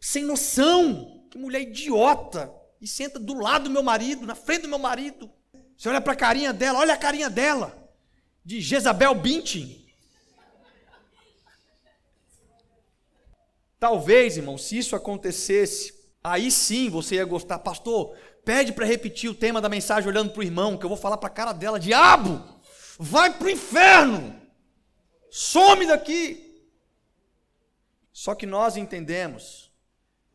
sem 0.00 0.24
noção. 0.24 1.26
Que 1.30 1.38
mulher 1.38 1.62
idiota. 1.62 2.54
E 2.80 2.86
senta 2.86 3.18
do 3.18 3.34
lado 3.34 3.64
do 3.64 3.70
meu 3.70 3.82
marido, 3.82 4.26
na 4.26 4.34
frente 4.34 4.62
do 4.62 4.68
meu 4.68 4.78
marido. 4.78 5.30
Você 5.76 5.88
olha 5.88 6.00
para 6.00 6.12
a 6.12 6.16
carinha 6.16 6.52
dela, 6.52 6.78
olha 6.78 6.94
a 6.94 6.98
carinha 6.98 7.28
dela, 7.28 7.90
de 8.44 8.60
Jezabel 8.60 9.14
Bintin. 9.14 9.84
Talvez, 13.78 14.36
irmão, 14.36 14.56
se 14.56 14.78
isso 14.78 14.94
acontecesse, 14.96 15.92
aí 16.22 16.50
sim 16.50 16.88
você 16.88 17.16
ia 17.16 17.24
gostar. 17.24 17.58
Pastor, 17.58 18.16
pede 18.44 18.72
para 18.72 18.86
repetir 18.86 19.30
o 19.30 19.34
tema 19.34 19.60
da 19.60 19.68
mensagem 19.68 20.08
olhando 20.08 20.30
para 20.30 20.40
o 20.40 20.44
irmão, 20.44 20.76
que 20.76 20.84
eu 20.84 20.88
vou 20.88 20.98
falar 20.98 21.16
para 21.16 21.28
a 21.28 21.32
cara 21.32 21.52
dela: 21.52 21.80
Diabo, 21.80 22.42
vai 22.98 23.32
para 23.32 23.46
o 23.46 23.50
inferno, 23.50 24.40
some 25.30 25.86
daqui. 25.86 26.40
Só 28.12 28.34
que 28.34 28.46
nós 28.46 28.76
entendemos 28.76 29.72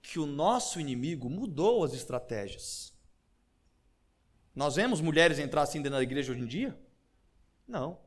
que 0.01 0.19
o 0.19 0.25
nosso 0.25 0.79
inimigo 0.79 1.29
mudou 1.29 1.83
as 1.83 1.93
estratégias. 1.93 2.93
Nós 4.53 4.75
vemos 4.75 4.99
mulheres 4.99 5.39
entrar 5.39 5.61
assim 5.61 5.81
dentro 5.81 5.97
da 5.97 6.03
igreja 6.03 6.31
hoje 6.31 6.41
em 6.41 6.47
dia? 6.47 6.77
Não. 7.67 7.99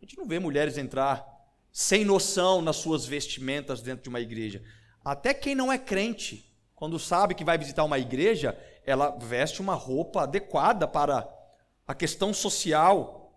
A 0.00 0.04
gente 0.04 0.16
não 0.16 0.26
vê 0.26 0.38
mulheres 0.38 0.76
entrar 0.78 1.26
sem 1.72 2.04
noção 2.04 2.60
nas 2.60 2.76
suas 2.76 3.06
vestimentas 3.06 3.80
dentro 3.80 4.02
de 4.02 4.08
uma 4.08 4.20
igreja. 4.20 4.62
Até 5.04 5.32
quem 5.32 5.54
não 5.54 5.72
é 5.72 5.78
crente, 5.78 6.54
quando 6.74 6.98
sabe 6.98 7.34
que 7.34 7.44
vai 7.44 7.56
visitar 7.56 7.82
uma 7.82 7.98
igreja, 7.98 8.56
ela 8.84 9.10
veste 9.10 9.60
uma 9.60 9.74
roupa 9.74 10.22
adequada 10.22 10.86
para 10.86 11.28
a 11.86 11.94
questão 11.94 12.32
social. 12.32 13.34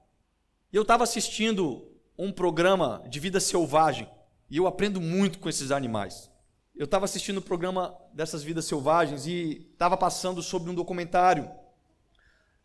E 0.71 0.75
eu 0.75 0.81
estava 0.81 1.03
assistindo 1.03 1.91
um 2.17 2.31
programa 2.31 3.03
de 3.08 3.19
vida 3.19 3.39
selvagem 3.39 4.10
e 4.49 4.58
eu 4.58 4.67
aprendo 4.67 5.01
muito 5.01 5.39
com 5.39 5.49
esses 5.49 5.71
animais. 5.71 6.29
Eu 6.75 6.86
estava 6.86 7.05
assistindo 7.05 7.38
o 7.38 7.39
um 7.39 7.43
programa 7.43 7.97
dessas 8.13 8.43
vidas 8.43 8.65
selvagens 8.65 9.25
e 9.25 9.69
estava 9.71 9.95
passando 9.95 10.41
sobre 10.41 10.69
um 10.69 10.75
documentário 10.75 11.49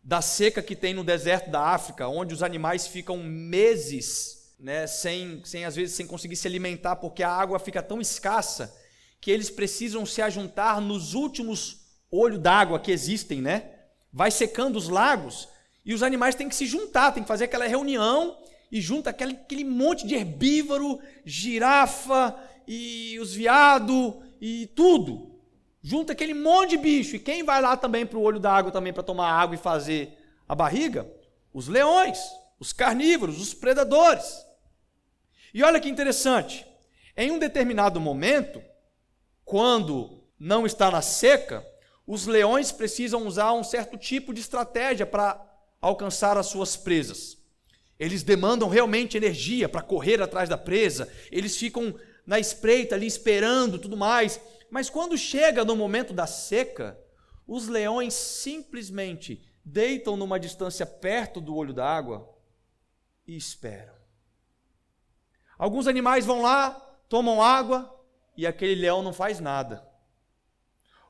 da 0.03 0.21
seca 0.21 0.61
que 0.61 0.75
tem 0.75 0.93
no 0.93 1.03
deserto 1.03 1.49
da 1.49 1.61
África, 1.61 2.07
onde 2.07 2.33
os 2.33 2.43
animais 2.43 2.87
ficam 2.87 3.17
meses, 3.17 4.53
né, 4.59 4.87
sem, 4.87 5.41
sem 5.45 5.63
às 5.63 5.75
vezes 5.75 5.95
sem 5.95 6.07
conseguir 6.07 6.35
se 6.35 6.47
alimentar, 6.47 6.95
porque 6.95 7.23
a 7.23 7.29
água 7.29 7.59
fica 7.59 7.81
tão 7.81 8.01
escassa 8.01 8.75
que 9.19 9.29
eles 9.29 9.49
precisam 9.49 10.05
se 10.05 10.21
ajuntar 10.21 10.81
nos 10.81 11.13
últimos 11.13 11.80
olhos 12.11 12.39
d'água 12.39 12.79
que 12.79 12.91
existem, 12.91 13.41
né? 13.41 13.71
Vai 14.11 14.29
secando 14.29 14.75
os 14.75 14.89
lagos 14.89 15.47
e 15.85 15.93
os 15.93 16.03
animais 16.03 16.35
têm 16.35 16.49
que 16.49 16.55
se 16.55 16.65
juntar, 16.65 17.11
tem 17.11 17.23
que 17.23 17.27
fazer 17.27 17.45
aquela 17.45 17.67
reunião 17.67 18.37
e 18.71 18.81
junta 18.81 19.09
aquele, 19.09 19.33
aquele 19.33 19.63
monte 19.63 20.05
de 20.05 20.15
herbívoro, 20.15 20.99
girafa 21.25 22.35
e 22.67 23.17
os 23.19 23.33
viados 23.33 24.15
e 24.39 24.67
tudo. 24.75 25.39
Junta 25.81 26.13
aquele 26.13 26.33
monte 26.33 26.71
de 26.71 26.77
bicho. 26.77 27.15
E 27.15 27.19
quem 27.19 27.43
vai 27.43 27.61
lá 27.61 27.75
também 27.75 28.05
para 28.05 28.17
o 28.17 28.21
olho 28.21 28.39
da 28.39 28.51
água 28.51 28.71
também 28.71 28.93
para 28.93 29.03
tomar 29.03 29.31
água 29.31 29.55
e 29.55 29.59
fazer 29.59 30.17
a 30.47 30.53
barriga? 30.53 31.09
Os 31.53 31.67
leões, 31.67 32.19
os 32.59 32.71
carnívoros, 32.71 33.41
os 33.41 33.53
predadores. 33.53 34.45
E 35.53 35.63
olha 35.63 35.79
que 35.79 35.89
interessante. 35.89 36.65
Em 37.17 37.31
um 37.31 37.39
determinado 37.39 37.99
momento, 37.99 38.61
quando 39.43 40.23
não 40.39 40.65
está 40.65 40.89
na 40.89 41.01
seca, 41.01 41.65
os 42.11 42.27
leões 42.27 42.73
precisam 42.73 43.25
usar 43.25 43.53
um 43.53 43.63
certo 43.63 43.97
tipo 43.97 44.33
de 44.33 44.41
estratégia 44.41 45.05
para 45.05 45.41
alcançar 45.79 46.37
as 46.37 46.47
suas 46.47 46.75
presas. 46.75 47.37
Eles 47.97 48.21
demandam 48.21 48.67
realmente 48.67 49.15
energia 49.15 49.69
para 49.69 49.81
correr 49.81 50.21
atrás 50.21 50.49
da 50.49 50.57
presa, 50.57 51.07
eles 51.31 51.55
ficam 51.55 51.95
na 52.27 52.37
espreita 52.37 52.95
ali 52.95 53.07
esperando 53.07 53.79
tudo 53.79 53.95
mais. 53.95 54.41
Mas 54.69 54.89
quando 54.89 55.17
chega 55.17 55.63
no 55.63 55.73
momento 55.73 56.11
da 56.11 56.27
seca, 56.27 56.99
os 57.47 57.69
leões 57.69 58.13
simplesmente 58.13 59.41
deitam 59.63 60.17
numa 60.17 60.37
distância 60.37 60.85
perto 60.85 61.39
do 61.39 61.55
olho 61.55 61.73
da 61.73 61.87
água 61.87 62.29
e 63.25 63.37
esperam. 63.37 63.95
Alguns 65.57 65.87
animais 65.87 66.25
vão 66.25 66.41
lá, 66.41 66.73
tomam 67.07 67.41
água 67.41 67.89
e 68.35 68.45
aquele 68.45 68.75
leão 68.75 69.01
não 69.01 69.13
faz 69.13 69.39
nada. 69.39 69.89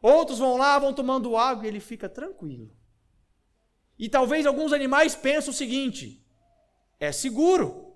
Outros 0.01 0.39
vão 0.39 0.57
lá, 0.57 0.79
vão 0.79 0.93
tomando 0.93 1.37
água 1.37 1.65
e 1.65 1.67
ele 1.67 1.79
fica 1.79 2.09
tranquilo. 2.09 2.71
E 3.99 4.09
talvez 4.09 4.45
alguns 4.45 4.73
animais 4.73 5.15
pensem 5.15 5.51
o 5.51 5.53
seguinte: 5.53 6.25
é 6.99 7.11
seguro. 7.11 7.89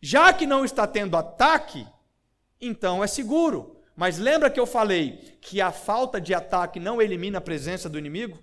Já 0.00 0.32
que 0.32 0.46
não 0.46 0.64
está 0.64 0.86
tendo 0.86 1.16
ataque, 1.16 1.84
então 2.60 3.02
é 3.02 3.08
seguro. 3.08 3.76
Mas 3.96 4.16
lembra 4.16 4.48
que 4.48 4.60
eu 4.60 4.66
falei 4.66 5.36
que 5.40 5.60
a 5.60 5.72
falta 5.72 6.20
de 6.20 6.32
ataque 6.32 6.78
não 6.78 7.02
elimina 7.02 7.38
a 7.38 7.40
presença 7.40 7.88
do 7.88 7.98
inimigo? 7.98 8.38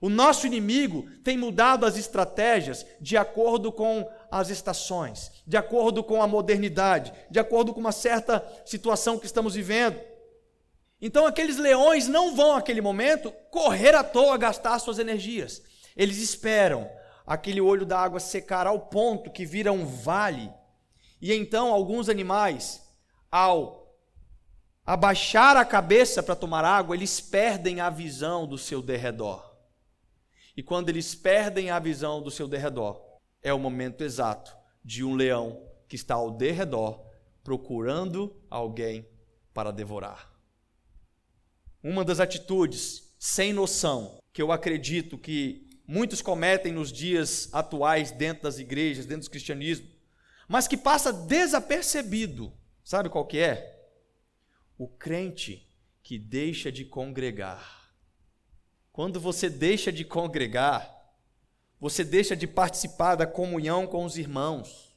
O 0.00 0.08
nosso 0.10 0.46
inimigo 0.46 1.08
tem 1.22 1.38
mudado 1.38 1.86
as 1.86 1.96
estratégias 1.96 2.84
de 3.00 3.16
acordo 3.16 3.70
com 3.70 4.10
as 4.30 4.50
estações, 4.50 5.30
de 5.46 5.56
acordo 5.56 6.02
com 6.02 6.20
a 6.20 6.26
modernidade, 6.26 7.12
de 7.30 7.38
acordo 7.38 7.72
com 7.72 7.80
uma 7.80 7.92
certa 7.92 8.44
situação 8.66 9.18
que 9.18 9.26
estamos 9.26 9.54
vivendo. 9.54 9.98
Então 11.06 11.26
aqueles 11.26 11.58
leões 11.58 12.08
não 12.08 12.34
vão 12.34 12.54
naquele 12.54 12.80
momento 12.80 13.30
correr 13.50 13.94
à 13.94 14.02
toa 14.02 14.38
gastar 14.38 14.78
suas 14.78 14.98
energias. 14.98 15.62
Eles 15.94 16.16
esperam 16.16 16.90
aquele 17.26 17.60
olho 17.60 17.84
da 17.84 18.00
água 18.00 18.18
secar 18.18 18.66
ao 18.66 18.80
ponto 18.80 19.30
que 19.30 19.44
vira 19.44 19.70
um 19.70 19.84
vale. 19.84 20.50
E 21.20 21.30
então 21.30 21.74
alguns 21.74 22.08
animais, 22.08 22.82
ao 23.30 23.94
abaixar 24.82 25.58
a 25.58 25.64
cabeça 25.66 26.22
para 26.22 26.34
tomar 26.34 26.64
água, 26.64 26.96
eles 26.96 27.20
perdem 27.20 27.82
a 27.82 27.90
visão 27.90 28.46
do 28.46 28.56
seu 28.56 28.80
derredor. 28.80 29.58
E 30.56 30.62
quando 30.62 30.88
eles 30.88 31.14
perdem 31.14 31.70
a 31.70 31.78
visão 31.78 32.22
do 32.22 32.30
seu 32.30 32.48
derredor, 32.48 32.98
é 33.42 33.52
o 33.52 33.58
momento 33.58 34.02
exato 34.02 34.56
de 34.82 35.04
um 35.04 35.14
leão 35.14 35.68
que 35.86 35.96
está 35.96 36.14
ao 36.14 36.30
derredor 36.30 37.04
procurando 37.42 38.34
alguém 38.48 39.06
para 39.52 39.70
devorar. 39.70 40.33
Uma 41.84 42.02
das 42.02 42.18
atitudes 42.18 43.14
sem 43.18 43.52
noção 43.52 44.18
que 44.32 44.40
eu 44.40 44.50
acredito 44.50 45.18
que 45.18 45.68
muitos 45.86 46.22
cometem 46.22 46.72
nos 46.72 46.90
dias 46.90 47.50
atuais 47.52 48.10
dentro 48.10 48.44
das 48.44 48.58
igrejas, 48.58 49.04
dentro 49.04 49.24
do 49.28 49.30
cristianismo, 49.30 49.86
mas 50.48 50.66
que 50.66 50.78
passa 50.78 51.12
desapercebido. 51.12 52.50
Sabe 52.82 53.10
qual 53.10 53.26
que 53.26 53.38
é? 53.38 53.86
O 54.78 54.88
crente 54.88 55.70
que 56.02 56.18
deixa 56.18 56.72
de 56.72 56.86
congregar. 56.86 57.92
Quando 58.90 59.20
você 59.20 59.50
deixa 59.50 59.92
de 59.92 60.06
congregar, 60.06 60.90
você 61.78 62.02
deixa 62.02 62.34
de 62.34 62.46
participar 62.46 63.14
da 63.14 63.26
comunhão 63.26 63.86
com 63.86 64.06
os 64.06 64.16
irmãos. 64.16 64.96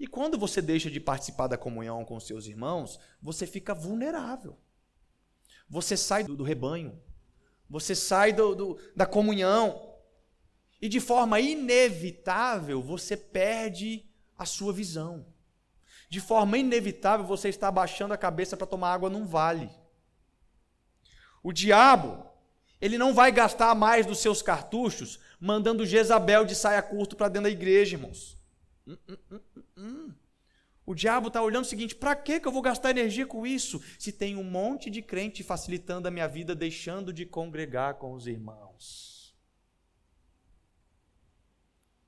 E 0.00 0.06
quando 0.08 0.36
você 0.36 0.60
deixa 0.60 0.90
de 0.90 0.98
participar 0.98 1.46
da 1.46 1.56
comunhão 1.56 2.04
com 2.04 2.18
seus 2.18 2.48
irmãos, 2.48 2.98
você 3.22 3.46
fica 3.46 3.72
vulnerável. 3.72 4.58
Você 5.74 5.96
sai 5.96 6.22
do, 6.22 6.36
do 6.36 6.44
rebanho. 6.44 6.96
Você 7.68 7.96
sai 7.96 8.32
do, 8.32 8.54
do, 8.54 8.78
da 8.94 9.04
comunhão. 9.04 9.92
E 10.80 10.88
de 10.88 11.00
forma 11.00 11.40
inevitável, 11.40 12.80
você 12.80 13.16
perde 13.16 14.08
a 14.38 14.46
sua 14.46 14.72
visão. 14.72 15.26
De 16.08 16.20
forma 16.20 16.56
inevitável, 16.56 17.26
você 17.26 17.48
está 17.48 17.66
abaixando 17.66 18.14
a 18.14 18.16
cabeça 18.16 18.56
para 18.56 18.68
tomar 18.68 18.92
água 18.92 19.10
num 19.10 19.26
vale. 19.26 19.68
O 21.42 21.52
diabo, 21.52 22.24
ele 22.80 22.96
não 22.96 23.12
vai 23.12 23.32
gastar 23.32 23.74
mais 23.74 24.06
dos 24.06 24.20
seus 24.20 24.40
cartuchos 24.42 25.18
mandando 25.40 25.84
Jezabel 25.84 26.44
de 26.44 26.54
saia 26.54 26.82
curto 26.82 27.16
para 27.16 27.28
dentro 27.28 27.50
da 27.50 27.50
igreja, 27.50 27.96
irmãos. 27.96 28.38
Hum, 28.86 28.96
hum, 29.08 29.40
hum, 29.76 30.14
o 30.86 30.94
diabo 30.94 31.28
está 31.28 31.42
olhando 31.42 31.64
o 31.64 31.68
seguinte: 31.68 31.94
para 31.94 32.14
que 32.14 32.40
eu 32.44 32.52
vou 32.52 32.62
gastar 32.62 32.90
energia 32.90 33.26
com 33.26 33.46
isso? 33.46 33.82
Se 33.98 34.12
tem 34.12 34.36
um 34.36 34.44
monte 34.44 34.90
de 34.90 35.00
crente 35.00 35.42
facilitando 35.42 36.08
a 36.08 36.10
minha 36.10 36.28
vida, 36.28 36.54
deixando 36.54 37.12
de 37.12 37.24
congregar 37.24 37.94
com 37.94 38.12
os 38.12 38.26
irmãos. 38.26 39.34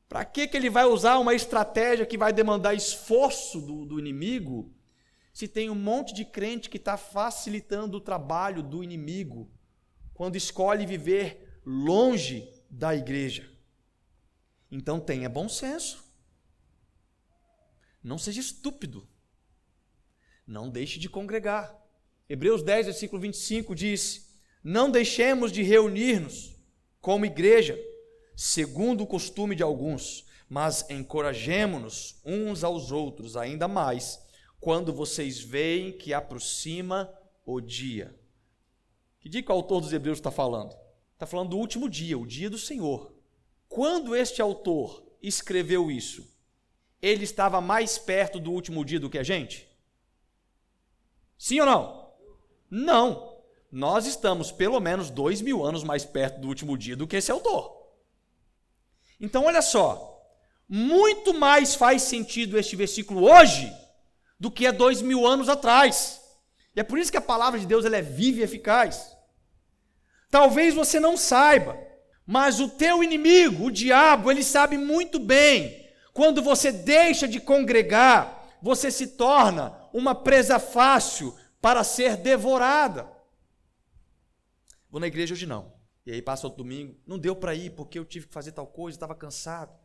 Para 0.09 0.25
que, 0.25 0.49
ele 0.53 0.71
vai 0.71 0.85
usar 0.85 1.19
uma 1.19 1.35
estratégia 1.35 2.07
que 2.07 2.17
vai 2.17 2.33
demandar 2.33 2.75
esforço 2.75 3.61
do, 3.61 3.85
do 3.85 3.99
inimigo, 3.99 4.73
se 5.33 5.49
tem 5.49 5.69
um 5.69 5.75
monte 5.75 6.15
de 6.15 6.25
crente 6.25 6.71
que 6.71 6.77
está 6.77 6.97
facilitando 6.97 7.97
o 7.97 8.01
trabalho 8.01 8.63
do 8.63 8.85
inimigo, 8.85 9.51
quando 10.15 10.37
escolhe 10.37 10.87
viver 10.87 11.61
longe 11.67 12.49
da 12.71 12.95
igreja? 12.95 13.51
Então 14.71 15.01
tenha 15.01 15.29
bom 15.29 15.49
senso. 15.49 16.06
Não 18.07 18.19
seja 18.19 18.39
estúpido. 18.39 19.05
Não 20.47 20.71
deixe 20.71 20.97
de 20.97 21.09
congregar. 21.09 21.77
Hebreus 22.29 22.63
10, 22.63 22.87
versículo 22.87 23.21
25 23.21 23.75
diz: 23.75 24.33
Não 24.63 24.89
deixemos 24.89 25.51
de 25.51 25.65
reunir-nos 25.65 26.55
como 27.01 27.27
igreja 27.27 27.77
segundo 28.37 29.03
o 29.03 29.07
costume 29.09 29.57
de 29.57 29.65
alguns, 29.65 30.25
mas 30.49 30.89
encorajemo-nos 30.89 32.21
uns 32.25 32.63
aos 32.63 32.93
outros 32.93 33.37
ainda 33.37 33.67
mais, 33.67 34.25
quando 34.61 34.93
vocês 34.93 35.41
veem 35.41 35.91
que 35.91 36.15
aproxima 36.15 37.13
o 37.45 37.61
dia. 37.61 38.17
Que 39.19 39.29
dia 39.29 39.43
que 39.43 39.51
o 39.51 39.55
autor 39.55 39.81
dos 39.81 39.93
Hebreus 39.93 40.19
está 40.19 40.31
falando? 40.31 40.77
Está 41.15 41.27
falando 41.27 41.51
do 41.51 41.59
último 41.59 41.91
dia, 41.91 42.17
o 42.17 42.25
dia 42.25 42.49
do 42.49 42.59
Senhor. 42.59 43.13
Quando 43.69 44.15
este 44.15 44.41
autor 44.41 45.05
escreveu 45.21 45.91
isso, 45.91 46.36
ele 47.01 47.25
estava 47.25 47.61
mais 47.61 47.99
perto 47.99 48.39
do 48.39 48.53
último 48.53 48.85
dia 48.85 49.01
do 49.01 49.11
que 49.11 49.19
a 49.19 49.23
gente? 49.23 49.69
Sim 51.39 51.61
ou 51.61 51.67
não? 51.67 52.13
Não. 52.71 53.37
Nós 53.71 54.07
estamos 54.07 54.51
pelo 54.51 54.81
menos 54.81 55.11
dois 55.11 55.41
mil 55.41 55.65
anos 55.65 55.85
mais 55.85 56.05
perto 56.05 56.41
do 56.41 56.49
último 56.49 56.77
dia 56.77 56.97
do 56.97 57.07
que 57.07 57.17
esse 57.17 57.31
autor. 57.31 57.77
Então, 59.21 59.45
olha 59.45 59.63
só, 59.63 60.23
muito 60.69 61.33
mais 61.35 61.75
faz 61.75 62.03
sentido 62.03 62.59
este 62.59 62.77
versículo 62.77 63.31
hoje 63.31 63.73
do 64.39 64.51
que 64.51 64.67
há 64.67 64.73
dois 64.73 65.01
mil 65.01 65.27
anos 65.27 65.49
atrás. 65.49 66.21
E 66.75 66.81
é 66.81 66.83
por 66.83 66.99
isso 66.99 67.11
que 67.11 67.17
a 67.17 67.23
palavra 67.23 67.59
de 67.59 67.67
Deus 67.67 67.85
ela 67.85 67.97
é 67.97 68.03
viva 68.03 68.41
e 68.41 68.43
eficaz. 68.43 69.17
Talvez 70.31 70.75
você 70.75 71.01
não 71.01 71.17
saiba, 71.17 71.79
mas 72.27 72.61
o 72.61 72.69
teu 72.69 73.03
inimigo, 73.03 73.67
o 73.67 73.71
diabo, 73.71 74.31
ele 74.31 74.43
sabe 74.43 74.77
muito 74.77 75.19
bem. 75.19 75.86
Quando 76.17 76.41
você 76.41 76.73
deixa 76.73 77.29
de 77.29 77.39
congregar, 77.39 78.57
você 78.63 78.91
se 78.91 79.09
torna 79.09 79.79
uma 79.93 80.15
presa 80.15 80.59
fácil 80.59 81.37
para 81.61 81.85
ser 81.85 82.17
devorada. 82.17 83.07
Vou 84.89 84.99
na 84.99 85.09
igreja 85.09 85.35
hoje 85.35 85.45
não. 85.45 85.75
E 86.07 86.13
aí 86.13 86.23
passa 86.23 86.47
outro 86.47 86.65
domingo, 86.65 86.99
não 87.07 87.19
deu 87.19 87.37
para 87.37 87.55
ir 87.55 87.69
porque 87.73 87.99
eu 87.99 88.05
tive 88.07 88.29
que 88.29 88.33
fazer 88.33 88.53
tal 88.53 88.67
coisa, 88.67 88.97
estava 88.97 89.15
cansado. 89.15 89.79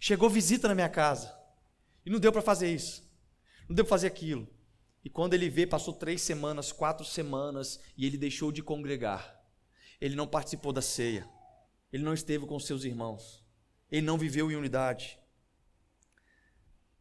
Chegou 0.00 0.28
visita 0.28 0.66
na 0.66 0.74
minha 0.74 0.88
casa 0.88 1.32
e 2.04 2.10
não 2.10 2.18
deu 2.18 2.32
para 2.32 2.42
fazer 2.42 2.74
isso, 2.74 3.08
não 3.68 3.76
deu 3.76 3.84
para 3.84 3.90
fazer 3.90 4.08
aquilo. 4.08 4.48
E 5.04 5.08
quando 5.08 5.34
ele 5.34 5.48
vê, 5.48 5.64
passou 5.64 5.94
três 5.94 6.22
semanas, 6.22 6.72
quatro 6.72 7.06
semanas 7.06 7.78
e 7.96 8.04
ele 8.04 8.18
deixou 8.18 8.50
de 8.50 8.64
congregar. 8.64 9.40
Ele 10.00 10.16
não 10.16 10.26
participou 10.26 10.72
da 10.72 10.82
ceia, 10.82 11.28
ele 11.92 12.02
não 12.02 12.14
esteve 12.14 12.46
com 12.46 12.58
seus 12.58 12.82
irmãos, 12.82 13.44
ele 13.88 14.04
não 14.04 14.18
viveu 14.18 14.50
em 14.50 14.56
unidade. 14.56 15.20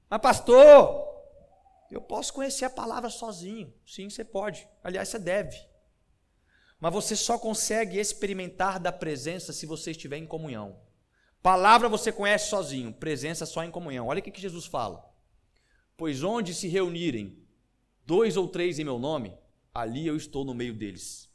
Mas, 0.10 0.22
pastor, 0.22 1.08
eu 1.92 2.02
posso 2.02 2.34
conhecer 2.34 2.66
a 2.66 2.70
palavra 2.70 3.10
sozinho. 3.10 3.74
Sim, 3.86 4.10
você 4.10 4.24
pode. 4.24 4.68
Aliás, 4.84 5.10
você 5.10 5.20
deve. 5.20 5.58
Mas 6.80 6.94
você 6.94 7.16
só 7.16 7.40
consegue 7.40 7.98
experimentar 7.98 8.80
da 8.80 8.92
presença 8.92 9.52
se 9.52 9.66
você 9.66 9.92
estiver 9.92 10.18
em 10.18 10.26
comunhão. 10.26 10.80
Palavra 11.42 11.90
você 11.90 12.12
conhece 12.12 12.50
sozinho, 12.50 12.94
presença 12.94 13.46
só 13.46 13.64
em 13.64 13.72
comunhão. 13.72 14.08
Olha 14.08 14.20
o 14.20 14.24
que 14.24 14.42
Jesus 14.42 14.66
fala. 14.66 15.08
Pois 15.96 16.24
onde 16.24 16.54
se 16.54 16.68
reunirem 16.68 17.42
dois 18.06 18.38
ou 18.38 18.48
três 18.48 18.80
em 18.80 18.84
meu 18.84 19.00
nome, 19.00 19.38
ali 19.74 20.06
eu 20.06 20.16
estou 20.16 20.46
no 20.46 20.54
meio 20.54 20.74
deles. 20.74 21.30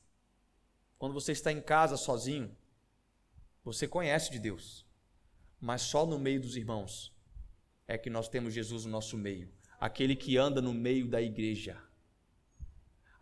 Quando 0.99 1.15
você 1.15 1.33
está 1.33 1.51
em 1.51 1.61
casa 1.61 1.97
sozinho, 1.97 2.57
você 3.65 3.89
conhece 3.89 4.31
de 4.31 4.39
Deus, 4.39 4.87
mas 5.61 5.83
só 5.83 6.07
no 6.07 6.19
meio 6.19 6.41
dos 6.41 6.57
irmãos 6.57 7.12
é 7.87 7.99
que 7.99 8.11
nós 8.11 8.29
temos 8.29 8.55
Jesus 8.55 8.85
no 8.85 8.91
nosso 8.91 9.17
meio, 9.17 9.49
aquele 9.79 10.17
que 10.17 10.37
anda 10.37 10.61
no 10.61 10.73
meio 10.73 11.09
da 11.09 11.21
igreja 11.21 11.77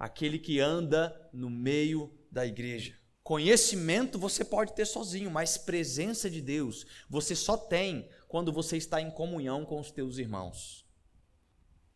aquele 0.01 0.39
que 0.39 0.59
anda 0.59 1.15
no 1.31 1.51
meio 1.51 2.11
da 2.33 2.47
igreja. 2.47 2.99
Conhecimento 3.23 4.19
você 4.19 4.43
pode 4.43 4.75
ter 4.75 4.87
sozinho, 4.87 5.31
mas 5.31 5.59
presença 5.59 6.31
de 6.31 6.41
Deus 6.41 6.87
você 7.09 7.37
só 7.37 7.55
tem 7.59 8.09
quando 8.27 8.51
você 8.51 8.79
está 8.79 9.03
em 9.03 9.11
comunhão 9.11 9.67
com 9.67 9.79
os 9.79 9.91
teus 9.91 10.17
irmãos. 10.17 10.87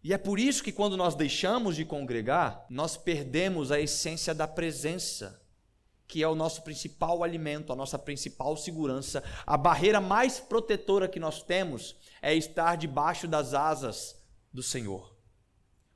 E 0.02 0.12
é 0.12 0.18
por 0.18 0.38
isso 0.38 0.62
que 0.62 0.70
quando 0.70 0.98
nós 0.98 1.14
deixamos 1.14 1.76
de 1.76 1.84
congregar, 1.86 2.66
nós 2.68 2.94
perdemos 2.94 3.72
a 3.72 3.80
essência 3.80 4.34
da 4.34 4.46
presença, 4.46 5.42
que 6.06 6.22
é 6.22 6.28
o 6.28 6.34
nosso 6.34 6.62
principal 6.62 7.22
alimento, 7.22 7.72
a 7.72 7.76
nossa 7.76 7.98
principal 7.98 8.56
segurança. 8.56 9.22
A 9.46 9.56
barreira 9.56 10.00
mais 10.00 10.38
protetora 10.38 11.08
que 11.08 11.18
nós 11.18 11.42
temos 11.42 11.96
é 12.20 12.34
estar 12.34 12.76
debaixo 12.76 13.26
das 13.26 13.54
asas 13.54 14.22
do 14.52 14.62
Senhor. 14.62 15.14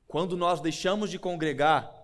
Quando 0.07 0.35
nós 0.35 0.59
deixamos 0.59 1.09
de 1.11 1.19
congregar, 1.19 1.95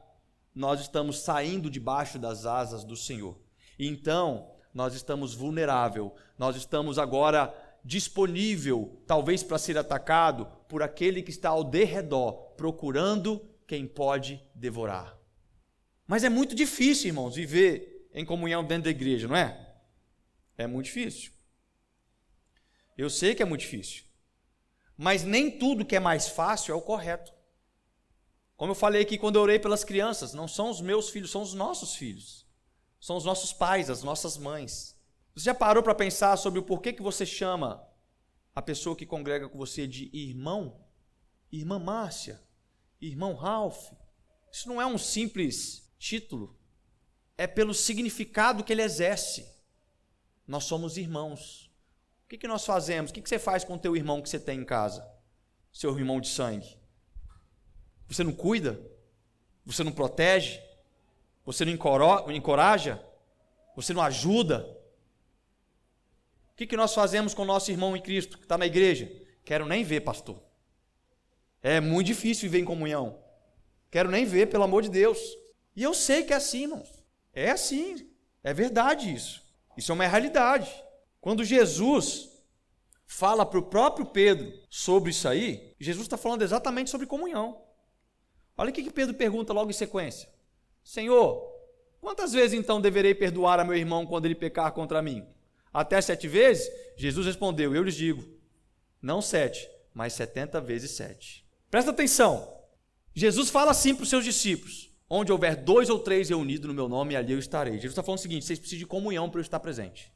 nós 0.53 0.79
estamos 0.79 1.19
saindo 1.19 1.69
debaixo 1.69 2.19
das 2.19 2.45
asas 2.45 2.83
do 2.83 2.95
Senhor. 2.95 3.37
Então, 3.77 4.51
nós 4.73 4.93
estamos 4.93 5.33
vulnerável, 5.33 6.13
nós 6.37 6.55
estamos 6.55 6.99
agora 6.99 7.53
disponível, 7.83 9.01
talvez 9.05 9.43
para 9.43 9.57
ser 9.57 9.77
atacado 9.77 10.47
por 10.67 10.81
aquele 10.81 11.21
que 11.21 11.29
está 11.29 11.49
ao 11.49 11.63
derredor, 11.63 12.33
procurando 12.55 13.41
quem 13.67 13.87
pode 13.87 14.41
devorar. 14.53 15.17
Mas 16.07 16.23
é 16.23 16.29
muito 16.29 16.55
difícil, 16.55 17.07
irmãos, 17.07 17.35
viver 17.35 17.94
em 18.15 18.25
comunhão 18.25 18.63
dentro 18.63 18.85
da 18.85 18.89
igreja, 18.89 19.27
não 19.27 19.35
é? 19.35 19.75
É 20.57 20.65
muito 20.65 20.85
difícil. 20.85 21.33
Eu 22.97 23.09
sei 23.09 23.35
que 23.35 23.43
é 23.43 23.45
muito 23.45 23.61
difícil. 23.61 24.05
Mas 24.97 25.23
nem 25.23 25.51
tudo 25.51 25.85
que 25.85 25.97
é 25.97 25.99
mais 25.99 26.29
fácil 26.29 26.71
é 26.71 26.75
o 26.75 26.81
correto. 26.81 27.33
Como 28.55 28.71
eu 28.71 28.75
falei 28.75 29.01
aqui 29.01 29.17
quando 29.17 29.35
eu 29.35 29.41
orei 29.41 29.59
pelas 29.59 29.83
crianças, 29.83 30.33
não 30.33 30.47
são 30.47 30.69
os 30.69 30.79
meus 30.79 31.09
filhos, 31.09 31.29
são 31.29 31.41
os 31.41 31.53
nossos 31.53 31.95
filhos. 31.95 32.47
São 33.01 33.17
os 33.17 33.25
nossos 33.25 33.51
pais, 33.51 33.89
as 33.89 34.01
nossas 34.01 34.37
mães. 34.37 34.97
Você 35.35 35.43
já 35.43 35.53
parou 35.53 35.83
para 35.83 35.93
pensar 35.93 36.37
sobre 36.37 36.57
o 36.57 36.63
porquê 36.63 36.93
que 36.93 37.01
você 37.01 37.25
chama 37.25 37.85
a 38.55 38.61
pessoa 38.61 38.95
que 38.95 39.05
congrega 39.05 39.49
com 39.49 39.57
você 39.57 39.85
de 39.85 40.09
irmão? 40.13 40.81
Irmã 41.51 41.77
Márcia, 41.77 42.41
irmão 43.01 43.35
Ralph. 43.35 43.91
Isso 44.49 44.69
não 44.69 44.81
é 44.81 44.85
um 44.85 44.97
simples 44.97 45.93
título, 45.99 46.57
é 47.37 47.47
pelo 47.47 47.73
significado 47.73 48.63
que 48.63 48.71
ele 48.71 48.81
exerce. 48.81 49.47
Nós 50.47 50.63
somos 50.63 50.97
irmãos. 50.97 51.71
O 52.25 52.27
que, 52.29 52.37
que 52.37 52.47
nós 52.47 52.65
fazemos? 52.65 53.11
O 53.11 53.13
que, 53.13 53.21
que 53.21 53.29
você 53.29 53.39
faz 53.39 53.63
com 53.63 53.75
o 53.75 53.79
teu 53.79 53.95
irmão 53.95 54.21
que 54.21 54.29
você 54.29 54.39
tem 54.39 54.59
em 54.59 54.65
casa? 54.65 55.07
Seu 55.71 55.97
irmão 55.97 56.21
de 56.21 56.29
sangue. 56.29 56.77
Você 58.07 58.23
não 58.23 58.31
cuida? 58.31 58.79
Você 59.65 59.83
não 59.83 59.91
protege? 59.91 60.61
Você 61.45 61.65
não 61.65 61.73
encoraja? 62.33 63.03
Você 63.75 63.93
não 63.93 64.01
ajuda? 64.01 64.65
O 66.51 66.55
que, 66.55 66.65
que 66.65 66.77
nós 66.77 66.93
fazemos 66.93 67.33
com 67.33 67.41
o 67.41 67.45
nosso 67.45 67.69
irmão 67.69 67.95
em 67.97 68.01
Cristo 68.01 68.37
que 68.37 68.45
está 68.45 68.57
na 68.57 68.65
igreja? 68.65 69.11
Quero 69.43 69.65
nem 69.65 69.83
ver, 69.83 70.01
pastor. 70.01 70.41
É 71.61 71.81
muito 71.81 72.07
difícil 72.07 72.43
viver 72.43 72.61
em 72.61 72.65
comunhão. 72.65 73.19
Quero 73.91 74.09
nem 74.09 74.25
ver, 74.25 74.47
pelo 74.47 74.63
amor 74.63 74.83
de 74.83 74.89
Deus. 74.89 75.19
E 75.75 75.83
eu 75.83 75.93
sei 75.93 76.23
que 76.23 76.31
é 76.31 76.35
assim, 76.35 76.63
irmãos. 76.63 76.94
É 77.35 77.51
assim. 77.51 78.09
É 78.43 78.53
verdade 78.53 79.13
isso. 79.13 79.43
Isso 79.77 79.91
é 79.91 79.95
uma 79.95 80.07
realidade. 80.07 80.71
Quando 81.19 81.43
Jesus 81.43 82.29
fala 83.05 83.45
para 83.45 83.59
o 83.59 83.63
próprio 83.63 84.05
Pedro 84.05 84.51
sobre 84.69 85.11
isso 85.11 85.27
aí, 85.27 85.75
Jesus 85.79 86.05
está 86.05 86.17
falando 86.17 86.41
exatamente 86.41 86.89
sobre 86.89 87.05
comunhão. 87.05 87.61
Olha 88.57 88.69
o 88.69 88.73
que 88.73 88.89
Pedro 88.89 89.13
pergunta 89.13 89.51
logo 89.51 89.69
em 89.69 89.73
sequência: 89.73 90.29
Senhor, 90.83 91.45
quantas 91.99 92.31
vezes 92.31 92.57
então 92.57 92.79
deverei 92.79 93.13
perdoar 93.13 93.59
a 93.59 93.65
meu 93.65 93.75
irmão 93.75 94.05
quando 94.05 94.25
ele 94.25 94.35
pecar 94.35 94.71
contra 94.71 95.01
mim? 95.01 95.27
Até 95.73 95.99
sete 95.99 96.27
vezes? 96.27 96.71
Jesus 96.95 97.25
respondeu: 97.25 97.75
Eu 97.75 97.83
lhes 97.83 97.95
digo, 97.95 98.23
não 99.01 99.21
sete, 99.21 99.69
mas 99.93 100.13
setenta 100.13 100.61
vezes 100.61 100.91
sete. 100.91 101.45
Presta 101.69 101.91
atenção. 101.91 102.55
Jesus 103.13 103.49
fala 103.49 103.71
assim 103.71 103.93
para 103.93 104.03
os 104.03 104.09
seus 104.09 104.23
discípulos: 104.23 104.94
Onde 105.09 105.31
houver 105.31 105.55
dois 105.55 105.89
ou 105.89 105.99
três 105.99 106.29
reunidos 106.29 106.67
no 106.67 106.73
meu 106.73 106.89
nome, 106.89 107.15
ali 107.15 107.33
eu 107.33 107.39
estarei. 107.39 107.73
Jesus 107.73 107.91
está 107.91 108.03
falando 108.03 108.19
o 108.19 108.21
seguinte: 108.21 108.45
vocês 108.45 108.59
precisam 108.59 108.79
de 108.79 108.87
comunhão 108.87 109.29
para 109.29 109.39
eu 109.39 109.43
estar 109.43 109.59
presente. 109.59 110.11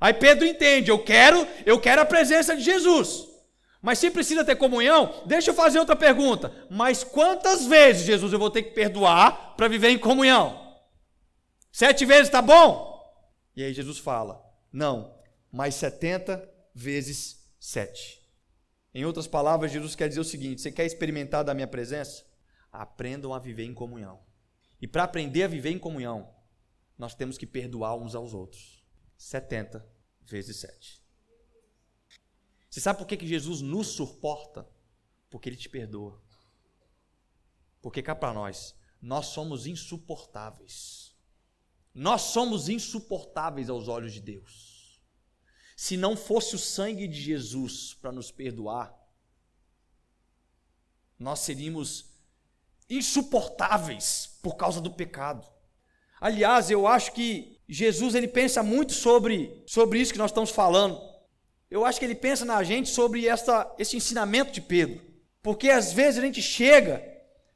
Aí 0.00 0.12
Pedro 0.12 0.46
entende: 0.46 0.90
eu 0.90 1.02
quero, 1.02 1.46
eu 1.64 1.80
quero 1.80 2.02
a 2.02 2.06
presença 2.06 2.56
de 2.56 2.62
Jesus. 2.62 3.28
Mas 3.82 3.98
se 3.98 4.10
precisa 4.10 4.44
ter 4.44 4.56
comunhão, 4.56 5.22
deixa 5.24 5.50
eu 5.50 5.54
fazer 5.54 5.78
outra 5.78 5.96
pergunta. 5.96 6.52
Mas 6.68 7.02
quantas 7.02 7.64
vezes, 7.64 8.04
Jesus, 8.04 8.30
eu 8.32 8.38
vou 8.38 8.50
ter 8.50 8.62
que 8.62 8.72
perdoar 8.72 9.56
para 9.56 9.68
viver 9.68 9.88
em 9.88 9.98
comunhão? 9.98 10.76
Sete 11.72 12.04
vezes 12.04 12.26
está 12.26 12.42
bom? 12.42 12.90
E 13.56 13.64
aí 13.64 13.72
Jesus 13.72 13.98
fala: 13.98 14.42
não, 14.72 15.14
mas 15.50 15.74
setenta 15.74 16.48
vezes 16.74 17.48
sete. 17.58 18.20
Em 18.94 19.04
outras 19.04 19.26
palavras, 19.26 19.72
Jesus 19.72 19.94
quer 19.94 20.08
dizer 20.08 20.20
o 20.20 20.24
seguinte: 20.24 20.60
você 20.60 20.70
quer 20.70 20.84
experimentar 20.84 21.42
da 21.42 21.54
minha 21.54 21.66
presença? 21.66 22.28
Aprendam 22.72 23.34
a 23.34 23.38
viver 23.38 23.64
em 23.64 23.74
comunhão. 23.74 24.22
E 24.80 24.86
para 24.86 25.04
aprender 25.04 25.42
a 25.42 25.48
viver 25.48 25.70
em 25.70 25.78
comunhão, 25.78 26.34
nós 26.96 27.14
temos 27.14 27.36
que 27.36 27.46
perdoar 27.46 27.96
uns 27.96 28.14
aos 28.14 28.34
outros. 28.34 28.84
70 29.16 29.86
vezes 30.22 30.58
7. 30.58 31.02
Você 32.70 32.80
sabe 32.80 32.98
por 32.98 33.06
que, 33.06 33.16
que 33.16 33.26
Jesus 33.26 33.60
nos 33.60 33.88
suporta? 33.88 34.68
Porque 35.28 35.48
Ele 35.48 35.56
te 35.56 35.68
perdoa. 35.68 36.22
Porque 37.82 38.02
cá 38.02 38.14
para 38.14 38.32
nós, 38.32 38.74
nós 39.00 39.26
somos 39.26 39.66
insuportáveis. 39.66 41.16
Nós 41.92 42.22
somos 42.22 42.68
insuportáveis 42.68 43.68
aos 43.68 43.88
olhos 43.88 44.12
de 44.12 44.20
Deus. 44.20 45.00
Se 45.76 45.96
não 45.96 46.16
fosse 46.16 46.54
o 46.54 46.58
sangue 46.58 47.08
de 47.08 47.20
Jesus 47.20 47.94
para 47.94 48.12
nos 48.12 48.30
perdoar, 48.30 48.94
nós 51.18 51.40
seríamos 51.40 52.09
insuportáveis 52.90 54.38
por 54.42 54.56
causa 54.56 54.80
do 54.80 54.90
pecado. 54.90 55.46
Aliás, 56.20 56.70
eu 56.70 56.86
acho 56.86 57.12
que 57.12 57.58
Jesus 57.68 58.14
ele 58.14 58.28
pensa 58.28 58.62
muito 58.62 58.92
sobre, 58.92 59.62
sobre 59.66 60.00
isso 60.00 60.12
que 60.12 60.18
nós 60.18 60.30
estamos 60.30 60.50
falando. 60.50 61.00
Eu 61.70 61.86
acho 61.86 61.98
que 61.98 62.04
ele 62.04 62.16
pensa 62.16 62.44
na 62.44 62.62
gente 62.64 62.90
sobre 62.90 63.26
essa, 63.26 63.72
esse 63.78 63.96
ensinamento 63.96 64.50
de 64.50 64.60
Pedro. 64.60 65.00
Porque 65.40 65.70
às 65.70 65.92
vezes 65.92 66.18
a 66.18 66.26
gente 66.26 66.42
chega 66.42 67.02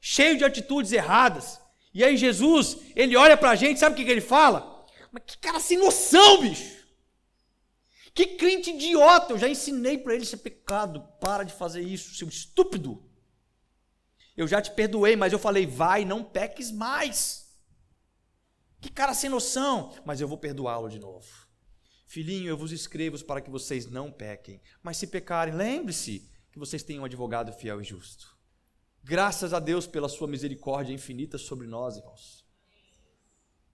cheio 0.01 0.39
de 0.39 0.45
atitudes 0.45 0.93
erradas. 0.93 1.61
E 1.93 2.05
aí 2.05 2.16
Jesus, 2.16 2.78
ele 2.95 3.16
olha 3.16 3.37
para 3.37 3.51
a 3.51 3.57
gente, 3.57 3.80
sabe 3.80 3.95
o 3.95 3.97
que, 3.97 4.05
que 4.05 4.11
ele 4.11 4.20
fala? 4.20 4.87
Mas 5.11 5.24
que 5.26 5.39
cara 5.39 5.61
sem 5.61 5.78
noção, 5.78 6.41
bicho! 6.41 6.74
Que 8.14 8.26
crente 8.26 8.70
idiota! 8.70 9.32
Eu 9.32 9.39
já 9.39 9.49
ensinei 9.49 9.99
para 9.99 10.14
ele 10.14 10.28
é 10.32 10.37
pecado. 10.37 11.05
Para 11.20 11.43
de 11.43 11.53
fazer 11.53 11.82
isso, 11.82 12.14
seu 12.14 12.28
estúpido. 12.28 13.03
Eu 14.37 14.49
já 14.49 14.61
te 14.61 14.70
perdoei, 14.72 15.16
mas 15.16 15.32
eu 15.32 15.39
falei, 15.39 15.66
vai, 15.66 16.05
não 16.05 16.24
peques 16.24 16.70
mais. 16.70 17.45
Que 18.80 18.91
cara 18.91 19.14
sem 19.14 19.30
noção, 19.30 19.95
mas 20.05 20.20
eu 20.20 20.28
vou 20.28 20.37
perdoá-lo 20.37 20.89
de 20.89 20.99
novo. 20.99 21.26
Filhinho, 22.07 22.49
eu 22.49 22.57
vos 22.57 22.70
escrevo 22.70 23.22
para 23.24 23.41
que 23.41 23.51
vocês 23.51 23.87
não 23.87 24.12
pequem, 24.12 24.61
mas 24.82 24.97
se 24.97 25.07
pecarem, 25.07 25.55
lembre-se 25.55 26.30
que 26.53 26.59
vocês 26.59 26.82
têm 26.82 27.01
um 27.01 27.05
advogado 27.05 27.53
fiel 27.53 27.80
e 27.80 27.85
justo. 27.85 28.37
Graças 29.03 29.53
a 29.53 29.59
Deus 29.59 29.87
pela 29.87 30.09
sua 30.09 30.28
misericórdia 30.28 30.93
infinita 30.93 31.37
sobre 31.39 31.66
nós, 31.66 31.97
irmãos. 31.97 32.45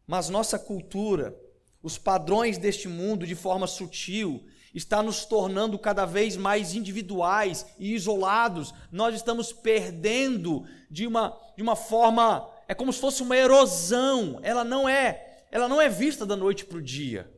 Mas 0.06 0.28
nossa 0.28 0.58
cultura, 0.58 1.38
os 1.82 1.98
padrões 1.98 2.58
deste 2.58 2.88
mundo, 2.88 3.26
de 3.26 3.34
forma 3.34 3.66
sutil, 3.66 4.44
está 4.74 5.02
nos 5.02 5.24
tornando 5.24 5.78
cada 5.78 6.06
vez 6.06 6.36
mais 6.36 6.74
individuais 6.74 7.66
e 7.78 7.94
isolados. 7.94 8.72
Nós 8.90 9.14
estamos 9.14 9.52
perdendo 9.52 10.64
de 10.90 11.06
uma, 11.06 11.36
de 11.56 11.62
uma 11.62 11.74
forma, 11.74 12.48
é 12.68 12.74
como 12.74 12.92
se 12.92 13.00
fosse 13.00 13.22
uma 13.22 13.36
erosão. 13.36 14.38
Ela 14.42 14.64
não 14.64 14.88
é, 14.88 15.44
ela 15.50 15.68
não 15.68 15.80
é 15.80 15.88
vista 15.88 16.24
da 16.24 16.36
noite 16.36 16.64
para 16.64 16.78
o 16.78 16.82
dia. 16.82 17.30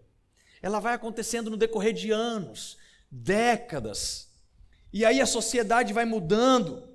Ela 0.61 0.79
vai 0.79 0.95
acontecendo 0.95 1.51
no 1.51 1.57
decorrer 1.57 1.93
de 1.93 2.11
anos, 2.11 2.77
décadas. 3.11 4.29
E 4.93 5.05
aí 5.05 5.21
a 5.21 5.27
sociedade 5.27 5.93
vai 5.93 6.05
mudando. 6.05 6.87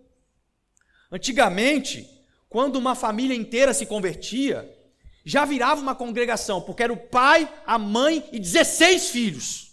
Antigamente, 1.11 2.07
quando 2.47 2.75
uma 2.75 2.95
família 2.95 3.35
inteira 3.35 3.73
se 3.73 3.85
convertia, 3.85 4.73
já 5.25 5.43
virava 5.43 5.81
uma 5.81 5.95
congregação, 5.95 6.61
porque 6.61 6.83
era 6.83 6.93
o 6.93 6.97
pai, 6.97 7.51
a 7.65 7.77
mãe 7.77 8.29
e 8.31 8.39
16 8.39 9.09
filhos. 9.09 9.66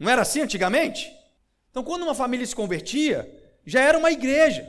Não 0.00 0.10
era 0.10 0.22
assim 0.22 0.40
antigamente? 0.40 1.14
Então, 1.70 1.84
quando 1.84 2.02
uma 2.02 2.14
família 2.14 2.46
se 2.46 2.56
convertia, 2.56 3.30
já 3.66 3.82
era 3.82 3.98
uma 3.98 4.10
igreja. 4.10 4.66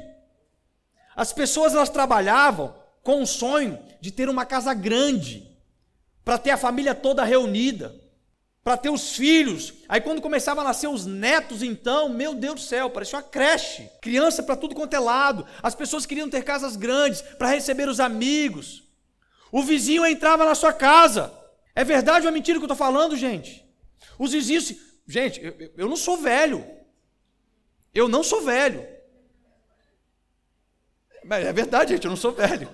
As 1.15 1.31
pessoas 1.31 1.73
elas 1.73 1.89
trabalhavam 1.89 2.75
com 3.01 3.21
o 3.21 3.25
sonho 3.25 3.79
de 4.01 4.11
ter 4.11 4.27
uma 4.27 4.45
casa 4.45 4.73
grande, 4.73 5.49
para 6.25 6.37
ter 6.37 6.51
a 6.51 6.57
família 6.57 6.93
toda 6.93 7.23
reunida, 7.23 7.95
para 8.61 8.75
ter 8.75 8.89
os 8.89 9.15
filhos. 9.15 9.73
Aí 9.87 10.01
quando 10.01 10.21
começava 10.21 10.61
a 10.61 10.65
nascer 10.65 10.87
os 10.87 11.05
netos, 11.05 11.63
então, 11.63 12.09
meu 12.09 12.35
Deus 12.35 12.55
do 12.55 12.61
céu, 12.61 12.89
parecia 12.89 13.17
uma 13.17 13.23
creche. 13.23 13.89
Criança 14.01 14.43
para 14.43 14.57
tudo 14.57 14.75
quanto 14.75 14.93
é 14.93 14.99
lado. 14.99 15.47
As 15.63 15.73
pessoas 15.73 16.05
queriam 16.05 16.29
ter 16.29 16.43
casas 16.43 16.75
grandes 16.75 17.21
para 17.21 17.49
receber 17.49 17.87
os 17.87 18.01
amigos. 18.01 18.83
O 19.49 19.63
vizinho 19.63 20.05
entrava 20.05 20.45
na 20.45 20.55
sua 20.55 20.73
casa. 20.73 21.33
É 21.73 21.85
verdade 21.85 22.25
ou 22.25 22.29
é 22.29 22.33
mentira 22.33 22.59
que 22.59 22.63
eu 22.63 22.71
estou 22.71 22.77
falando, 22.77 23.15
gente? 23.15 23.65
Os 24.19 24.33
vizinhos 24.33 24.90
Gente, 25.05 25.43
eu, 25.43 25.71
eu 25.77 25.89
não 25.89 25.95
sou 25.95 26.17
velho. 26.17 26.65
Eu 27.93 28.07
não 28.07 28.23
sou 28.23 28.41
velho. 28.41 28.87
Mas 31.23 31.45
é 31.45 31.53
verdade, 31.53 31.93
gente, 31.93 32.05
eu 32.05 32.09
não 32.09 32.17
sou 32.17 32.31
velho. 32.31 32.69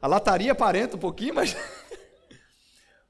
A 0.00 0.06
lataria 0.06 0.52
aparenta 0.52 0.96
um 0.96 1.00
pouquinho, 1.00 1.34
mas. 1.34 1.56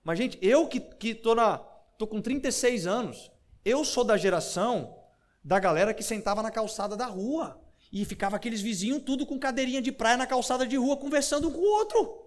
Mas, 0.05 0.19
gente, 0.19 0.39
eu 0.43 0.69
que, 0.69 0.81
que 0.81 1.15
tô, 1.15 1.35
na, 1.35 1.57
tô 1.97 2.07
com 2.07 2.21
36 2.21 2.87
anos, 2.87 3.33
eu 3.65 3.83
sou 3.87 4.05
da 4.05 4.19
geração 4.19 5.03
da 5.43 5.59
galera 5.59 5.95
que 5.95 6.03
sentava 6.03 6.43
na 6.43 6.51
calçada 6.51 6.95
da 6.95 7.07
rua. 7.07 7.59
E 7.91 8.05
ficava 8.05 8.37
aqueles 8.37 8.61
vizinhos 8.61 9.03
tudo 9.03 9.25
com 9.25 9.39
cadeirinha 9.39 9.81
de 9.81 9.93
praia 9.93 10.17
na 10.17 10.27
calçada 10.27 10.67
de 10.67 10.77
rua, 10.77 10.99
conversando 10.99 11.49
um 11.49 11.53
com 11.53 11.59
o 11.59 11.71
outro. 11.79 12.25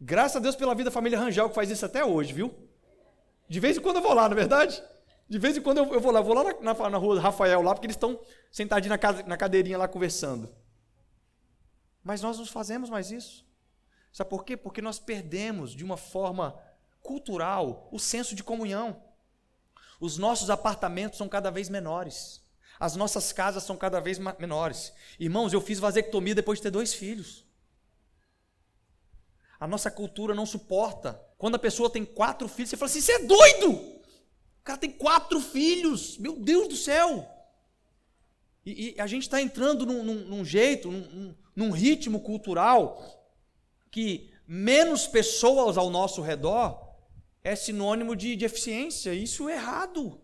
Graças 0.00 0.36
a 0.36 0.40
Deus 0.40 0.54
pela 0.54 0.74
vida 0.74 0.90
da 0.90 0.90
família 0.90 1.18
Rangel 1.18 1.48
que 1.48 1.54
faz 1.54 1.70
isso 1.70 1.86
até 1.86 2.04
hoje, 2.04 2.32
viu? 2.32 2.54
De 3.52 3.60
vez 3.60 3.76
em 3.76 3.82
quando 3.82 3.96
eu 3.96 4.02
vou 4.02 4.14
lá, 4.14 4.30
na 4.30 4.34
é 4.34 4.38
verdade? 4.38 4.82
De 5.28 5.38
vez 5.38 5.54
em 5.54 5.60
quando 5.60 5.76
eu, 5.76 5.92
eu 5.92 6.00
vou 6.00 6.10
lá, 6.10 6.22
vou 6.22 6.34
lá 6.34 6.42
na, 6.42 6.72
na, 6.72 6.88
na, 6.88 6.96
rua 6.96 7.20
Rafael 7.20 7.60
lá, 7.60 7.74
porque 7.74 7.84
eles 7.84 7.96
estão 7.96 8.18
sentadinhos 8.50 8.98
na, 8.98 9.22
na 9.24 9.36
cadeirinha 9.36 9.76
lá 9.76 9.86
conversando. 9.86 10.48
Mas 12.02 12.22
nós 12.22 12.38
não 12.38 12.46
fazemos 12.46 12.88
mais 12.88 13.10
isso. 13.10 13.46
Sabe 14.10 14.30
por 14.30 14.42
quê? 14.42 14.56
Porque 14.56 14.80
nós 14.80 14.98
perdemos 14.98 15.72
de 15.72 15.84
uma 15.84 15.98
forma 15.98 16.58
cultural 17.02 17.90
o 17.92 17.98
senso 17.98 18.34
de 18.34 18.42
comunhão. 18.42 19.02
Os 20.00 20.16
nossos 20.16 20.48
apartamentos 20.48 21.18
são 21.18 21.28
cada 21.28 21.50
vez 21.50 21.68
menores. 21.68 22.40
as 22.80 22.96
nossas 22.96 23.34
casas 23.34 23.64
são 23.64 23.76
cada 23.76 24.00
vez 24.00 24.18
menores. 24.38 24.94
Irmãos, 25.20 25.52
eu 25.52 25.60
fiz 25.60 25.78
vasectomia 25.78 26.34
depois 26.34 26.58
de 26.58 26.62
ter 26.62 26.70
dois 26.70 26.94
filhos. 26.94 27.46
A 29.60 29.66
nossa 29.66 29.90
cultura 29.90 30.34
não 30.34 30.46
suporta. 30.46 31.20
Quando 31.42 31.56
a 31.56 31.58
pessoa 31.58 31.90
tem 31.90 32.04
quatro 32.04 32.46
filhos, 32.46 32.70
você 32.70 32.76
fala 32.76 32.88
assim: 32.88 33.00
você 33.00 33.14
é 33.14 33.18
doido! 33.24 33.72
O 33.72 34.62
cara 34.62 34.78
tem 34.78 34.92
quatro 34.92 35.40
filhos, 35.40 36.16
meu 36.16 36.36
Deus 36.36 36.68
do 36.68 36.76
céu! 36.76 37.28
E, 38.64 38.94
e 38.94 39.00
a 39.00 39.08
gente 39.08 39.22
está 39.24 39.42
entrando 39.42 39.84
num, 39.84 40.04
num, 40.04 40.14
num 40.28 40.44
jeito, 40.44 40.88
num, 40.88 41.34
num 41.56 41.72
ritmo 41.72 42.20
cultural 42.20 43.26
que 43.90 44.30
menos 44.46 45.08
pessoas 45.08 45.76
ao 45.76 45.90
nosso 45.90 46.22
redor 46.22 46.94
é 47.42 47.56
sinônimo 47.56 48.14
de, 48.14 48.36
de 48.36 48.44
eficiência. 48.44 49.12
Isso 49.12 49.48
é 49.48 49.54
errado. 49.54 50.20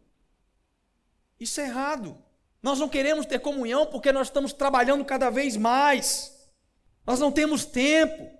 Isso 1.40 1.60
é 1.60 1.64
errado. 1.64 2.16
Nós 2.62 2.78
não 2.78 2.88
queremos 2.88 3.26
ter 3.26 3.40
comunhão 3.40 3.86
porque 3.86 4.12
nós 4.12 4.28
estamos 4.28 4.52
trabalhando 4.52 5.04
cada 5.04 5.30
vez 5.30 5.56
mais. 5.56 6.48
Nós 7.04 7.18
não 7.18 7.32
temos 7.32 7.64
tempo. 7.64 8.37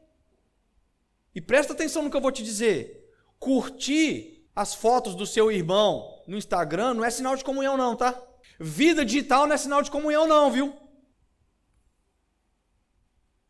E 1.38 1.40
presta 1.40 1.72
atenção 1.72 2.02
no 2.02 2.10
que 2.10 2.16
eu 2.16 2.20
vou 2.20 2.32
te 2.32 2.42
dizer. 2.42 3.08
Curtir 3.38 4.44
as 4.56 4.74
fotos 4.74 5.14
do 5.14 5.24
seu 5.24 5.52
irmão 5.52 6.20
no 6.26 6.36
Instagram 6.36 6.94
não 6.94 7.04
é 7.04 7.10
sinal 7.10 7.36
de 7.36 7.44
comunhão, 7.44 7.76
não, 7.76 7.94
tá? 7.94 8.20
Vida 8.58 9.04
digital 9.04 9.46
não 9.46 9.54
é 9.54 9.56
sinal 9.56 9.80
de 9.80 9.88
comunhão, 9.88 10.26
não, 10.26 10.50
viu? 10.50 10.76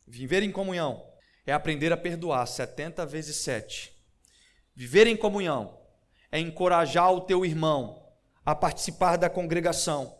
Viver 0.07 0.43
em 0.43 0.53
comunhão 0.53 1.03
é 1.47 1.53
aprender 1.55 1.91
a 1.91 1.97
perdoar 1.97 2.45
70 2.45 3.07
vezes 3.07 3.37
7. 3.37 3.91
Viver 4.75 5.07
em 5.07 5.17
comunhão 5.17 5.81
é 6.31 6.39
encorajar 6.39 7.11
o 7.11 7.23
teu 7.23 7.43
irmão 7.43 8.07
a 8.45 8.55
participar 8.55 9.17
da 9.17 9.31
congregação. 9.31 10.15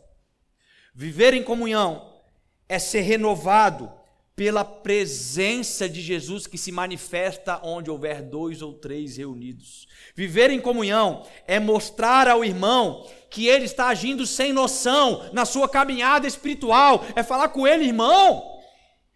Viver 0.95 1.35
em 1.35 1.43
comunhão 1.43 2.19
é 2.67 2.79
ser 2.79 3.01
renovado 3.01 3.93
pela 4.39 4.63
presença 4.63 5.89
de 5.89 5.99
Jesus 5.99 6.47
que 6.47 6.57
se 6.57 6.71
manifesta 6.71 7.59
onde 7.61 7.91
houver 7.91 8.21
dois 8.21 8.61
ou 8.61 8.71
três 8.71 9.17
reunidos. 9.17 9.85
Viver 10.15 10.49
em 10.49 10.61
comunhão 10.61 11.27
é 11.45 11.59
mostrar 11.59 12.25
ao 12.25 12.41
irmão 12.41 13.05
que 13.29 13.47
ele 13.47 13.65
está 13.65 13.87
agindo 13.87 14.25
sem 14.25 14.53
noção 14.53 15.29
na 15.33 15.43
sua 15.43 15.67
caminhada 15.67 16.25
espiritual, 16.25 17.05
é 17.17 17.21
falar 17.21 17.49
com 17.49 17.67
ele, 17.67 17.83
irmão, 17.83 18.41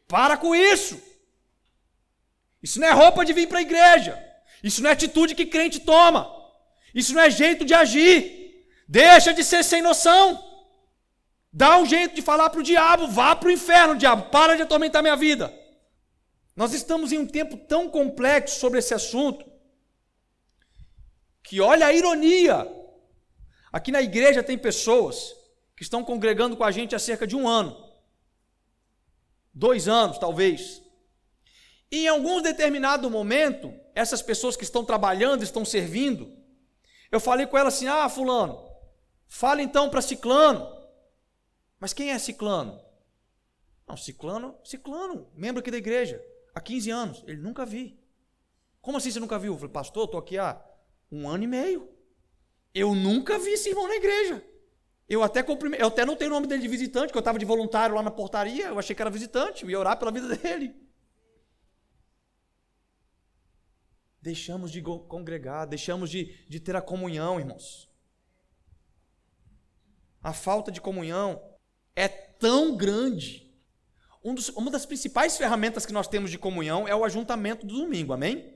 para 0.10 0.36
com 0.36 0.54
isso. 0.54 1.02
Isso 2.62 2.78
não 2.82 2.90
é 2.90 2.92
roupa 2.92 3.24
de 3.24 3.32
vir 3.32 3.48
para 3.48 3.60
a 3.60 3.62
igreja. 3.62 4.22
Isso 4.62 4.84
não 4.84 4.90
é 4.90 4.92
atitude 4.94 5.36
que 5.36 5.46
crente 5.46 5.80
toma. 5.80 6.30
Isso 6.94 7.14
não 7.14 7.22
é 7.22 7.32
jeito 7.32 7.64
de 7.64 7.74
agir. 7.74 8.66
Deixa 8.90 9.34
de 9.34 9.42
ser 9.42 9.64
sem 9.64 9.82
noção. 9.82 10.53
Dá 11.56 11.78
um 11.78 11.86
jeito 11.86 12.16
de 12.16 12.22
falar 12.24 12.50
para 12.50 12.60
o 12.60 12.64
diabo: 12.64 13.08
vá 13.08 13.36
para 13.36 13.48
o 13.48 13.52
inferno, 13.52 13.96
diabo, 13.96 14.32
para 14.32 14.56
de 14.56 14.64
atormentar 14.64 15.04
minha 15.04 15.16
vida. 15.16 15.54
Nós 16.56 16.74
estamos 16.74 17.12
em 17.12 17.20
um 17.20 17.28
tempo 17.28 17.56
tão 17.56 17.88
complexo 17.88 18.60
sobre 18.60 18.80
esse 18.80 18.94
assunto 18.94 19.46
que 21.44 21.62
olha 21.62 21.86
a 21.86 21.94
ironia. 21.94 22.68
Aqui 23.72 23.92
na 23.92 24.02
igreja 24.02 24.42
tem 24.42 24.58
pessoas 24.58 25.36
que 25.76 25.84
estão 25.84 26.04
congregando 26.04 26.58
com 26.58 26.64
a 26.64 26.72
gente 26.72 26.96
há 26.96 27.00
cerca 27.00 27.28
de 27.28 27.36
um 27.36 27.48
ano, 27.48 27.76
dois 29.54 29.88
anos 29.88 30.18
talvez. 30.18 30.82
E 31.92 32.06
em 32.06 32.08
algum 32.08 32.42
determinado 32.42 33.10
momento, 33.12 33.72
essas 33.94 34.24
pessoas 34.24 34.56
que 34.56 34.64
estão 34.64 34.84
trabalhando, 34.84 35.44
estão 35.44 35.64
servindo, 35.64 36.36
eu 37.12 37.20
falei 37.20 37.46
com 37.46 37.58
ela 37.60 37.68
assim: 37.68 37.88
ah, 37.88 38.10
Fulano, 38.10 38.60
fala 39.28 39.62
então 39.62 39.88
para 39.88 40.02
Ciclano. 40.02 40.83
Mas 41.84 41.92
quem 41.92 42.12
é 42.12 42.18
Ciclano? 42.18 42.82
Não, 43.86 43.98
Ciclano, 43.98 44.56
Ciclano, 44.64 45.28
membro 45.36 45.60
aqui 45.60 45.70
da 45.70 45.76
igreja, 45.76 46.26
há 46.56 46.62
15 46.62 46.90
anos. 46.90 47.24
Ele 47.28 47.42
nunca 47.42 47.66
vi. 47.66 48.00
Como 48.82 48.98
assim 48.98 49.12
você 49.12 49.20
nunca 49.20 49.38
viu? 49.38 49.52
Eu 49.52 49.58
falei, 49.58 49.74
pastor, 49.74 50.06
estou 50.06 50.18
aqui 50.18 50.38
há 50.38 50.64
um 51.12 51.28
ano 51.28 51.44
e 51.44 51.48
meio. 51.48 51.90
Eu 52.74 52.96
nunca 52.96 53.38
vi 53.38 53.50
esse 53.50 53.68
irmão 53.68 53.86
na 53.86 53.96
igreja. 53.96 54.42
Eu 55.10 55.24
até 55.24 55.44
cumprime... 55.44 55.76
eu 55.78 55.88
até 55.88 56.06
não 56.06 56.16
tenho 56.16 56.32
o 56.32 56.34
nome 56.34 56.48
dele 56.48 56.62
de 56.62 56.70
visitante, 56.70 57.08
porque 57.08 57.18
eu 57.18 57.20
estava 57.20 57.38
de 57.38 57.44
voluntário 57.44 57.96
lá 57.96 58.02
na 58.02 58.10
portaria, 58.10 58.68
eu 58.68 58.80
achei 58.80 58.96
que 58.96 59.02
era 59.02 59.12
visitante, 59.12 59.66
eu 59.66 59.70
ia 59.70 59.78
orar 59.78 60.00
pela 60.00 60.10
vida 60.10 60.30
dele. 60.38 60.74
Deixamos 64.22 64.72
de 64.72 64.82
congregar, 64.82 65.68
deixamos 65.68 66.10
de, 66.10 66.48
de 66.48 66.62
ter 66.62 66.78
a 66.78 66.82
comunhão, 66.82 67.42
irmãos. 67.42 67.92
A 70.22 70.32
falta 70.32 70.72
de 70.72 70.80
comunhão 70.80 71.52
é 71.96 72.08
tão 72.08 72.76
grande. 72.76 73.52
Um 74.24 74.34
dos, 74.34 74.50
uma 74.50 74.72
das 74.72 74.86
principais 74.86 75.38
ferramentas 75.38 75.86
que 75.86 75.94
nós 75.94 76.08
temos 76.08 76.32
de 76.32 76.38
comunhão 76.38 76.88
é 76.88 76.96
o 76.96 77.04
ajuntamento 77.04 77.66
do 77.66 77.76
domingo, 77.76 78.14
amém? 78.14 78.54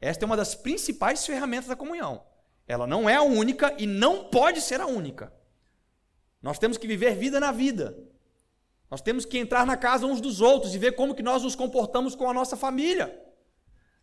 Esta 0.00 0.24
é 0.24 0.26
uma 0.26 0.36
das 0.36 0.54
principais 0.54 1.24
ferramentas 1.24 1.68
da 1.68 1.76
comunhão. 1.76 2.24
Ela 2.66 2.86
não 2.86 3.08
é 3.08 3.14
a 3.14 3.22
única 3.22 3.74
e 3.78 3.86
não 3.86 4.24
pode 4.24 4.60
ser 4.60 4.80
a 4.80 4.86
única. 4.86 5.32
Nós 6.42 6.58
temos 6.58 6.76
que 6.76 6.86
viver 6.86 7.16
vida 7.16 7.40
na 7.40 7.50
vida. 7.50 7.96
Nós 8.90 9.00
temos 9.00 9.24
que 9.24 9.38
entrar 9.38 9.66
na 9.66 9.76
casa 9.76 10.06
uns 10.06 10.20
dos 10.20 10.40
outros 10.40 10.74
e 10.74 10.78
ver 10.78 10.92
como 10.92 11.14
que 11.14 11.22
nós 11.22 11.42
nos 11.42 11.54
comportamos 11.54 12.14
com 12.14 12.28
a 12.28 12.34
nossa 12.34 12.56
família. 12.56 13.22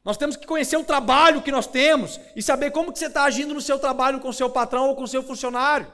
Nós 0.04 0.18
temos 0.18 0.36
que 0.36 0.46
conhecer 0.46 0.78
o 0.78 0.84
trabalho 0.84 1.42
que 1.42 1.52
nós 1.52 1.66
temos 1.66 2.20
e 2.36 2.42
saber 2.42 2.72
como 2.72 2.94
que 2.94 3.00
você 3.00 3.08
está 3.08 3.24
agindo 3.24 3.54
no 3.54 3.62
seu 3.62 3.80
trabalho 3.80 4.20
com 4.20 4.30
o 4.30 4.34
seu 4.34 4.50
patrão 4.50 4.90
ou 4.90 4.96
com 4.96 5.04
o 5.04 5.08
seu 5.08 5.24
funcionário. 5.24 5.92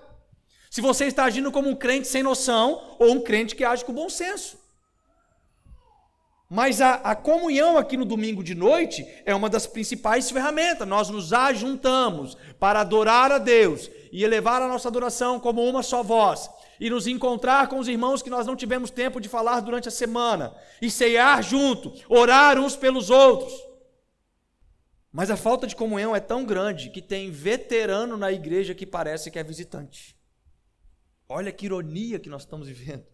Se 0.71 0.79
você 0.79 1.03
está 1.03 1.25
agindo 1.25 1.51
como 1.51 1.67
um 1.67 1.75
crente 1.75 2.07
sem 2.07 2.23
noção 2.23 2.95
ou 2.97 3.11
um 3.11 3.19
crente 3.19 3.57
que 3.57 3.65
age 3.65 3.83
com 3.83 3.91
bom 3.91 4.09
senso. 4.09 4.57
Mas 6.49 6.79
a, 6.79 6.93
a, 6.93 7.13
comunhão 7.13 7.77
aqui 7.77 7.97
no 7.97 8.05
domingo 8.05 8.41
de 8.41 8.55
noite 8.55 9.05
é 9.25 9.35
uma 9.35 9.49
das 9.49 9.67
principais 9.67 10.31
ferramentas. 10.31 10.87
Nós 10.87 11.09
nos 11.09 11.33
ajuntamos 11.33 12.37
para 12.57 12.79
adorar 12.79 13.33
a 13.33 13.37
Deus 13.37 13.91
e 14.13 14.23
elevar 14.23 14.61
a 14.61 14.67
nossa 14.69 14.87
adoração 14.87 15.41
como 15.41 15.61
uma 15.61 15.83
só 15.83 16.01
voz. 16.01 16.49
E 16.79 16.89
nos 16.89 17.05
encontrar 17.05 17.67
com 17.67 17.77
os 17.77 17.89
irmãos 17.89 18.21
que 18.21 18.29
nós 18.29 18.47
não 18.47 18.55
tivemos 18.55 18.89
tempo 18.89 19.19
de 19.19 19.27
falar 19.27 19.59
durante 19.59 19.89
a 19.89 19.91
semana. 19.91 20.55
E 20.81 20.89
ceiar 20.89 21.43
junto, 21.43 21.91
orar 22.07 22.57
uns 22.57 22.77
pelos 22.77 23.09
outros. 23.09 23.51
Mas 25.11 25.29
a 25.29 25.35
falta 25.35 25.67
de 25.67 25.75
comunhão 25.75 26.15
é 26.15 26.21
tão 26.21 26.45
grande 26.45 26.89
que 26.89 27.01
tem 27.01 27.29
veterano 27.29 28.15
na 28.15 28.31
igreja 28.31 28.73
que 28.73 28.85
parece 28.85 29.29
que 29.29 29.37
é 29.37 29.43
visitante. 29.43 30.20
Olha 31.33 31.49
que 31.49 31.65
ironia 31.65 32.19
que 32.19 32.27
nós 32.27 32.41
estamos 32.41 32.67
vivendo. 32.67 33.07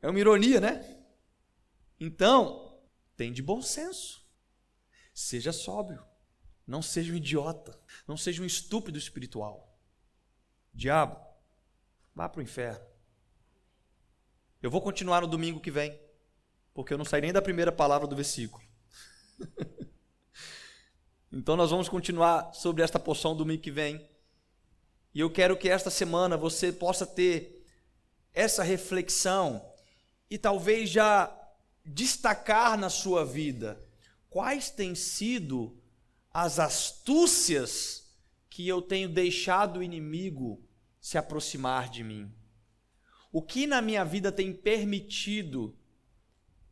É 0.00 0.08
uma 0.08 0.18
ironia, 0.18 0.58
né? 0.58 0.98
Então, 2.00 2.82
tem 3.14 3.30
de 3.30 3.42
bom 3.42 3.60
senso. 3.60 4.26
Seja 5.12 5.52
sóbrio. 5.52 6.02
Não 6.66 6.80
seja 6.80 7.12
um 7.12 7.16
idiota. 7.16 7.78
Não 8.08 8.16
seja 8.16 8.42
um 8.42 8.46
estúpido 8.46 8.96
espiritual. 8.96 9.78
Diabo, 10.72 11.20
vá 12.14 12.26
para 12.26 12.40
o 12.40 12.42
inferno. 12.42 12.84
Eu 14.62 14.70
vou 14.70 14.80
continuar 14.80 15.20
no 15.20 15.28
domingo 15.28 15.60
que 15.60 15.70
vem, 15.70 16.00
porque 16.72 16.94
eu 16.94 16.98
não 16.98 17.04
saí 17.04 17.20
nem 17.20 17.34
da 17.34 17.42
primeira 17.42 17.70
palavra 17.70 18.08
do 18.08 18.16
versículo. 18.16 18.64
então 21.30 21.54
nós 21.54 21.70
vamos 21.70 21.88
continuar 21.88 22.54
sobre 22.54 22.82
esta 22.82 22.98
porção 22.98 23.36
domingo 23.36 23.62
que 23.62 23.70
vem. 23.70 24.10
E 25.14 25.20
eu 25.20 25.30
quero 25.30 25.56
que 25.56 25.68
esta 25.68 25.90
semana 25.90 26.36
você 26.36 26.72
possa 26.72 27.06
ter 27.06 27.66
essa 28.32 28.62
reflexão 28.62 29.64
e 30.30 30.38
talvez 30.38 30.88
já 30.88 31.38
destacar 31.84 32.78
na 32.78 32.88
sua 32.88 33.24
vida 33.24 33.82
quais 34.30 34.70
têm 34.70 34.94
sido 34.94 35.78
as 36.32 36.58
astúcias 36.58 38.10
que 38.48 38.66
eu 38.66 38.80
tenho 38.80 39.08
deixado 39.08 39.78
o 39.80 39.82
inimigo 39.82 40.62
se 41.00 41.18
aproximar 41.18 41.90
de 41.90 42.02
mim. 42.02 42.32
O 43.30 43.42
que 43.42 43.66
na 43.66 43.82
minha 43.82 44.04
vida 44.04 44.32
tem 44.32 44.52
permitido 44.52 45.76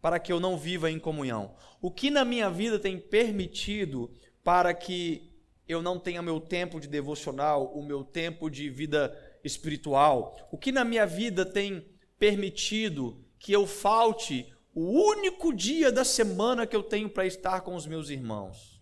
para 0.00 0.18
que 0.18 0.32
eu 0.32 0.40
não 0.40 0.56
viva 0.56 0.90
em 0.90 0.98
comunhão? 0.98 1.54
O 1.80 1.90
que 1.90 2.10
na 2.10 2.24
minha 2.24 2.48
vida 2.48 2.78
tem 2.78 2.98
permitido 2.98 4.10
para 4.42 4.72
que 4.72 5.29
eu 5.70 5.82
não 5.82 5.98
tenha 5.98 6.22
meu 6.22 6.40
tempo 6.40 6.80
de 6.80 6.88
devocional, 6.88 7.66
o 7.74 7.82
meu 7.82 8.02
tempo 8.02 8.50
de 8.50 8.68
vida 8.68 9.16
espiritual? 9.44 10.36
O 10.50 10.58
que 10.58 10.72
na 10.72 10.84
minha 10.84 11.06
vida 11.06 11.44
tem 11.44 11.86
permitido 12.18 13.24
que 13.38 13.52
eu 13.52 13.66
falte 13.66 14.52
o 14.74 14.82
único 14.82 15.52
dia 15.54 15.90
da 15.90 16.04
semana 16.04 16.66
que 16.66 16.76
eu 16.76 16.82
tenho 16.82 17.08
para 17.08 17.26
estar 17.26 17.60
com 17.62 17.74
os 17.74 17.86
meus 17.86 18.10
irmãos? 18.10 18.80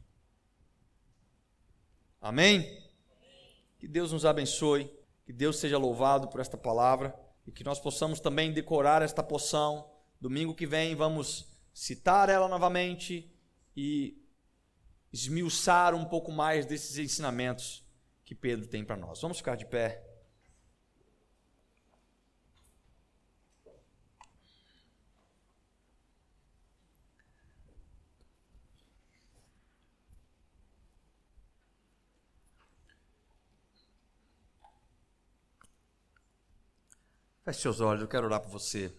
Amém? 2.20 2.82
Que 3.78 3.86
Deus 3.86 4.12
nos 4.12 4.24
abençoe, 4.24 4.90
que 5.24 5.32
Deus 5.32 5.58
seja 5.58 5.78
louvado 5.78 6.28
por 6.28 6.40
esta 6.40 6.56
palavra 6.56 7.14
e 7.46 7.52
que 7.52 7.62
nós 7.62 7.78
possamos 7.78 8.18
também 8.18 8.52
decorar 8.52 9.02
esta 9.02 9.22
poção 9.22 9.88
Domingo 10.20 10.52
que 10.52 10.66
vem 10.66 10.96
vamos 10.96 11.46
citar 11.72 12.28
ela 12.28 12.48
novamente 12.48 13.32
e 13.76 14.20
esmiuçar 15.12 15.94
um 15.94 16.04
pouco 16.04 16.30
mais 16.30 16.66
desses 16.66 16.98
ensinamentos 16.98 17.84
que 18.24 18.34
Pedro 18.34 18.66
tem 18.66 18.84
para 18.84 18.96
nós. 18.96 19.20
Vamos 19.20 19.38
ficar 19.38 19.56
de 19.56 19.66
pé. 19.66 20.04
Feche 37.44 37.62
seus 37.62 37.80
olhos, 37.80 38.02
eu 38.02 38.08
quero 38.08 38.26
orar 38.26 38.42
por 38.42 38.50
você. 38.50 38.94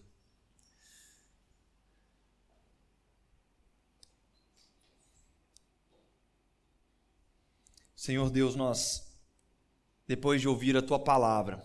Senhor 8.00 8.30
Deus, 8.30 8.56
nós, 8.56 9.06
depois 10.06 10.40
de 10.40 10.48
ouvir 10.48 10.74
a 10.74 10.80
tua 10.80 10.98
palavra, 10.98 11.62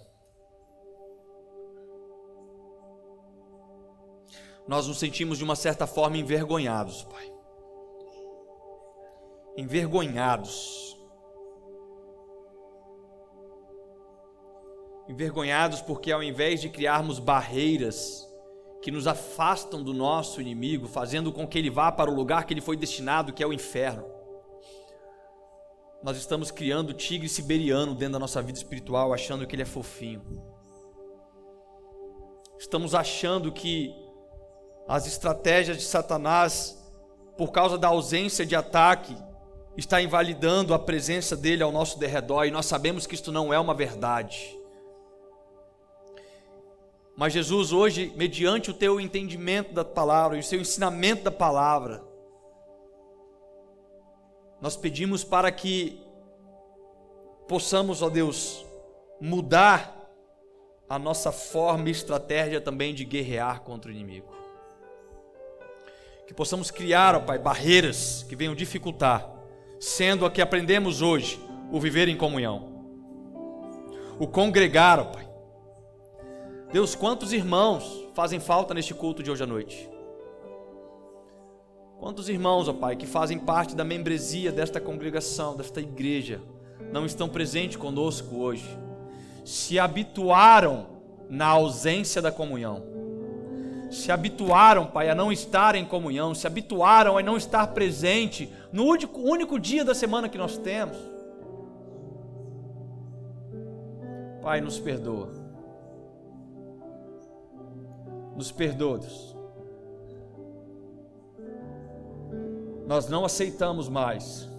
nós 4.67 4.85
nos 4.85 4.99
sentimos 4.99 5.37
de 5.37 5.45
uma 5.45 5.55
certa 5.55 5.87
forma 5.87 6.17
envergonhados, 6.17 7.03
Pai. 7.05 7.33
Envergonhados 9.55 10.99
envergonhados 15.07 15.81
porque 15.81 16.11
ao 16.11 16.21
invés 16.21 16.59
de 16.59 16.67
criarmos 16.67 17.17
barreiras 17.17 18.27
que 18.81 18.91
nos 18.91 19.07
afastam 19.07 19.81
do 19.81 19.93
nosso 19.93 20.41
inimigo, 20.41 20.85
fazendo 20.85 21.31
com 21.31 21.47
que 21.47 21.57
ele 21.57 21.69
vá 21.69 21.93
para 21.93 22.11
o 22.11 22.13
lugar 22.13 22.45
que 22.45 22.53
ele 22.53 22.59
foi 22.59 22.75
destinado, 22.75 23.31
que 23.31 23.41
é 23.41 23.47
o 23.47 23.53
inferno, 23.53 24.14
nós 26.05 26.17
estamos 26.17 26.51
criando 26.51 26.93
tigre 26.93 27.27
siberiano 27.27 27.95
dentro 27.95 28.13
da 28.13 28.19
nossa 28.19 28.39
vida 28.39 28.59
espiritual, 28.59 29.11
achando 29.11 29.47
que 29.47 29.55
ele 29.55 29.63
é 29.63 29.65
fofinho. 29.65 30.21
Estamos 32.59 32.93
achando 32.93 33.51
que 33.51 33.91
as 34.87 35.07
estratégias 35.07 35.77
de 35.77 35.83
Satanás, 35.83 36.79
por 37.35 37.51
causa 37.51 37.75
da 37.75 37.87
ausência 37.87 38.45
de 38.45 38.55
ataque, 38.55 39.17
está 39.75 39.99
invalidando 39.99 40.75
a 40.75 40.79
presença 40.79 41.35
dele 41.35 41.63
ao 41.63 41.71
nosso 41.71 41.97
derredor, 41.97 42.45
e 42.45 42.51
nós 42.51 42.67
sabemos 42.67 43.07
que 43.07 43.15
isto 43.15 43.31
não 43.31 43.51
é 43.51 43.59
uma 43.59 43.73
verdade. 43.73 44.55
Mas 47.17 47.33
Jesus, 47.33 47.71
hoje, 47.73 48.13
mediante 48.15 48.69
o 48.69 48.75
teu 48.75 49.01
entendimento 49.01 49.73
da 49.73 49.83
palavra 49.83 50.37
e 50.37 50.41
o 50.41 50.43
seu 50.43 50.61
ensinamento 50.61 51.23
da 51.23 51.31
palavra, 51.31 52.03
nós 54.65 54.75
pedimos 54.75 55.23
para 55.23 55.51
que 55.51 56.01
possamos, 57.47 58.01
ó 58.01 58.09
Deus, 58.09 58.65
mudar 59.21 59.95
a 60.89 60.97
nossa 60.97 61.31
forma 61.31 61.87
e 61.87 61.91
estratégia 61.91 62.59
também 62.59 62.91
de 62.91 63.05
guerrear 63.05 63.61
contra 63.61 63.91
o 63.91 63.93
inimigo. 63.93 64.33
Que 66.25 66.33
possamos 66.33 66.71
criar, 66.71 67.13
ó 67.13 67.19
Pai, 67.19 67.37
barreiras 67.37 68.25
que 68.27 68.35
venham 68.35 68.55
dificultar, 68.55 69.29
sendo 69.79 70.25
a 70.25 70.31
que 70.31 70.41
aprendemos 70.41 70.99
hoje, 70.99 71.39
o 71.71 71.79
viver 71.79 72.07
em 72.07 72.17
comunhão, 72.17 72.87
o 74.17 74.25
congregar, 74.25 74.99
ó 74.99 75.05
Pai 75.05 75.29
Deus, 76.73 76.95
quantos 76.95 77.31
irmãos 77.31 78.09
fazem 78.15 78.39
falta 78.39 78.73
neste 78.73 78.95
culto 78.95 79.21
de 79.21 79.29
hoje 79.29 79.43
à 79.43 79.45
noite? 79.45 79.94
Quantos 81.99 82.29
irmãos, 82.29 82.67
ó 82.67 82.73
Pai, 82.73 82.95
que 82.95 83.05
fazem 83.05 83.39
parte 83.39 83.75
da 83.75 83.83
membresia 83.83 84.51
desta 84.51 84.79
congregação, 84.79 85.55
desta 85.55 85.79
igreja, 85.79 86.41
não 86.91 87.05
estão 87.05 87.27
presentes 87.27 87.77
conosco 87.77 88.37
hoje? 88.37 88.77
Se 89.43 89.79
habituaram 89.79 90.87
na 91.29 91.47
ausência 91.47 92.21
da 92.21 92.31
comunhão. 92.31 92.83
Se 93.89 94.11
habituaram, 94.11 94.85
Pai, 94.87 95.09
a 95.09 95.15
não 95.15 95.31
estar 95.31 95.75
em 95.75 95.85
comunhão, 95.85 96.35
se 96.35 96.45
habituaram 96.45 97.17
a 97.17 97.23
não 97.23 97.37
estar 97.37 97.67
presente 97.67 98.51
no 98.71 98.83
único, 98.83 99.21
único 99.21 99.59
dia 99.59 99.85
da 99.85 99.95
semana 99.95 100.27
que 100.27 100.37
nós 100.37 100.57
temos. 100.57 100.97
Pai, 104.41 104.61
nos 104.61 104.79
perdoa 104.79 105.45
nos 108.35 108.51
perdoa, 108.51 108.99
Deus. 108.99 109.34
Nós 112.87 113.07
não 113.09 113.25
aceitamos 113.25 113.89
mais. 113.89 114.49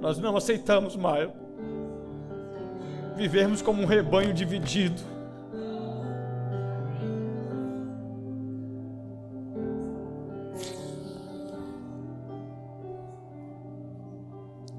Nós 0.00 0.18
não 0.18 0.36
aceitamos 0.36 0.96
mais 0.96 1.30
vivermos 3.16 3.62
como 3.62 3.82
um 3.82 3.86
rebanho 3.86 4.34
dividido. 4.34 5.00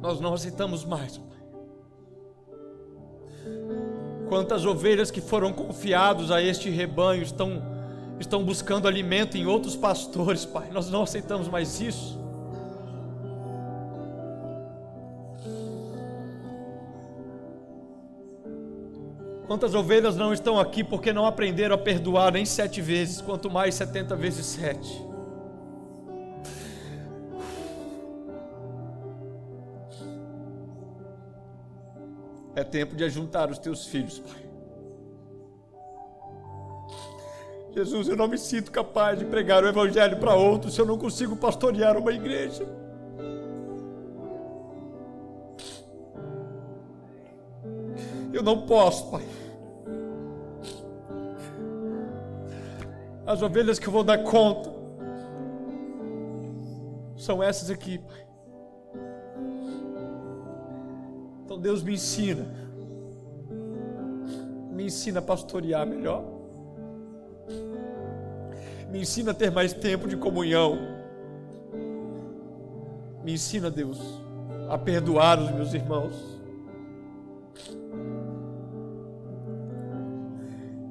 Nós 0.02 0.20
não 0.20 0.34
aceitamos 0.34 0.84
mais. 0.84 1.22
Quantas 4.28 4.66
ovelhas 4.66 5.10
que 5.10 5.22
foram 5.22 5.54
confiados 5.54 6.30
a 6.30 6.42
este 6.42 6.70
rebanho 6.70 7.24
estão, 7.24 7.62
estão 8.20 8.44
buscando 8.44 8.88
alimento 8.88 9.38
em 9.38 9.46
outros 9.46 9.76
pastores, 9.76 10.46
Pai. 10.46 10.70
Nós 10.72 10.90
não 10.90 11.04
aceitamos 11.04 11.48
mais 11.48 11.80
isso. 11.80 12.22
Quantas 19.48 19.76
ovelhas 19.76 20.16
não 20.16 20.34
estão 20.34 20.60
aqui 20.60 20.84
porque 20.84 21.12
não 21.12 21.26
aprenderam 21.26 21.76
a 21.76 21.78
perdoar 21.78 22.32
nem 22.32 22.46
sete 22.46 22.82
vezes, 22.82 23.22
quanto 23.22 23.52
mais 23.52 23.76
setenta 23.76 24.16
vezes 24.16 24.46
sete? 24.46 25.06
É 32.56 32.64
tempo 32.64 32.96
de 32.96 33.04
ajuntar 33.04 33.50
os 33.50 33.58
teus 33.58 33.86
filhos, 33.86 34.20
Pai. 34.20 34.53
Jesus, 37.74 38.08
eu 38.08 38.16
não 38.16 38.28
me 38.28 38.38
sinto 38.38 38.72
capaz 38.72 39.18
de 39.18 39.26
pregar 39.26 39.64
o 39.64 39.68
Evangelho 39.68 40.20
para 40.20 40.36
outros 40.36 40.76
se 40.76 40.82
eu 40.82 40.86
não 40.86 40.96
consigo 40.96 41.36
pastorear 41.36 41.98
uma 41.98 42.14
igreja. 42.14 42.64
Eu 48.32 48.44
não 48.44 48.68
posso, 48.68 49.10
Pai. 49.10 49.24
As 53.26 53.42
ovelhas 53.42 53.80
que 53.80 53.88
eu 53.88 53.94
vou 53.94 54.04
dar 54.04 54.20
conta 54.24 54.72
são 57.16 57.42
essas 57.42 57.72
aqui, 57.72 57.98
Pai. 57.98 58.28
Então 61.44 61.58
Deus 61.60 61.82
me 61.82 61.94
ensina. 61.94 62.46
Me 64.72 64.86
ensina 64.86 65.20
a 65.20 65.22
pastorear 65.24 65.88
melhor. 65.88 66.43
Me 68.94 69.02
ensina 69.02 69.32
a 69.32 69.34
ter 69.34 69.50
mais 69.50 69.74
tempo 69.74 70.08
de 70.08 70.16
comunhão. 70.16 70.78
Me 73.24 73.34
ensina, 73.34 73.72
Deus, 73.72 74.00
a 74.70 74.78
perdoar 74.78 75.42
os 75.42 75.50
meus 75.50 75.74
irmãos. 75.74 76.14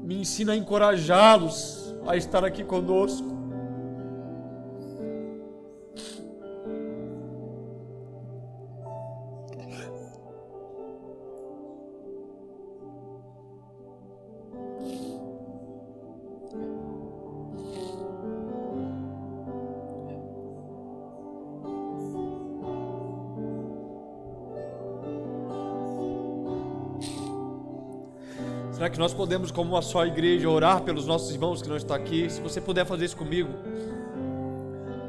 Me 0.02 0.16
ensina 0.16 0.52
a 0.52 0.56
encorajá-los 0.56 1.94
a 2.04 2.16
estar 2.16 2.44
aqui 2.44 2.64
conosco. 2.64 3.41
Será 28.82 28.90
que 28.90 28.98
nós 28.98 29.14
podemos, 29.14 29.52
como 29.52 29.74
uma 29.74 29.80
só 29.80 30.04
igreja, 30.04 30.50
orar 30.50 30.82
pelos 30.82 31.06
nossos 31.06 31.30
irmãos 31.30 31.62
que 31.62 31.68
não 31.68 31.76
estão 31.76 31.94
aqui? 31.94 32.28
Se 32.28 32.40
você 32.40 32.60
puder 32.60 32.84
fazer 32.84 33.04
isso 33.04 33.16
comigo, 33.16 33.48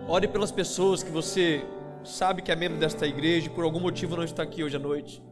ore 0.08 0.28
pelas 0.28 0.52
pessoas 0.52 1.02
que 1.02 1.10
você 1.10 1.66
sabe 2.04 2.44
que 2.44 2.52
é 2.52 2.56
membro 2.56 2.78
desta 2.78 3.08
igreja 3.08 3.48
e 3.48 3.50
por 3.50 3.64
algum 3.64 3.80
motivo 3.80 4.16
não 4.16 4.24
está 4.24 4.44
aqui 4.44 4.64
hoje 4.64 4.76
à 4.76 4.80
noite. 4.80 5.24